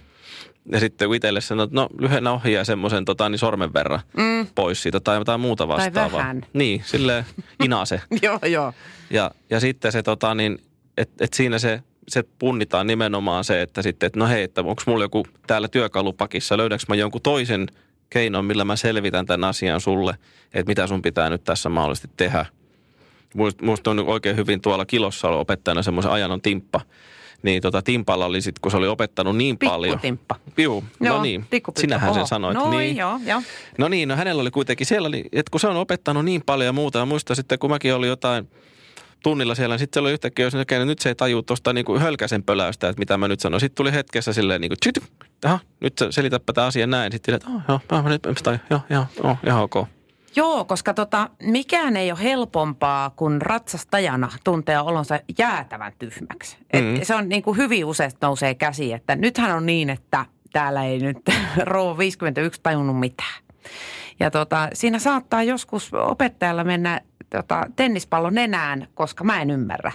Ja 0.72 0.80
sitten 0.80 1.08
kun 1.08 1.16
itselle 1.16 1.40
sanoo, 1.40 1.64
että 1.64 1.74
no 1.76 1.88
lyhennä 1.98 2.32
ohjaa 2.32 2.64
semmoisen 2.64 3.04
tota, 3.04 3.28
niin 3.28 3.38
sormen 3.38 3.74
verran 3.74 4.00
mm. 4.16 4.46
pois 4.54 4.82
siitä 4.82 5.00
tai 5.00 5.16
jotain 5.16 5.40
muuta 5.40 5.68
vastaavaa. 5.68 6.18
vähän. 6.18 6.42
Niin, 6.52 6.82
silleen 6.86 7.24
inase. 7.64 8.00
joo, 8.22 8.38
joo. 8.46 8.72
Ja, 9.10 9.30
ja 9.50 9.60
sitten 9.60 9.92
se 9.92 10.02
tota 10.02 10.34
niin, 10.34 10.58
että 10.96 11.24
et 11.24 11.32
siinä 11.32 11.58
se, 11.58 11.82
se 12.08 12.24
punnitaan 12.38 12.86
nimenomaan 12.86 13.44
se, 13.44 13.62
että 13.62 13.82
sitten, 13.82 14.06
että 14.06 14.18
no 14.18 14.26
hei, 14.26 14.42
että 14.42 14.60
onko 14.60 14.82
mulla 14.86 15.04
joku 15.04 15.26
täällä 15.46 15.68
työkalupakissa, 15.68 16.56
löydänkö 16.56 16.84
mä 16.88 16.94
jonkun 16.94 17.22
toisen 17.22 17.66
keinon, 18.10 18.44
millä 18.44 18.64
mä 18.64 18.76
selvitän 18.76 19.26
tämän 19.26 19.48
asian 19.48 19.80
sulle, 19.80 20.14
että 20.54 20.70
mitä 20.70 20.86
sun 20.86 21.02
pitää 21.02 21.30
nyt 21.30 21.44
tässä 21.44 21.68
mahdollisesti 21.68 22.10
tehdä. 22.16 22.46
Musta 23.62 23.90
on 23.90 23.98
oikein 23.98 24.36
hyvin 24.36 24.60
tuolla 24.60 24.86
kilossa 24.86 25.28
ollut 25.28 25.40
opettajana 25.40 25.82
semmoisen 25.82 26.12
ajanon 26.12 26.40
timppa. 26.40 26.80
Niin 27.42 27.62
tota 27.62 27.82
Timpalla 27.82 28.26
oli 28.26 28.40
sitten, 28.40 28.60
kun 28.60 28.70
se 28.70 28.76
oli 28.76 28.88
opettanut 28.88 29.36
niin 29.36 29.58
paljon. 29.58 29.92
Pikkutimppa. 29.92 30.36
Juu, 30.56 30.84
no 31.00 31.22
niin. 31.22 31.46
pikkupytty. 31.50 31.80
Sinähän 31.80 32.14
sen 32.14 32.26
sanoit. 32.26 32.54
No 32.54 32.70
niin. 32.70 32.96
joo, 32.96 33.20
joo. 33.26 33.42
No 33.78 33.88
niin, 33.88 34.08
no 34.08 34.16
hänellä 34.16 34.40
oli 34.40 34.50
kuitenkin 34.50 34.86
siellä, 34.86 35.08
oli, 35.08 35.24
että 35.32 35.50
kun 35.50 35.60
se 35.60 35.68
on 35.68 35.76
opettanut 35.76 36.24
niin 36.24 36.42
paljon 36.46 36.66
ja 36.66 36.72
muuta, 36.72 36.98
ja 36.98 37.06
muista 37.06 37.34
sitten, 37.34 37.58
kun 37.58 37.70
mäkin 37.70 37.94
oli 37.94 38.06
jotain 38.06 38.48
tunnilla 39.22 39.54
siellä, 39.54 39.72
niin 39.72 39.78
sitten 39.78 40.00
se 40.00 40.00
oli 40.00 40.12
yhtäkkiä, 40.12 40.46
jos 40.46 40.54
näkee, 40.54 40.76
että 40.76 40.86
nyt 40.86 40.98
se 40.98 41.08
ei 41.08 41.14
tajuu 41.14 41.42
tuosta 41.42 41.72
niin 41.72 42.00
hölkäsen 42.00 42.42
pöläystä, 42.42 42.88
että 42.88 42.98
mitä 42.98 43.16
mä 43.16 43.28
nyt 43.28 43.40
sanon. 43.40 43.60
Sitten 43.60 43.76
tuli 43.76 43.92
hetkessä 43.92 44.32
silleen 44.32 44.60
niin 44.60 44.70
kuin, 44.70 44.78
tsyt, 44.80 45.00
aha, 45.44 45.58
nyt 45.80 45.94
selitäpä 46.10 46.52
tämä 46.52 46.66
asia 46.66 46.86
näin. 46.86 47.12
Sitten 47.12 47.34
että 47.34 47.48
oh, 47.50 47.62
joo, 47.68 47.80
mä, 47.92 48.02
mä 48.02 48.08
nyt, 48.08 48.22
joo, 48.70 48.80
joo, 48.90 49.06
oh, 49.22 49.36
ihan 49.46 49.62
ok. 49.62 49.88
Joo, 50.36 50.64
koska 50.64 50.94
tota, 50.94 51.30
mikään 51.42 51.96
ei 51.96 52.10
ole 52.12 52.22
helpompaa 52.22 53.10
kuin 53.10 53.42
ratsastajana 53.42 54.28
tuntea 54.44 54.82
olonsa 54.82 55.20
jäätävän 55.38 55.92
tyhmäksi. 55.98 56.56
Et 56.70 56.84
Mm. 56.84 57.00
Se 57.02 57.14
on 57.14 57.28
niin 57.28 57.42
kuin 57.42 57.56
hyvin 57.56 57.84
usein 57.84 58.10
nousee 58.20 58.54
käsi, 58.54 58.92
että 58.92 59.16
nythän 59.16 59.56
on 59.56 59.66
niin, 59.66 59.90
että 59.90 60.26
täällä 60.52 60.84
ei 60.84 60.98
nyt 60.98 61.18
rouva 61.64 61.98
51 61.98 62.60
tajunnut 62.62 63.00
mitään. 63.00 63.42
Ja 64.20 64.30
tota, 64.30 64.68
siinä 64.72 64.98
saattaa 64.98 65.42
joskus 65.42 65.94
opettajalla 65.94 66.64
mennä 66.64 67.00
tota, 67.30 67.66
tennispallo 67.76 68.30
nenään, 68.30 68.88
koska 68.94 69.24
mä 69.24 69.42
en 69.42 69.50
ymmärrä. 69.50 69.92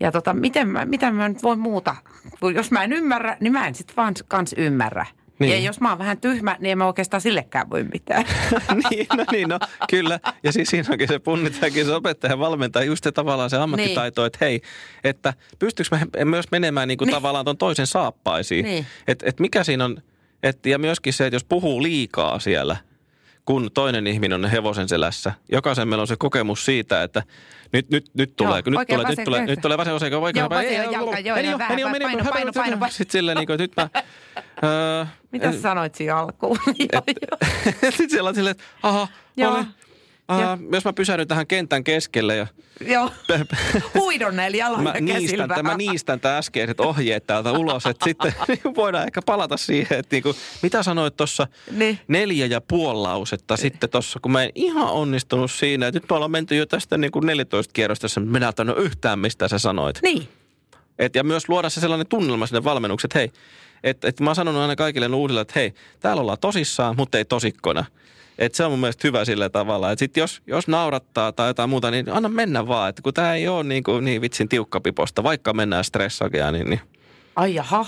Ja 0.00 0.12
tota, 0.12 0.34
miten 0.34 0.68
mä, 0.68 0.84
mitä 0.84 1.10
mä 1.10 1.28
nyt 1.28 1.42
voin 1.42 1.58
muuta? 1.58 1.96
Kun 2.40 2.54
Jos 2.54 2.70
mä 2.70 2.84
en 2.84 2.92
ymmärrä, 2.92 3.36
niin 3.40 3.52
mä 3.52 3.66
en 3.66 3.74
sitten 3.74 3.96
vaan 3.96 4.14
kans 4.28 4.54
ymmärrä. 4.58 5.06
Niin. 5.38 5.52
Ja 5.52 5.58
jos 5.58 5.80
mä 5.80 5.88
oon 5.88 5.98
vähän 5.98 6.20
tyhmä, 6.20 6.56
niin 6.60 6.72
en 6.72 6.78
mä 6.78 6.86
oikeastaan 6.86 7.20
sillekään 7.20 7.70
voi 7.70 7.84
mitään. 7.92 8.24
niin, 8.90 9.06
no 9.16 9.24
niin, 9.32 9.48
no 9.48 9.58
kyllä. 9.90 10.20
Ja 10.42 10.52
siis 10.52 10.68
siinä 10.68 10.88
onkin 10.90 11.08
se 11.08 11.18
punnitaankin 11.18 11.86
se 11.86 11.94
opettaja 11.94 12.38
valmentaa 12.38 12.82
just 12.82 13.04
se 13.04 13.12
tavallaan 13.12 13.50
se 13.50 13.56
ammattitaito, 13.56 14.24
että 14.24 14.38
hei, 14.40 14.62
että 15.04 15.34
pystyykö 15.58 15.96
mä 15.96 16.24
myös 16.24 16.46
menemään 16.50 16.88
niin 16.88 16.98
kuin 16.98 17.06
Niin. 17.06 17.14
tavallaan 17.14 17.44
ton 17.44 17.58
toisen 17.58 17.86
saappaisiin. 17.86 18.64
Niin. 18.64 18.86
Että 19.08 19.26
et 19.28 19.40
mikä 19.40 19.64
siinä 19.64 19.84
on, 19.84 20.02
et, 20.42 20.66
ja 20.66 20.78
myöskin 20.78 21.12
se, 21.12 21.26
että 21.26 21.34
jos 21.36 21.44
puhuu 21.44 21.82
liikaa 21.82 22.38
siellä, 22.38 22.76
kun 23.46 23.70
toinen 23.74 24.06
ihminen 24.06 24.44
on 24.44 24.50
hevosen 24.50 24.88
selässä. 24.88 25.32
Jokaisen 25.52 25.88
meillä 25.88 26.00
on 26.00 26.06
se 26.06 26.16
kokemus 26.18 26.64
siitä, 26.64 27.02
että 27.02 27.22
nyt, 27.72 27.90
nyt, 27.90 28.06
nyt 28.14 28.36
tulee, 28.36 28.62
nyt 28.66 28.76
oikein 28.78 29.00
tulee, 29.00 29.14
nyt 29.16 29.24
tulee, 29.24 29.46
nyt 29.46 29.60
tulee 29.60 29.78
vasen 29.78 29.94
osa, 29.94 30.06
oikein 30.06 30.42
Joo, 30.42 30.50
vasen 30.50 30.92
jalka, 30.92 31.18
joo, 31.18 31.36
joo, 31.36 31.58
vähän, 31.58 31.80
paino, 31.80 31.98
paino, 32.00 32.24
paino, 32.30 32.52
paino. 32.52 32.86
Sitten 32.90 33.12
silleen, 33.12 33.36
niin 33.36 33.46
kuin, 33.46 33.60
että 33.60 33.82
nyt 33.82 33.92
mä... 33.92 34.02
Mitä 35.32 35.52
sä 35.52 35.60
sanoit 35.60 35.94
siinä 35.94 36.16
alkuun? 36.16 36.58
Joo, 36.66 37.02
joo. 37.06 37.38
sitten 37.90 38.10
siellä 38.10 38.28
on 38.28 38.34
silleen, 38.34 38.50
että 38.50 38.64
aha, 38.82 39.08
Joo. 39.36 39.64
Aa, 40.28 40.58
jos 40.72 40.84
mä 40.84 40.92
pysähdyn 40.92 41.28
tähän 41.28 41.46
kentän 41.46 41.84
keskelle 41.84 42.36
ja 42.36 42.46
Joo. 42.86 43.10
Huidon 43.94 44.36
näillä 44.36 44.56
jaloilla 44.56 44.92
mä 44.92 45.00
niistän, 45.00 45.48
vähän. 45.48 45.64
mä 45.64 45.76
niistän 45.76 46.20
tämän 46.20 46.38
äskeiset 46.38 46.80
ohjeet 46.80 47.26
täältä 47.26 47.52
ulos, 47.52 47.86
että 47.86 48.04
sitten 48.04 48.34
niin 48.48 48.76
voidaan 48.76 49.04
ehkä 49.04 49.22
palata 49.26 49.56
siihen, 49.56 49.98
että 49.98 50.16
niinku, 50.16 50.34
mitä 50.62 50.82
sanoit 50.82 51.16
tuossa 51.16 51.46
Niin. 51.70 51.98
neljä 52.08 52.46
ja 52.46 52.60
puoli 52.60 52.98
lausetta 53.00 53.56
sitten 53.56 53.90
tuossa, 53.90 54.18
kun 54.22 54.32
mä 54.32 54.42
en 54.42 54.50
ihan 54.54 54.88
onnistunut 54.90 55.50
siinä, 55.50 55.86
että 55.86 56.00
nyt 56.00 56.10
me 56.10 56.14
ollaan 56.16 56.30
menty 56.30 56.56
jo 56.56 56.66
tästä 56.66 56.98
niin 56.98 57.10
kuin 57.10 57.26
14 57.26 57.72
kierrosta, 57.72 58.04
jossa 58.04 58.20
mä 58.20 58.38
en 58.38 58.74
yhtään, 58.76 59.18
mistä 59.18 59.48
sä 59.48 59.58
sanoit. 59.58 59.98
Niin. 60.02 60.28
Et, 60.98 61.14
ja 61.14 61.24
myös 61.24 61.48
luoda 61.48 61.70
se 61.70 61.80
sellainen 61.80 62.06
tunnelma 62.06 62.46
sinne 62.46 62.64
valmennukseen, 62.64 63.08
että 63.08 63.18
hei, 63.18 63.32
että 63.84 64.08
et 64.08 64.20
mä 64.20 64.30
oon 64.30 64.36
sanonut 64.36 64.62
aina 64.62 64.76
kaikille 64.76 65.06
uusille, 65.06 65.40
että 65.40 65.52
hei, 65.56 65.74
täällä 66.00 66.20
ollaan 66.20 66.38
tosissaan, 66.40 66.96
mutta 66.96 67.18
ei 67.18 67.24
tosikkona. 67.24 67.84
Et 68.38 68.54
se 68.54 68.64
on 68.64 68.70
mun 68.72 68.80
mielestä 68.80 69.08
hyvä 69.08 69.24
sillä 69.24 69.48
tavalla. 69.48 69.92
Että 69.92 70.00
sit 70.00 70.16
jos, 70.16 70.42
jos 70.46 70.68
naurattaa 70.68 71.32
tai 71.32 71.48
jotain 71.48 71.70
muuta, 71.70 71.90
niin 71.90 72.12
anna 72.12 72.28
mennä 72.28 72.68
vaan. 72.68 72.88
Että 72.88 73.02
kun 73.02 73.14
tämä 73.14 73.34
ei 73.34 73.48
ole 73.48 73.64
niin, 73.64 73.82
kuin, 73.82 74.04
niin 74.04 74.20
vitsin 74.20 74.48
tiukkapiposta, 74.48 75.22
vaikka 75.22 75.52
mennään 75.52 75.84
stressagia, 75.84 76.52
niin, 76.52 76.70
niin 76.70 76.80
Ai 77.36 77.54
jaha. 77.54 77.86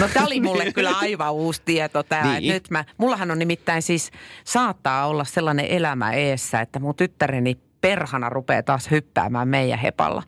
No 0.00 0.08
tämä 0.14 0.26
oli 0.26 0.40
mulle 0.40 0.72
kyllä 0.72 0.92
aivan 0.96 1.32
uusi 1.32 1.62
tieto 1.64 2.02
tämä. 2.02 2.38
Niin. 2.38 2.52
Nyt 2.52 2.70
mä, 2.70 2.84
mullahan 2.98 3.30
on 3.30 3.38
nimittäin 3.38 3.82
siis, 3.82 4.10
saattaa 4.44 5.06
olla 5.06 5.24
sellainen 5.24 5.66
elämä 5.66 6.12
eessä, 6.12 6.60
että 6.60 6.80
mun 6.80 6.94
tyttäreni 6.94 7.58
perhana 7.80 8.28
rupeaa 8.28 8.62
taas 8.62 8.90
hyppäämään 8.90 9.48
meidän 9.48 9.78
hepalla. 9.78 10.22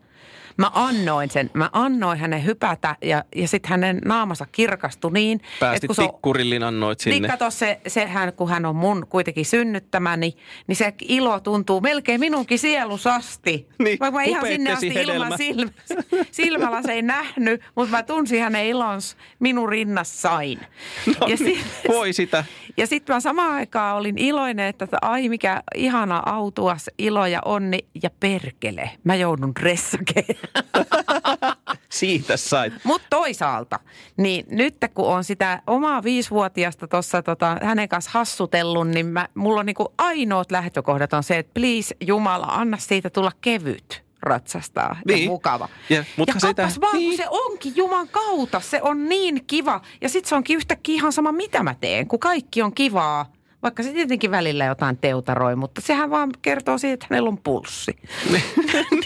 Mä 0.57 0.71
annoin 0.73 1.29
sen, 1.29 1.49
mä 1.53 1.69
annoin 1.73 2.19
hänen 2.19 2.45
hypätä 2.45 2.95
ja, 3.01 3.23
ja 3.35 3.47
sitten 3.47 3.69
hänen 3.69 4.01
naamansa 4.05 4.45
kirkastui 4.51 5.11
niin. 5.11 5.35
että 5.35 5.47
päästit 5.59 5.87
kun 5.87 5.95
tikkurillin 5.95 6.63
annoit 6.63 6.99
sinne. 6.99 7.19
Niin 7.19 7.31
kato, 7.31 7.51
se, 7.51 7.81
sehän 7.87 8.33
kun 8.33 8.49
hän 8.49 8.65
on 8.65 8.75
mun 8.75 9.07
kuitenkin 9.09 9.45
synnyttämäni, 9.45 10.37
niin 10.67 10.75
se 10.75 10.93
ilo 11.01 11.39
tuntuu 11.39 11.81
melkein 11.81 12.19
minunkin 12.19 12.59
sielusasti. 12.59 13.67
Niin, 13.79 13.99
Vaikka 13.99 14.19
mä 14.19 14.23
ihan 14.23 14.47
sinne 14.47 14.73
asti 14.73 14.87
käsihedelmä. 14.87 15.25
ilman 15.25 15.37
silmä, 15.37 15.71
silmällä 16.31 16.81
se 16.81 16.91
ei 16.91 17.01
nähnyt, 17.01 17.61
mutta 17.75 17.91
mä 17.91 18.03
tunsin 18.03 18.41
hänen 18.41 18.65
ilons 18.65 19.17
minun 19.39 19.69
rinnassain. 19.69 20.59
No 21.05 21.27
ja 21.27 21.35
niin, 21.39 21.59
voi 21.87 22.13
sitä. 22.13 22.43
ja 22.77 22.87
sitten 22.87 23.15
mä 23.15 23.19
samaan 23.19 23.53
aikaan 23.53 23.97
olin 23.97 24.17
iloinen, 24.17 24.67
että 24.67 24.87
ai 25.01 25.29
mikä 25.29 25.63
ihana 25.75 26.23
autuas 26.25 26.89
ilo 26.97 27.25
ja 27.25 27.39
onni 27.45 27.79
ja 28.03 28.09
perkele. 28.19 28.91
Mä 29.03 29.15
joudun 29.15 29.51
dressakeen. 29.59 30.40
Siitä 31.89 32.37
sait. 32.37 32.73
Mutta 32.83 33.07
toisaalta, 33.09 33.79
niin 34.17 34.45
nyt 34.49 34.75
kun 34.93 35.05
on 35.05 35.23
sitä 35.23 35.61
omaa 35.67 36.03
viisivuotiasta 36.03 36.87
tuossa 36.87 37.21
tota, 37.21 37.57
hänen 37.63 37.89
kanssa 37.89 38.11
hassutellut, 38.13 38.87
niin 38.87 39.05
mä, 39.05 39.27
mulla 39.35 39.59
on 39.59 39.65
niinku 39.65 39.93
ainoat 39.97 40.51
lähtökohdat 40.51 41.13
on 41.13 41.23
se, 41.23 41.37
että 41.37 41.51
please 41.53 41.95
Jumala, 42.01 42.45
anna 42.45 42.77
siitä 42.77 43.09
tulla 43.09 43.31
kevyt 43.41 44.03
ratsastaa 44.21 44.95
ja 45.07 45.15
Niin. 45.15 45.29
mukava. 45.29 45.69
Ja, 45.89 46.03
mutta 46.17 46.35
ja 46.35 46.39
sitä- 46.39 46.61
kappas 46.63 46.81
vaan, 46.81 46.97
niin. 46.97 47.09
kun 47.09 47.17
se 47.17 47.25
onkin 47.29 47.73
Juman 47.75 48.07
kautta, 48.07 48.59
se 48.59 48.81
on 48.81 49.09
niin 49.09 49.43
kiva. 49.47 49.81
Ja 50.01 50.09
sitten 50.09 50.29
se 50.29 50.35
onkin 50.35 50.57
yhtäkkiä 50.57 50.95
ihan 50.95 51.13
sama, 51.13 51.31
mitä 51.31 51.63
mä 51.63 51.75
teen, 51.81 52.07
kun 52.07 52.19
kaikki 52.19 52.61
on 52.61 52.73
kivaa. 52.75 53.31
Vaikka 53.63 53.83
se 53.83 53.91
tietenkin 53.91 54.31
välillä 54.31 54.65
jotain 54.65 54.97
teutaroi, 54.97 55.55
mutta 55.55 55.81
sehän 55.81 56.09
vaan 56.09 56.29
kertoo 56.41 56.77
siitä, 56.77 56.93
että 56.93 57.05
hänellä 57.09 57.27
on 57.29 57.37
pulssi. 57.37 57.91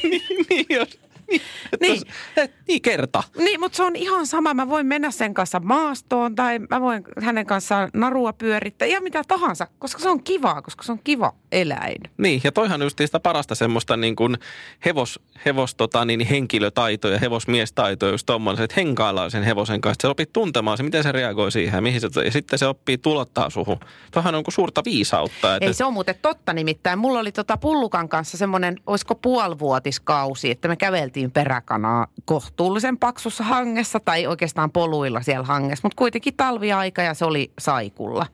niin, 0.03 0.21
niin, 0.49 0.65
jos, 0.69 0.99
niin, 1.31 1.41
että 1.73 1.87
Niin. 1.87 1.99
s- 1.99 2.05
et, 2.37 2.51
niin 2.67 2.81
kerta. 2.81 3.23
Niin, 3.37 3.59
mutta 3.59 3.75
se 3.75 3.83
on 3.83 3.95
ihan 3.95 4.27
sama. 4.27 4.53
Mä 4.53 4.69
voin 4.69 4.87
mennä 4.87 5.11
sen 5.11 5.33
kanssa 5.33 5.59
maastoon 5.59 6.35
tai 6.35 6.59
mä 6.59 6.81
voin 6.81 7.03
hänen 7.21 7.45
kanssaan 7.45 7.89
narua 7.93 8.33
pyörittää 8.33 8.87
ja 8.87 9.01
mitä 9.01 9.21
tahansa, 9.27 9.67
koska 9.79 10.01
se 10.01 10.09
on 10.09 10.23
kivaa, 10.23 10.61
koska 10.61 10.83
se 10.83 10.91
on 10.91 10.99
kiva 11.03 11.33
eläin. 11.51 11.97
Niin, 12.17 12.41
ja 12.43 12.51
toihan 12.51 12.81
just 12.81 12.97
sitä 12.97 13.19
parasta 13.19 13.55
semmoista 13.55 13.97
niin 13.97 14.15
kuin 14.15 14.37
hevos, 14.85 15.19
hevos 15.45 15.75
tota, 15.75 16.05
niin 16.05 16.21
henkilötaitoja, 16.27 17.19
hevosmiestaitoja, 17.19 18.11
just 18.11 18.25
tommoinen, 18.25 18.63
että 18.63 18.73
henkaillaan 18.77 19.31
sen 19.31 19.43
hevosen 19.43 19.81
kanssa. 19.81 20.01
Se 20.01 20.07
opit 20.07 20.33
tuntemaan 20.33 20.77
se, 20.77 20.83
miten 20.83 21.03
se 21.03 21.11
reagoi 21.11 21.51
siihen 21.51 21.77
ja, 21.77 21.81
mihin 21.81 22.01
se, 22.01 22.07
ja 22.25 22.31
sitten 22.31 22.59
se 22.59 22.65
oppii 22.67 22.97
tulottaa 22.97 23.49
suhun. 23.49 23.79
Toihan 24.11 24.35
on 24.35 24.43
kuin 24.43 24.53
suurta 24.53 24.81
viisautta. 24.85 25.55
Että, 25.55 25.67
Ei 25.67 25.73
se 25.73 25.85
on 25.85 25.93
muuten 25.93 26.15
totta 26.21 26.53
nimittäin. 26.53 26.99
Mulla 26.99 27.19
oli 27.19 27.31
tota 27.31 27.57
Pullukan 27.57 28.09
kanssa 28.09 28.37
semmoinen, 28.37 28.75
olisiko 28.87 29.15
puolivuotiskausi, 29.15 30.51
että 30.51 30.67
me 30.67 30.75
käveltiin 30.75 31.14
peräkanaa 31.31 32.07
kohtuullisen 32.25 32.97
paksussa 32.97 33.43
hangessa 33.43 33.99
tai 33.99 34.27
oikeastaan 34.27 34.71
poluilla 34.71 35.21
siellä 35.21 35.45
hangessa, 35.45 35.85
mutta 35.85 35.97
kuitenkin 35.97 36.33
talviaika 36.37 37.01
ja 37.01 37.13
se 37.13 37.25
oli 37.25 37.51
saikulla. 37.59 38.25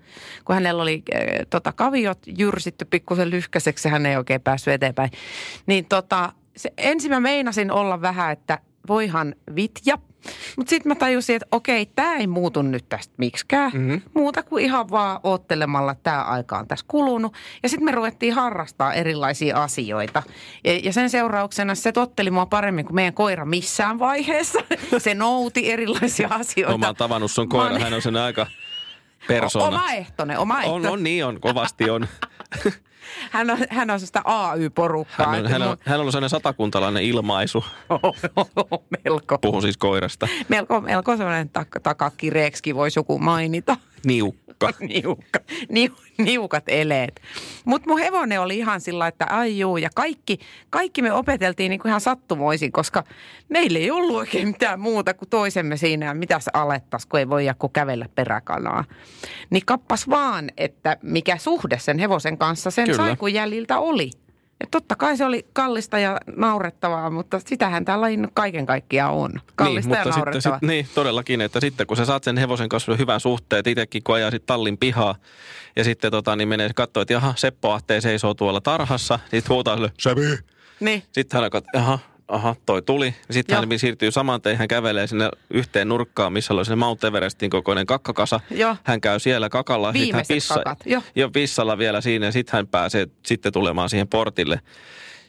Kun 0.46 0.56
hänellä 0.56 0.84
oli 0.84 1.04
äh, 1.16 1.22
tota, 1.50 1.72
kaviot 1.72 2.20
jyrsitty 2.38 2.86
pikkusen 2.86 3.30
lyhkäiseksi, 3.30 3.90
hän 3.90 4.06
ei 4.06 4.18
oikein 4.18 4.42
päässyt 4.42 4.74
eteenpäin. 4.74 5.12
Niin 5.66 5.86
tota, 5.86 6.34
se, 6.58 6.74
ensin 6.78 7.12
mä 7.12 7.20
meinasin 7.20 7.72
olla 7.72 8.02
vähän, 8.02 8.32
että 8.32 8.60
voihan 8.88 9.36
vitja. 9.56 9.98
Mutta 10.58 10.70
sitten 10.70 10.90
mä 10.90 10.96
tajusin, 10.96 11.36
että 11.36 11.48
okei, 11.52 11.86
tämä 11.86 12.16
ei 12.16 12.28
muutu 12.28 12.62
nyt 12.62 12.90
tästä 12.90 13.14
miksikään. 13.18 13.72
Mm-hmm. 13.74 14.02
Muuta 14.14 14.44
kuin 14.44 14.66
ihan 14.66 14.90
vaan 14.90 15.20
oottelemalla 15.24 15.96
tämä 16.04 16.24
aika 16.24 16.58
on 16.58 16.68
tässä 16.68 16.86
kulunut. 16.88 17.34
Ja 17.64 17.70
sitten 17.70 17.86
me 17.86 17.92
ruvettiin 17.92 18.34
harrastaa 18.34 18.94
erilaisia 18.94 19.64
asioita. 19.64 20.24
Ja, 20.64 20.80
ja 20.84 20.94
sen 20.94 21.10
seurauksena 21.10 21.76
se 21.76 21.92
totteli 21.92 22.32
mua 22.32 22.46
paremmin 22.46 22.86
kuin 22.86 22.96
meidän 22.96 23.14
koira 23.14 23.46
missään 23.46 24.00
vaiheessa. 24.00 24.60
Se 24.98 25.16
nouti 25.16 25.72
erilaisia 25.72 26.28
asioita. 26.32 26.78
Mä 26.78 26.86
oon 26.86 26.96
tavannut 26.96 27.32
sun 27.32 27.50
koira, 27.50 27.80
hän 27.80 27.94
on 27.94 28.02
sen 28.02 28.16
aika 28.16 28.48
persona. 29.28 29.66
Omaehtoinen, 29.66 30.38
on, 30.38 30.42
omaehtoinen. 30.42 30.92
on, 30.92 31.04
niin 31.04 31.26
on, 31.26 31.42
kovasti 31.42 31.90
on. 31.90 32.08
Hän 33.32 33.50
on, 33.50 33.58
hän 33.70 33.90
on 33.90 34.00
sitä 34.00 34.22
AY-porukkaa. 34.26 35.28
Hän 35.28 35.46
on, 35.46 35.52
hän 35.52 35.62
on, 35.62 35.78
hän 35.86 36.00
on 36.00 36.12
sellainen 36.12 36.30
satakuntalainen 36.30 37.04
ilmaisu. 37.04 37.64
melko, 39.06 39.38
Puhun 39.38 39.62
siis 39.62 39.78
koirasta. 39.78 40.28
melko, 40.50 40.82
melko 40.82 41.18
sellainen 41.18 41.50
tak- 41.60 41.80
takakireeksi 41.84 42.76
voisi 42.76 43.00
joku 43.00 43.20
mainita. 43.20 43.78
Niukka. 44.06 44.70
Niukka, 44.94 45.40
niu, 45.70 45.92
niukat 46.18 46.64
eleet. 46.68 47.22
Mutta 47.66 47.90
mun 47.90 48.00
hevonen 48.00 48.42
oli 48.42 48.58
ihan 48.58 48.82
sillä, 48.82 49.08
että 49.08 49.26
ai 49.30 49.60
juu, 49.60 49.78
ja 49.78 49.90
kaikki, 49.96 50.40
kaikki 50.70 51.02
me 51.02 51.14
opeteltiin 51.14 51.70
niinku 51.70 51.88
ihan 51.88 52.02
sattumoisin, 52.02 52.72
koska 52.72 53.04
meillä 53.50 53.80
ei 53.80 53.92
ollut 53.92 54.16
oikein 54.16 54.48
mitään 54.48 54.80
muuta 54.80 55.14
kuin 55.14 55.30
toisemme 55.30 55.78
siinä, 55.78 56.14
mitä 56.14 56.40
se 56.40 56.52
alettas, 56.54 57.06
kun 57.06 57.20
ei 57.20 57.30
voi 57.30 57.46
kuin 57.60 57.74
kävellä 57.74 58.06
peräkanaa. 58.16 58.84
Niin 59.50 59.66
kappas 59.66 60.10
vaan, 60.10 60.50
että 60.58 60.98
mikä 61.02 61.38
suhde 61.38 61.80
sen 61.80 62.00
hevosen 62.00 62.38
kanssa 62.38 62.72
sen 62.72 62.86
Kyllä. 62.86 62.98
saikun 62.98 63.34
jäljiltä 63.34 63.80
oli. 63.80 64.12
Ja 64.62 64.68
totta 64.72 64.96
kai 64.96 65.18
se 65.18 65.26
oli 65.26 65.46
kallista 65.54 66.00
ja 66.00 66.18
naurettavaa, 66.36 67.10
mutta 67.10 67.40
sitähän 67.46 67.86
tämä 67.86 68.02
laji 68.02 68.18
nyt 68.18 68.32
kaiken 68.34 68.66
kaikkiaan 68.66 69.14
on. 69.14 69.32
Kallista 69.56 69.90
niin, 69.90 69.98
ja 69.98 70.04
mutta 70.06 70.14
sitten, 70.14 70.26
naurettavaa. 70.26 70.60
sit, 70.60 70.68
niin, 70.68 70.88
todellakin, 70.96 71.42
että 71.42 71.60
sitten 71.60 71.88
kun 71.88 71.98
sä 71.98 72.06
saat 72.06 72.24
sen 72.24 72.38
hevosen 72.38 72.70
kanssa 72.70 72.96
hyvän 72.96 73.20
suhteet, 73.20 73.68
itsekin 73.68 74.04
kun 74.04 74.16
ajaa 74.16 74.32
sit 74.32 74.46
tallin 74.46 74.78
pihaa 74.78 75.16
ja 75.76 75.84
sitten 75.84 76.12
tota, 76.12 76.36
niin 76.36 76.48
menee 76.48 76.70
katsoa, 76.76 77.02
että 77.02 77.14
jaha, 77.14 77.34
Seppo 77.38 77.72
Ahtee 77.72 78.02
seisoo 78.02 78.34
tuolla 78.34 78.62
tarhassa, 78.62 79.20
sitten 79.32 79.50
huutaa 79.56 79.76
sille, 79.76 79.92
Sepi! 80.00 80.22
Niin. 80.80 81.04
Sitten 81.12 81.38
hän 81.38 81.44
alkaa, 81.44 81.62
jaha, 81.74 82.00
aha, 82.32 82.56
toi 82.66 82.82
tuli. 82.82 83.16
Sitten 83.32 83.54
Joo. 83.54 83.66
hän 83.70 83.80
siirtyy 83.80 84.12
saman 84.12 84.42
tein, 84.42 84.58
hän 84.58 84.68
kävelee 84.68 85.08
sinne 85.08 85.30
yhteen 85.50 85.90
nurkkaan, 85.90 86.34
missä 86.34 86.54
oli 86.54 86.66
se 86.66 86.76
Mount 86.76 87.04
Everestin 87.04 87.50
kokoinen 87.50 87.86
kakkakasa. 87.86 88.40
Joo. 88.52 88.76
Hän 88.84 89.02
käy 89.02 89.20
siellä 89.20 89.50
kakalla. 89.50 89.94
sit 89.94 90.14
hän 90.14 90.24
Viimeiset 90.28 90.58
kakat, 90.58 90.80
joo. 90.86 91.02
Jo 91.16 91.30
pissalla 91.30 91.78
vielä 91.78 92.02
siinä 92.02 92.26
ja 92.26 92.32
sitten 92.32 92.54
hän 92.58 92.68
pääsee 92.68 93.08
sitten 93.26 93.54
tulemaan 93.54 93.90
siihen 93.90 94.08
portille. 94.08 94.60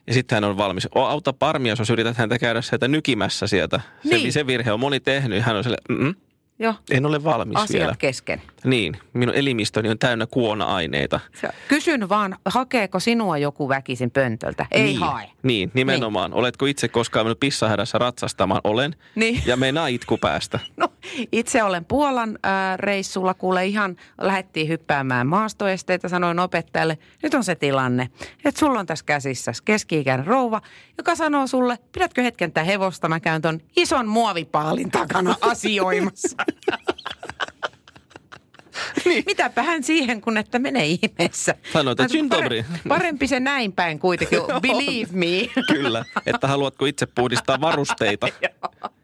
Ja 0.06 0.14
sitten 0.14 0.36
hän 0.36 0.44
on 0.44 0.56
valmis. 0.56 0.88
O, 0.96 1.00
auta 1.04 1.32
parmia, 1.32 1.74
jos 1.78 1.90
yrität 1.90 2.16
häntä 2.16 2.38
käydä 2.38 2.62
sieltä 2.62 2.88
nykimässä 2.88 3.46
sieltä. 3.46 3.80
Se, 4.08 4.08
Niin. 4.14 4.32
se 4.32 4.46
virhe 4.46 4.72
on 4.72 4.80
moni 4.80 5.00
tehnyt. 5.00 5.42
Hän 5.42 5.56
on 5.56 5.64
sille, 5.64 5.76
mm 5.88 6.14
Joo, 6.58 6.74
en 6.90 7.06
ole 7.06 7.24
valmis 7.24 7.56
asiat 7.56 7.80
vielä. 7.80 7.94
kesken. 7.98 8.42
Niin, 8.64 8.96
minun 9.12 9.34
elimistöni 9.34 9.88
on 9.88 9.98
täynnä 9.98 10.26
kuona-aineita. 10.26 11.20
Kysyn 11.68 12.08
vaan, 12.08 12.36
hakeeko 12.44 13.00
sinua 13.00 13.38
joku 13.38 13.68
väkisin 13.68 14.10
pöntöltä? 14.10 14.66
Ei 14.70 14.82
niin, 14.82 14.98
hae. 15.00 15.30
Niin, 15.42 15.70
nimenomaan. 15.74 16.30
Niin. 16.30 16.38
Oletko 16.38 16.66
itse 16.66 16.88
koskaan 16.88 17.26
mennyt 17.26 17.40
pissahädässä 17.40 17.98
ratsastamaan? 17.98 18.60
Olen. 18.64 18.96
Niin. 19.14 19.42
Ja 19.46 19.56
meinaa 19.56 19.86
itku 19.86 20.18
päästä. 20.18 20.58
No, 20.76 20.88
itse 21.32 21.62
olen 21.62 21.84
Puolan 21.84 22.38
äh, 22.46 22.78
reissulla, 22.78 23.34
kuule 23.34 23.66
ihan 23.66 23.96
lähdettiin 24.20 24.68
hyppäämään 24.68 25.26
maastoesteitä, 25.26 26.08
sanoin 26.08 26.38
opettajalle, 26.38 26.98
nyt 27.22 27.34
on 27.34 27.44
se 27.44 27.54
tilanne, 27.54 28.08
että 28.44 28.58
sulla 28.58 28.80
on 28.80 28.86
tässä 28.86 29.04
käsissä 29.04 29.52
keski-ikäinen 29.64 30.26
rouva, 30.26 30.60
joka 30.98 31.14
sanoo 31.14 31.46
sulle, 31.46 31.78
pidätkö 31.92 32.22
hetken 32.22 32.52
tätä 32.52 32.64
hevosta, 32.64 33.08
mä 33.08 33.20
käyn 33.20 33.42
ton 33.42 33.60
ison 33.76 34.08
muovipaalin 34.08 34.90
takana 34.90 35.34
asioimassa. 35.50 36.36
Niin. 39.04 39.24
Mitäpä 39.26 39.62
hän 39.62 39.82
siihen, 39.84 40.20
kun 40.20 40.36
että 40.36 40.58
menee 40.58 40.86
ihmeessä. 40.86 41.54
Sanoit, 41.72 42.00
että 42.00 42.02
Mä 42.02 42.08
sanoin, 42.08 42.30
"Dzień 42.30 42.42
dobry." 42.42 42.62
pare- 42.62 42.88
Parempi 42.88 43.26
se 43.28 43.40
näin 43.40 43.72
päin 43.72 43.98
kuitenkin, 43.98 44.38
believe 44.62 45.08
me. 45.12 45.62
Kyllä, 45.66 46.04
että 46.26 46.48
haluatko 46.48 46.86
itse 46.86 47.06
puhdistaa 47.06 47.60
varusteita. 47.60 48.26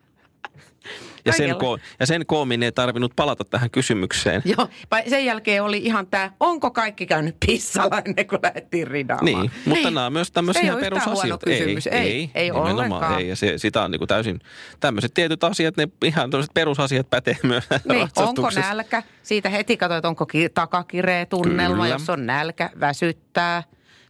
Ja 1.29 1.33
sen, 1.33 1.51
ko- 1.51 1.81
ja 2.01 2.07
sen 2.07 2.26
koomin 2.26 2.62
ei 2.62 2.72
tarvinnut 2.72 3.12
palata 3.16 3.45
tähän 3.45 3.70
kysymykseen. 3.70 4.43
Joo, 4.45 4.68
vai 4.91 5.03
sen 5.11 5.24
jälkeen 5.24 5.62
oli 5.62 5.79
ihan 5.79 6.07
tämä, 6.07 6.31
onko 6.41 6.70
kaikki 6.70 7.07
käynyt 7.07 7.37
pissalla 7.47 8.03
ennen 8.05 8.26
kuin 8.26 8.39
lähdettiin 8.43 8.87
ridaamaan. 8.87 9.24
Niin, 9.24 9.51
mutta 9.64 9.91
nämä 9.91 10.07
on 10.07 10.12
myös 10.12 10.31
tämmöisiä 10.31 10.62
Ei 10.62 10.68
huono 10.68 10.81
perusasioita. 10.81 11.47
kysymys. 11.47 11.87
Ei, 11.87 11.99
ei, 12.01 12.31
ei 12.35 12.45
nimenomaan 12.51 12.74
ollenkaan. 12.74 13.20
Ei, 13.20 13.29
ja 13.29 13.37
se, 13.37 13.59
sitä 13.59 13.83
on 13.83 13.91
niin 13.91 13.99
kuin 14.01 14.09
täysin, 14.09 14.41
tämmöiset 14.81 15.14
tietyt 15.14 15.45
asiat, 15.45 15.76
ne 15.76 15.89
ihan 16.05 16.31
tämmöiset 16.31 16.55
perusasiat 16.55 17.11
pätee 17.11 17.37
myös 17.43 17.64
Niin, 17.89 18.09
onko 18.16 18.51
nälkä? 18.51 19.03
Siitä 19.22 19.49
heti 19.49 19.76
katsoit, 19.76 20.05
onko 20.05 20.26
ki- 20.26 20.49
takakireä 20.49 21.26
tunnelma. 21.26 21.83
Kyllä. 21.83 21.89
Jos 21.89 22.11
on 22.11 22.26
nälkä, 22.26 22.70
väsyttää. 22.81 23.62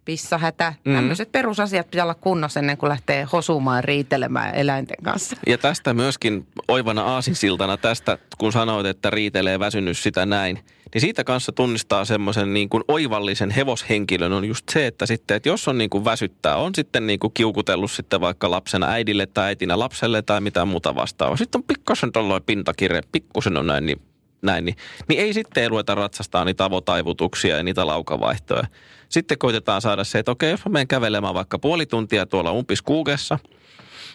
Pissahätä. 0.08 0.74
Mm. 0.84 0.94
Tämmöiset 0.94 1.32
perusasiat 1.32 1.90
pitää 1.90 2.04
olla 2.04 2.14
kunnossa 2.14 2.60
ennen 2.60 2.76
kuin 2.76 2.88
lähtee 2.88 3.26
hosumaan 3.32 3.84
riitelemään 3.84 4.54
eläinten 4.54 4.96
kanssa. 5.04 5.36
Ja 5.46 5.58
tästä 5.58 5.94
myöskin 5.94 6.46
oivana 6.68 7.02
aasinsiltana 7.02 7.76
tästä, 7.76 8.18
kun 8.38 8.52
sanoit, 8.52 8.86
että 8.86 9.10
riitelee 9.10 9.58
väsynyt 9.58 9.98
sitä 9.98 10.26
näin, 10.26 10.58
niin 10.94 11.00
siitä 11.00 11.24
kanssa 11.24 11.52
tunnistaa 11.52 12.04
semmoisen 12.04 12.54
niin 12.54 12.68
kuin 12.68 12.84
oivallisen 12.88 13.50
hevoshenkilön 13.50 14.32
on 14.32 14.44
just 14.44 14.68
se, 14.68 14.86
että 14.86 15.06
sitten, 15.06 15.36
että 15.36 15.48
jos 15.48 15.68
on 15.68 15.78
niin 15.78 15.90
kuin 15.90 16.04
väsyttää, 16.04 16.56
on 16.56 16.74
sitten 16.74 17.06
niin 17.06 17.18
kuin 17.18 17.32
kiukutellut 17.34 17.90
sitten 17.90 18.20
vaikka 18.20 18.50
lapsena 18.50 18.86
äidille 18.86 19.26
tai 19.26 19.46
äitinä 19.46 19.78
lapselle 19.78 20.22
tai 20.22 20.40
mitä 20.40 20.64
muuta 20.64 20.94
vastaavaa. 20.94 21.36
Sitten 21.36 21.58
on 21.58 21.64
pikkasen 21.64 22.12
tuollainen 22.12 22.46
pintakirje, 22.46 23.00
pikkusen 23.12 23.56
on 23.56 23.66
näin, 23.66 23.86
niin 23.86 24.00
näin, 24.42 24.64
niin, 24.64 24.76
niin 25.08 25.20
ei 25.20 25.32
sitten 25.32 25.70
ruveta 25.70 25.94
ratsastaa 25.94 26.44
niitä 26.44 26.64
avotaivutuksia 26.64 27.56
ja 27.56 27.62
niitä 27.62 27.86
laukavaihtoja. 27.86 28.64
Sitten 29.08 29.38
koitetaan 29.38 29.82
saada 29.82 30.04
se, 30.04 30.18
että 30.18 30.30
okei, 30.30 30.50
jos 30.50 30.64
mä 30.64 30.72
menen 30.72 30.88
kävelemään 30.88 31.34
vaikka 31.34 31.58
puoli 31.58 31.86
tuntia 31.86 32.26
tuolla 32.26 32.52
umpiskuugessa, 32.52 33.38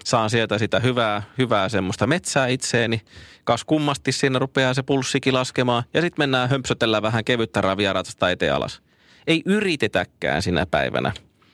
saan 0.03 0.29
sieltä 0.29 0.57
sitä 0.57 0.79
hyvää, 0.79 1.23
hyvää 1.37 1.69
semmoista 1.69 2.07
metsää 2.07 2.47
itseeni. 2.47 3.01
Kas 3.43 3.63
kummasti 3.63 4.11
siinä 4.11 4.39
rupeaa 4.39 4.73
se 4.73 4.83
pulssikin 4.83 5.33
laskemaan 5.33 5.83
ja 5.93 6.01
sitten 6.01 6.21
mennään 6.21 6.49
hömpsötellä 6.49 7.01
vähän 7.01 7.23
kevyttä 7.23 7.61
ravia 7.61 7.93
ratsasta 7.93 8.29
eteen 8.29 8.55
alas. 8.55 8.81
Ei 9.27 9.41
yritetäkään 9.45 10.41
sinä 10.41 10.65
päivänä. 10.65 11.11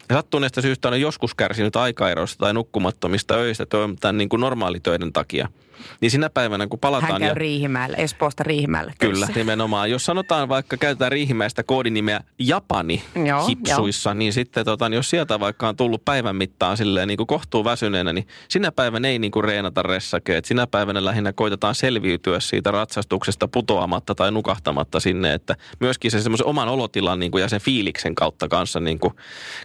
Ja 0.10 0.16
sattuneesta 0.16 0.62
syystä 0.62 0.88
on 0.88 1.02
joskus 1.02 1.36
kärsinyt 1.36 1.76
aikaerosta 1.76 2.40
tai 2.40 2.54
nukkumattomista 2.54 3.36
öistä 3.36 3.66
tämän 4.00 4.18
niin 4.18 4.30
kuin 4.30 4.40
normaalitöiden 4.40 5.14
takia– 5.14 5.48
niin 6.02 6.12
sinä 6.12 6.30
päivänä, 6.30 6.68
kun 6.68 6.80
palataan... 6.80 7.12
Hän 7.12 7.36
käy 7.36 7.48
ja... 7.90 7.98
Espoosta 7.98 8.44
Riihimäelle. 8.44 8.94
Kyllä, 9.00 9.26
töissä. 9.26 9.40
nimenomaan. 9.40 9.92
Jos 9.92 10.06
sanotaan 10.06 10.50
vaikka, 10.50 10.78
käytetään 10.78 11.12
Riihimäestä 11.12 11.64
koodinimeä 11.64 12.20
Japani 12.40 13.04
Joo, 13.26 13.48
hipsuissa, 13.48 14.10
jo. 14.10 14.14
niin 14.14 14.34
sitten 14.34 14.66
tota, 14.66 14.90
niin 14.90 14.96
jos 14.96 15.10
sieltä 15.10 15.40
vaikka 15.40 15.70
on 15.70 15.76
tullut 15.76 16.06
päivän 16.06 16.36
mittaan 16.36 16.78
silleen 16.78 17.08
niin 17.08 17.18
kuin 17.18 17.28
kohtuu 17.28 17.64
väsyneenä, 17.64 18.14
niin 18.14 18.28
sinä 18.50 18.72
päivänä 18.72 19.08
ei 19.08 19.20
niin 19.20 19.32
kuin 19.32 19.44
reenata 19.44 19.82
ressake. 19.82 20.38
Et 20.38 20.46
sinä 20.46 20.68
päivänä 20.68 21.06
lähinnä 21.06 21.34
koitetaan 21.34 21.76
selviytyä 21.76 22.40
siitä 22.40 22.72
ratsastuksesta 22.72 23.48
putoamatta 23.48 24.16
tai 24.16 24.32
nukahtamatta 24.32 25.00
sinne, 25.00 25.34
että 25.34 25.56
myöskin 25.80 26.12
se 26.12 26.22
semmoisen 26.22 26.48
oman 26.48 26.70
olotilan 26.70 27.20
niin 27.20 27.32
kuin, 27.32 27.42
ja 27.42 27.50
sen 27.50 27.62
fiiliksen 27.62 28.16
kautta 28.16 28.48
kanssa, 28.48 28.80
niin 28.80 29.00
kuin, 29.00 29.14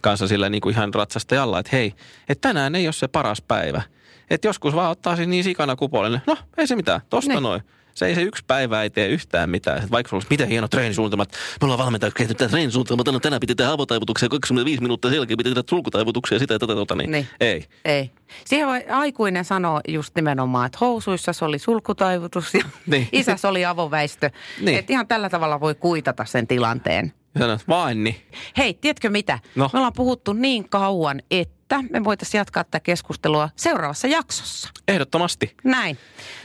kanssa 0.03 0.29
sillä 0.29 0.49
niin 0.49 0.61
kuin 0.61 0.75
ihan 0.75 0.95
ratsastajalla, 0.95 1.59
että 1.59 1.77
hei, 1.77 1.95
että 2.29 2.49
tänään 2.49 2.75
ei 2.75 2.87
ole 2.87 2.93
se 2.93 3.09
paras 3.09 3.43
päivä. 3.43 3.83
Että 4.31 4.49
joskus 4.49 4.75
vaan 4.75 4.91
ottaa 4.91 5.17
niin 5.17 5.45
sikana 5.45 5.77
kupolle, 5.77 6.23
no 6.27 6.37
ei 6.57 6.67
se 6.67 6.77
mitään, 6.77 7.01
tosta 7.11 7.33
niin. 7.33 7.43
noin. 7.43 7.63
Se 7.95 8.07
ei 8.07 8.15
se 8.15 8.23
yksi 8.23 8.45
päivä 8.47 8.83
ei 8.83 8.91
tee 8.91 9.09
yhtään 9.09 9.51
mitään. 9.51 9.83
Et 9.83 9.91
vaikka 9.91 10.17
olisi 10.17 10.29
miten 10.31 10.49
hieno 10.49 10.69
treenisuunnitelmat, 10.69 11.33
me 11.61 11.65
ollaan 11.65 11.79
valmentajat 11.79 12.15
kehitetty 12.15 12.49
treenisuunnitelmat, 12.49 13.07
no 13.07 13.21
tänään 13.21 13.41
piti 13.41 13.55
tehdä 13.55 13.73
avotaivutuksia, 13.73 14.29
25 14.29 14.83
minuuttia 14.83 15.11
sen 15.11 15.17
jälkeen 15.17 15.37
piti 15.37 15.51
tehdä 15.51 15.63
sulkutaivutuksia, 15.71 16.39
sitä 16.39 16.55
ja 16.55 16.59
tätä, 16.59 16.75
tota, 16.75 16.95
niin, 16.95 17.11
niin. 17.11 17.27
ei. 17.41 17.65
Ei. 17.85 18.11
Siihen 18.45 18.69
voi 18.69 18.85
aikuinen 18.91 19.45
sanoa 19.45 19.81
just 19.89 20.15
nimenomaan, 20.15 20.67
että 20.67 20.79
housuissa 20.81 21.33
se 21.33 21.45
oli 21.45 21.59
sulkutaivutus 21.59 22.55
ja 22.55 22.65
niin. 22.87 23.09
isäs 23.13 23.45
oli 23.45 23.65
avoväistö. 23.65 24.31
Niin. 24.61 24.79
Että 24.79 24.93
ihan 24.93 25.07
tällä 25.07 25.31
tavalla 25.31 25.61
voi 25.61 25.75
kuitata 25.75 26.25
sen 26.25 26.47
tilanteen. 26.47 27.13
Sanoit, 27.39 27.69
vain 27.69 28.05
niin. 28.05 28.17
Hei, 28.57 28.75
tiedätkö 28.75 29.11
mitä? 29.11 29.39
No. 29.55 29.71
Me 29.73 29.79
ollaan 29.79 29.93
puhuttu 29.97 30.33
niin 30.33 30.69
kauan, 30.69 31.23
että 31.31 31.64
että 31.65 31.83
me 31.91 32.05
voitaisiin 32.05 32.39
jatkaa 32.39 32.65
tätä 32.65 32.81
keskustelua 32.81 33.49
seuraavassa 33.57 34.09
jaksossa. 34.09 34.69
Ehdottomasti. 34.89 35.57
Näin. 35.65 35.99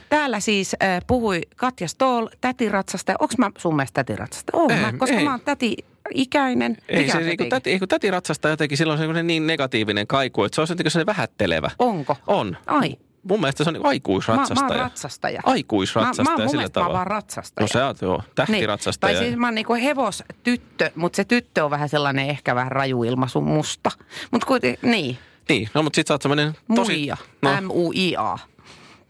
Täällä 0.10 0.40
siis 0.40 0.76
äh, 0.84 1.02
puhui 1.08 1.42
Katja 1.56 1.88
Stoll, 1.88 2.28
tätiratsasta. 2.42 3.14
Onko 3.20 3.34
mä 3.38 3.52
sun 3.58 3.76
mielestä 3.76 4.04
tätiratsasta? 4.04 4.58
Oon 4.58 4.74
mä, 4.74 4.94
koska 4.98 5.16
ei. 5.16 5.24
mä 5.24 5.32
oon 5.32 5.42
täti 5.42 5.76
ikäinen. 6.14 6.78
Ei, 6.90 7.12
se, 7.12 7.38
kun 7.38 7.50
täti, 7.50 7.80
kun 7.80 7.88
täti 7.88 8.12
ratsastaa 8.12 8.52
jotenkin, 8.52 8.78
silloin 8.78 9.00
se 9.00 9.08
on 9.08 9.28
niin 9.28 9.48
negatiivinen 9.48 10.08
kaiku, 10.08 10.44
että 10.44 10.56
se 10.56 10.62
on 10.62 10.68
se 10.88 11.06
vähättelevä. 11.06 11.72
Onko? 11.80 12.18
On. 12.28 12.58
Ai. 12.66 12.96
Mun 13.24 13.40
mielestä 13.40 13.64
se 13.64 13.70
on 13.70 13.86
aikuisratsastaja. 13.86 14.68
Mä, 14.68 14.74
mä 14.74 14.74
oon 14.74 14.90
ratsastaja. 14.90 15.42
Aikuisratsastaja 15.46 16.38
mä, 16.38 16.44
mä, 16.44 16.50
sillä 16.50 16.70
tavalla. 16.70 16.94
Mä 16.94 16.98
vaan 16.98 17.08
ratsastaja. 17.08 17.64
No 17.64 17.68
sä 17.68 17.88
oot 17.88 18.02
joo, 18.02 18.24
tähtiratsastaja. 18.36 19.12
Niin. 19.12 19.20
Tai 19.20 19.28
siis 19.28 19.40
mä 19.40 19.48
oon 19.48 19.56
niinku 19.56 19.74
hevostyttö, 19.74 20.92
mutta 20.96 21.16
se 21.16 21.26
tyttö 21.26 21.66
on 21.66 21.72
vähän 21.72 21.90
sellainen 21.90 22.30
ehkä 22.30 22.56
vähän 22.56 22.72
rajuilmaisu 22.72 23.42
musta. 23.42 23.92
Mutta 24.32 24.48
kuitenkin, 24.48 24.92
niin. 24.92 25.18
Niin, 25.50 25.70
no 25.74 25.84
mutta 25.84 25.96
sit 25.96 26.08
sä 26.08 26.14
oot 26.14 26.22
semmoinen 26.22 26.54
tosi... 26.76 26.92
Muija. 26.92 27.18
No. 27.42 27.62
M-U-I-A. 27.62 28.38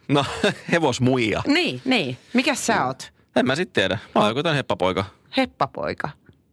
No, 0.08 0.26
hevosmuija. 0.72 1.44
Niin, 1.48 1.82
niin. 1.86 2.18
Mikä 2.34 2.56
sä 2.56 2.86
oot? 2.86 3.14
En 3.36 3.46
mä 3.46 3.56
sit 3.56 3.74
tiedä. 3.74 3.98
Mä 4.16 4.22
oon 4.22 4.36
joku 4.36 4.50
heppapoika. 4.56 5.06
Heppapoika. 5.38 6.10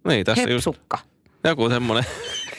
Niin, 0.09 0.27
tässä 0.27 0.43
Hepsukka. 0.49 0.99
just... 1.03 1.45
Joku 1.45 1.69
semmoinen 1.69 2.07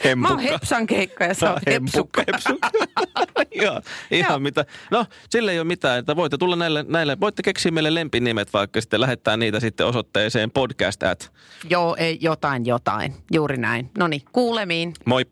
hempukka. 0.04 0.34
Mä 0.34 0.40
oon 0.40 0.52
Hepsan 0.52 0.86
keikka 0.86 1.24
ja 1.24 1.34
sä 1.34 1.52
oot 1.52 1.62
hepsukka. 1.66 2.22
ihan, 3.50 3.82
ihan 4.10 4.42
mitä. 4.42 4.64
No, 4.90 5.06
sille 5.30 5.52
ei 5.52 5.58
ole 5.58 5.66
mitään, 5.66 5.98
että 5.98 6.16
voitte 6.16 6.38
tulla 6.38 6.56
näille, 6.56 6.84
näille, 6.88 7.20
voitte 7.20 7.42
keksiä 7.42 7.72
meille 7.72 7.94
lempinimet 7.94 8.52
vaikka 8.52 8.80
sitten 8.80 9.00
lähettää 9.00 9.36
niitä 9.36 9.60
sitten 9.60 9.86
osoitteeseen 9.86 10.50
podcast 10.50 11.02
at. 11.02 11.32
Joo, 11.70 11.96
ei, 11.98 12.18
jotain, 12.20 12.66
jotain. 12.66 13.14
Juuri 13.32 13.56
näin. 13.56 13.90
No 13.98 14.06
niin, 14.06 14.22
kuulemiin. 14.32 14.94
Moi. 15.04 15.26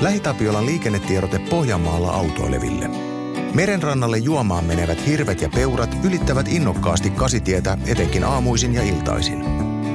Lähitapiolan 0.00 0.66
liikennetiedote 0.66 1.38
Pohjanmaalla 1.38 2.10
autoileville. 2.10 3.10
Merenrannalle 3.54 4.18
juomaan 4.18 4.64
menevät 4.64 5.06
hirvet 5.06 5.42
ja 5.42 5.48
peurat 5.54 5.96
ylittävät 6.04 6.48
innokkaasti 6.48 7.10
kasitietä 7.10 7.78
etenkin 7.86 8.24
aamuisin 8.24 8.74
ja 8.74 8.82
iltaisin. 8.82 9.44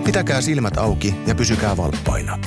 Pitäkää 0.06 0.42
silmät 0.42 0.78
auki 0.78 1.16
ja 1.28 1.36
pysykää 1.36 1.78
valppaina. 1.78 2.40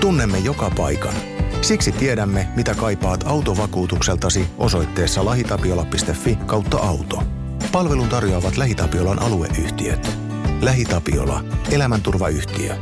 Tunnemme 0.00 0.38
joka 0.38 0.70
paikan. 0.76 1.14
Siksi 1.62 1.92
tiedämme, 1.92 2.48
mitä 2.56 2.74
kaipaat 2.74 3.24
autovakuutukseltasi 3.26 4.46
osoitteessa 4.58 5.24
lahitapiola.fi 5.24 6.38
kautta 6.46 6.78
auto. 6.78 7.22
Palvelun 7.72 8.08
tarjoavat 8.08 8.56
LähiTapiolan 8.56 9.22
alueyhtiöt. 9.22 10.16
LähiTapiola. 10.60 11.44
Elämänturvayhtiö. 11.70 12.76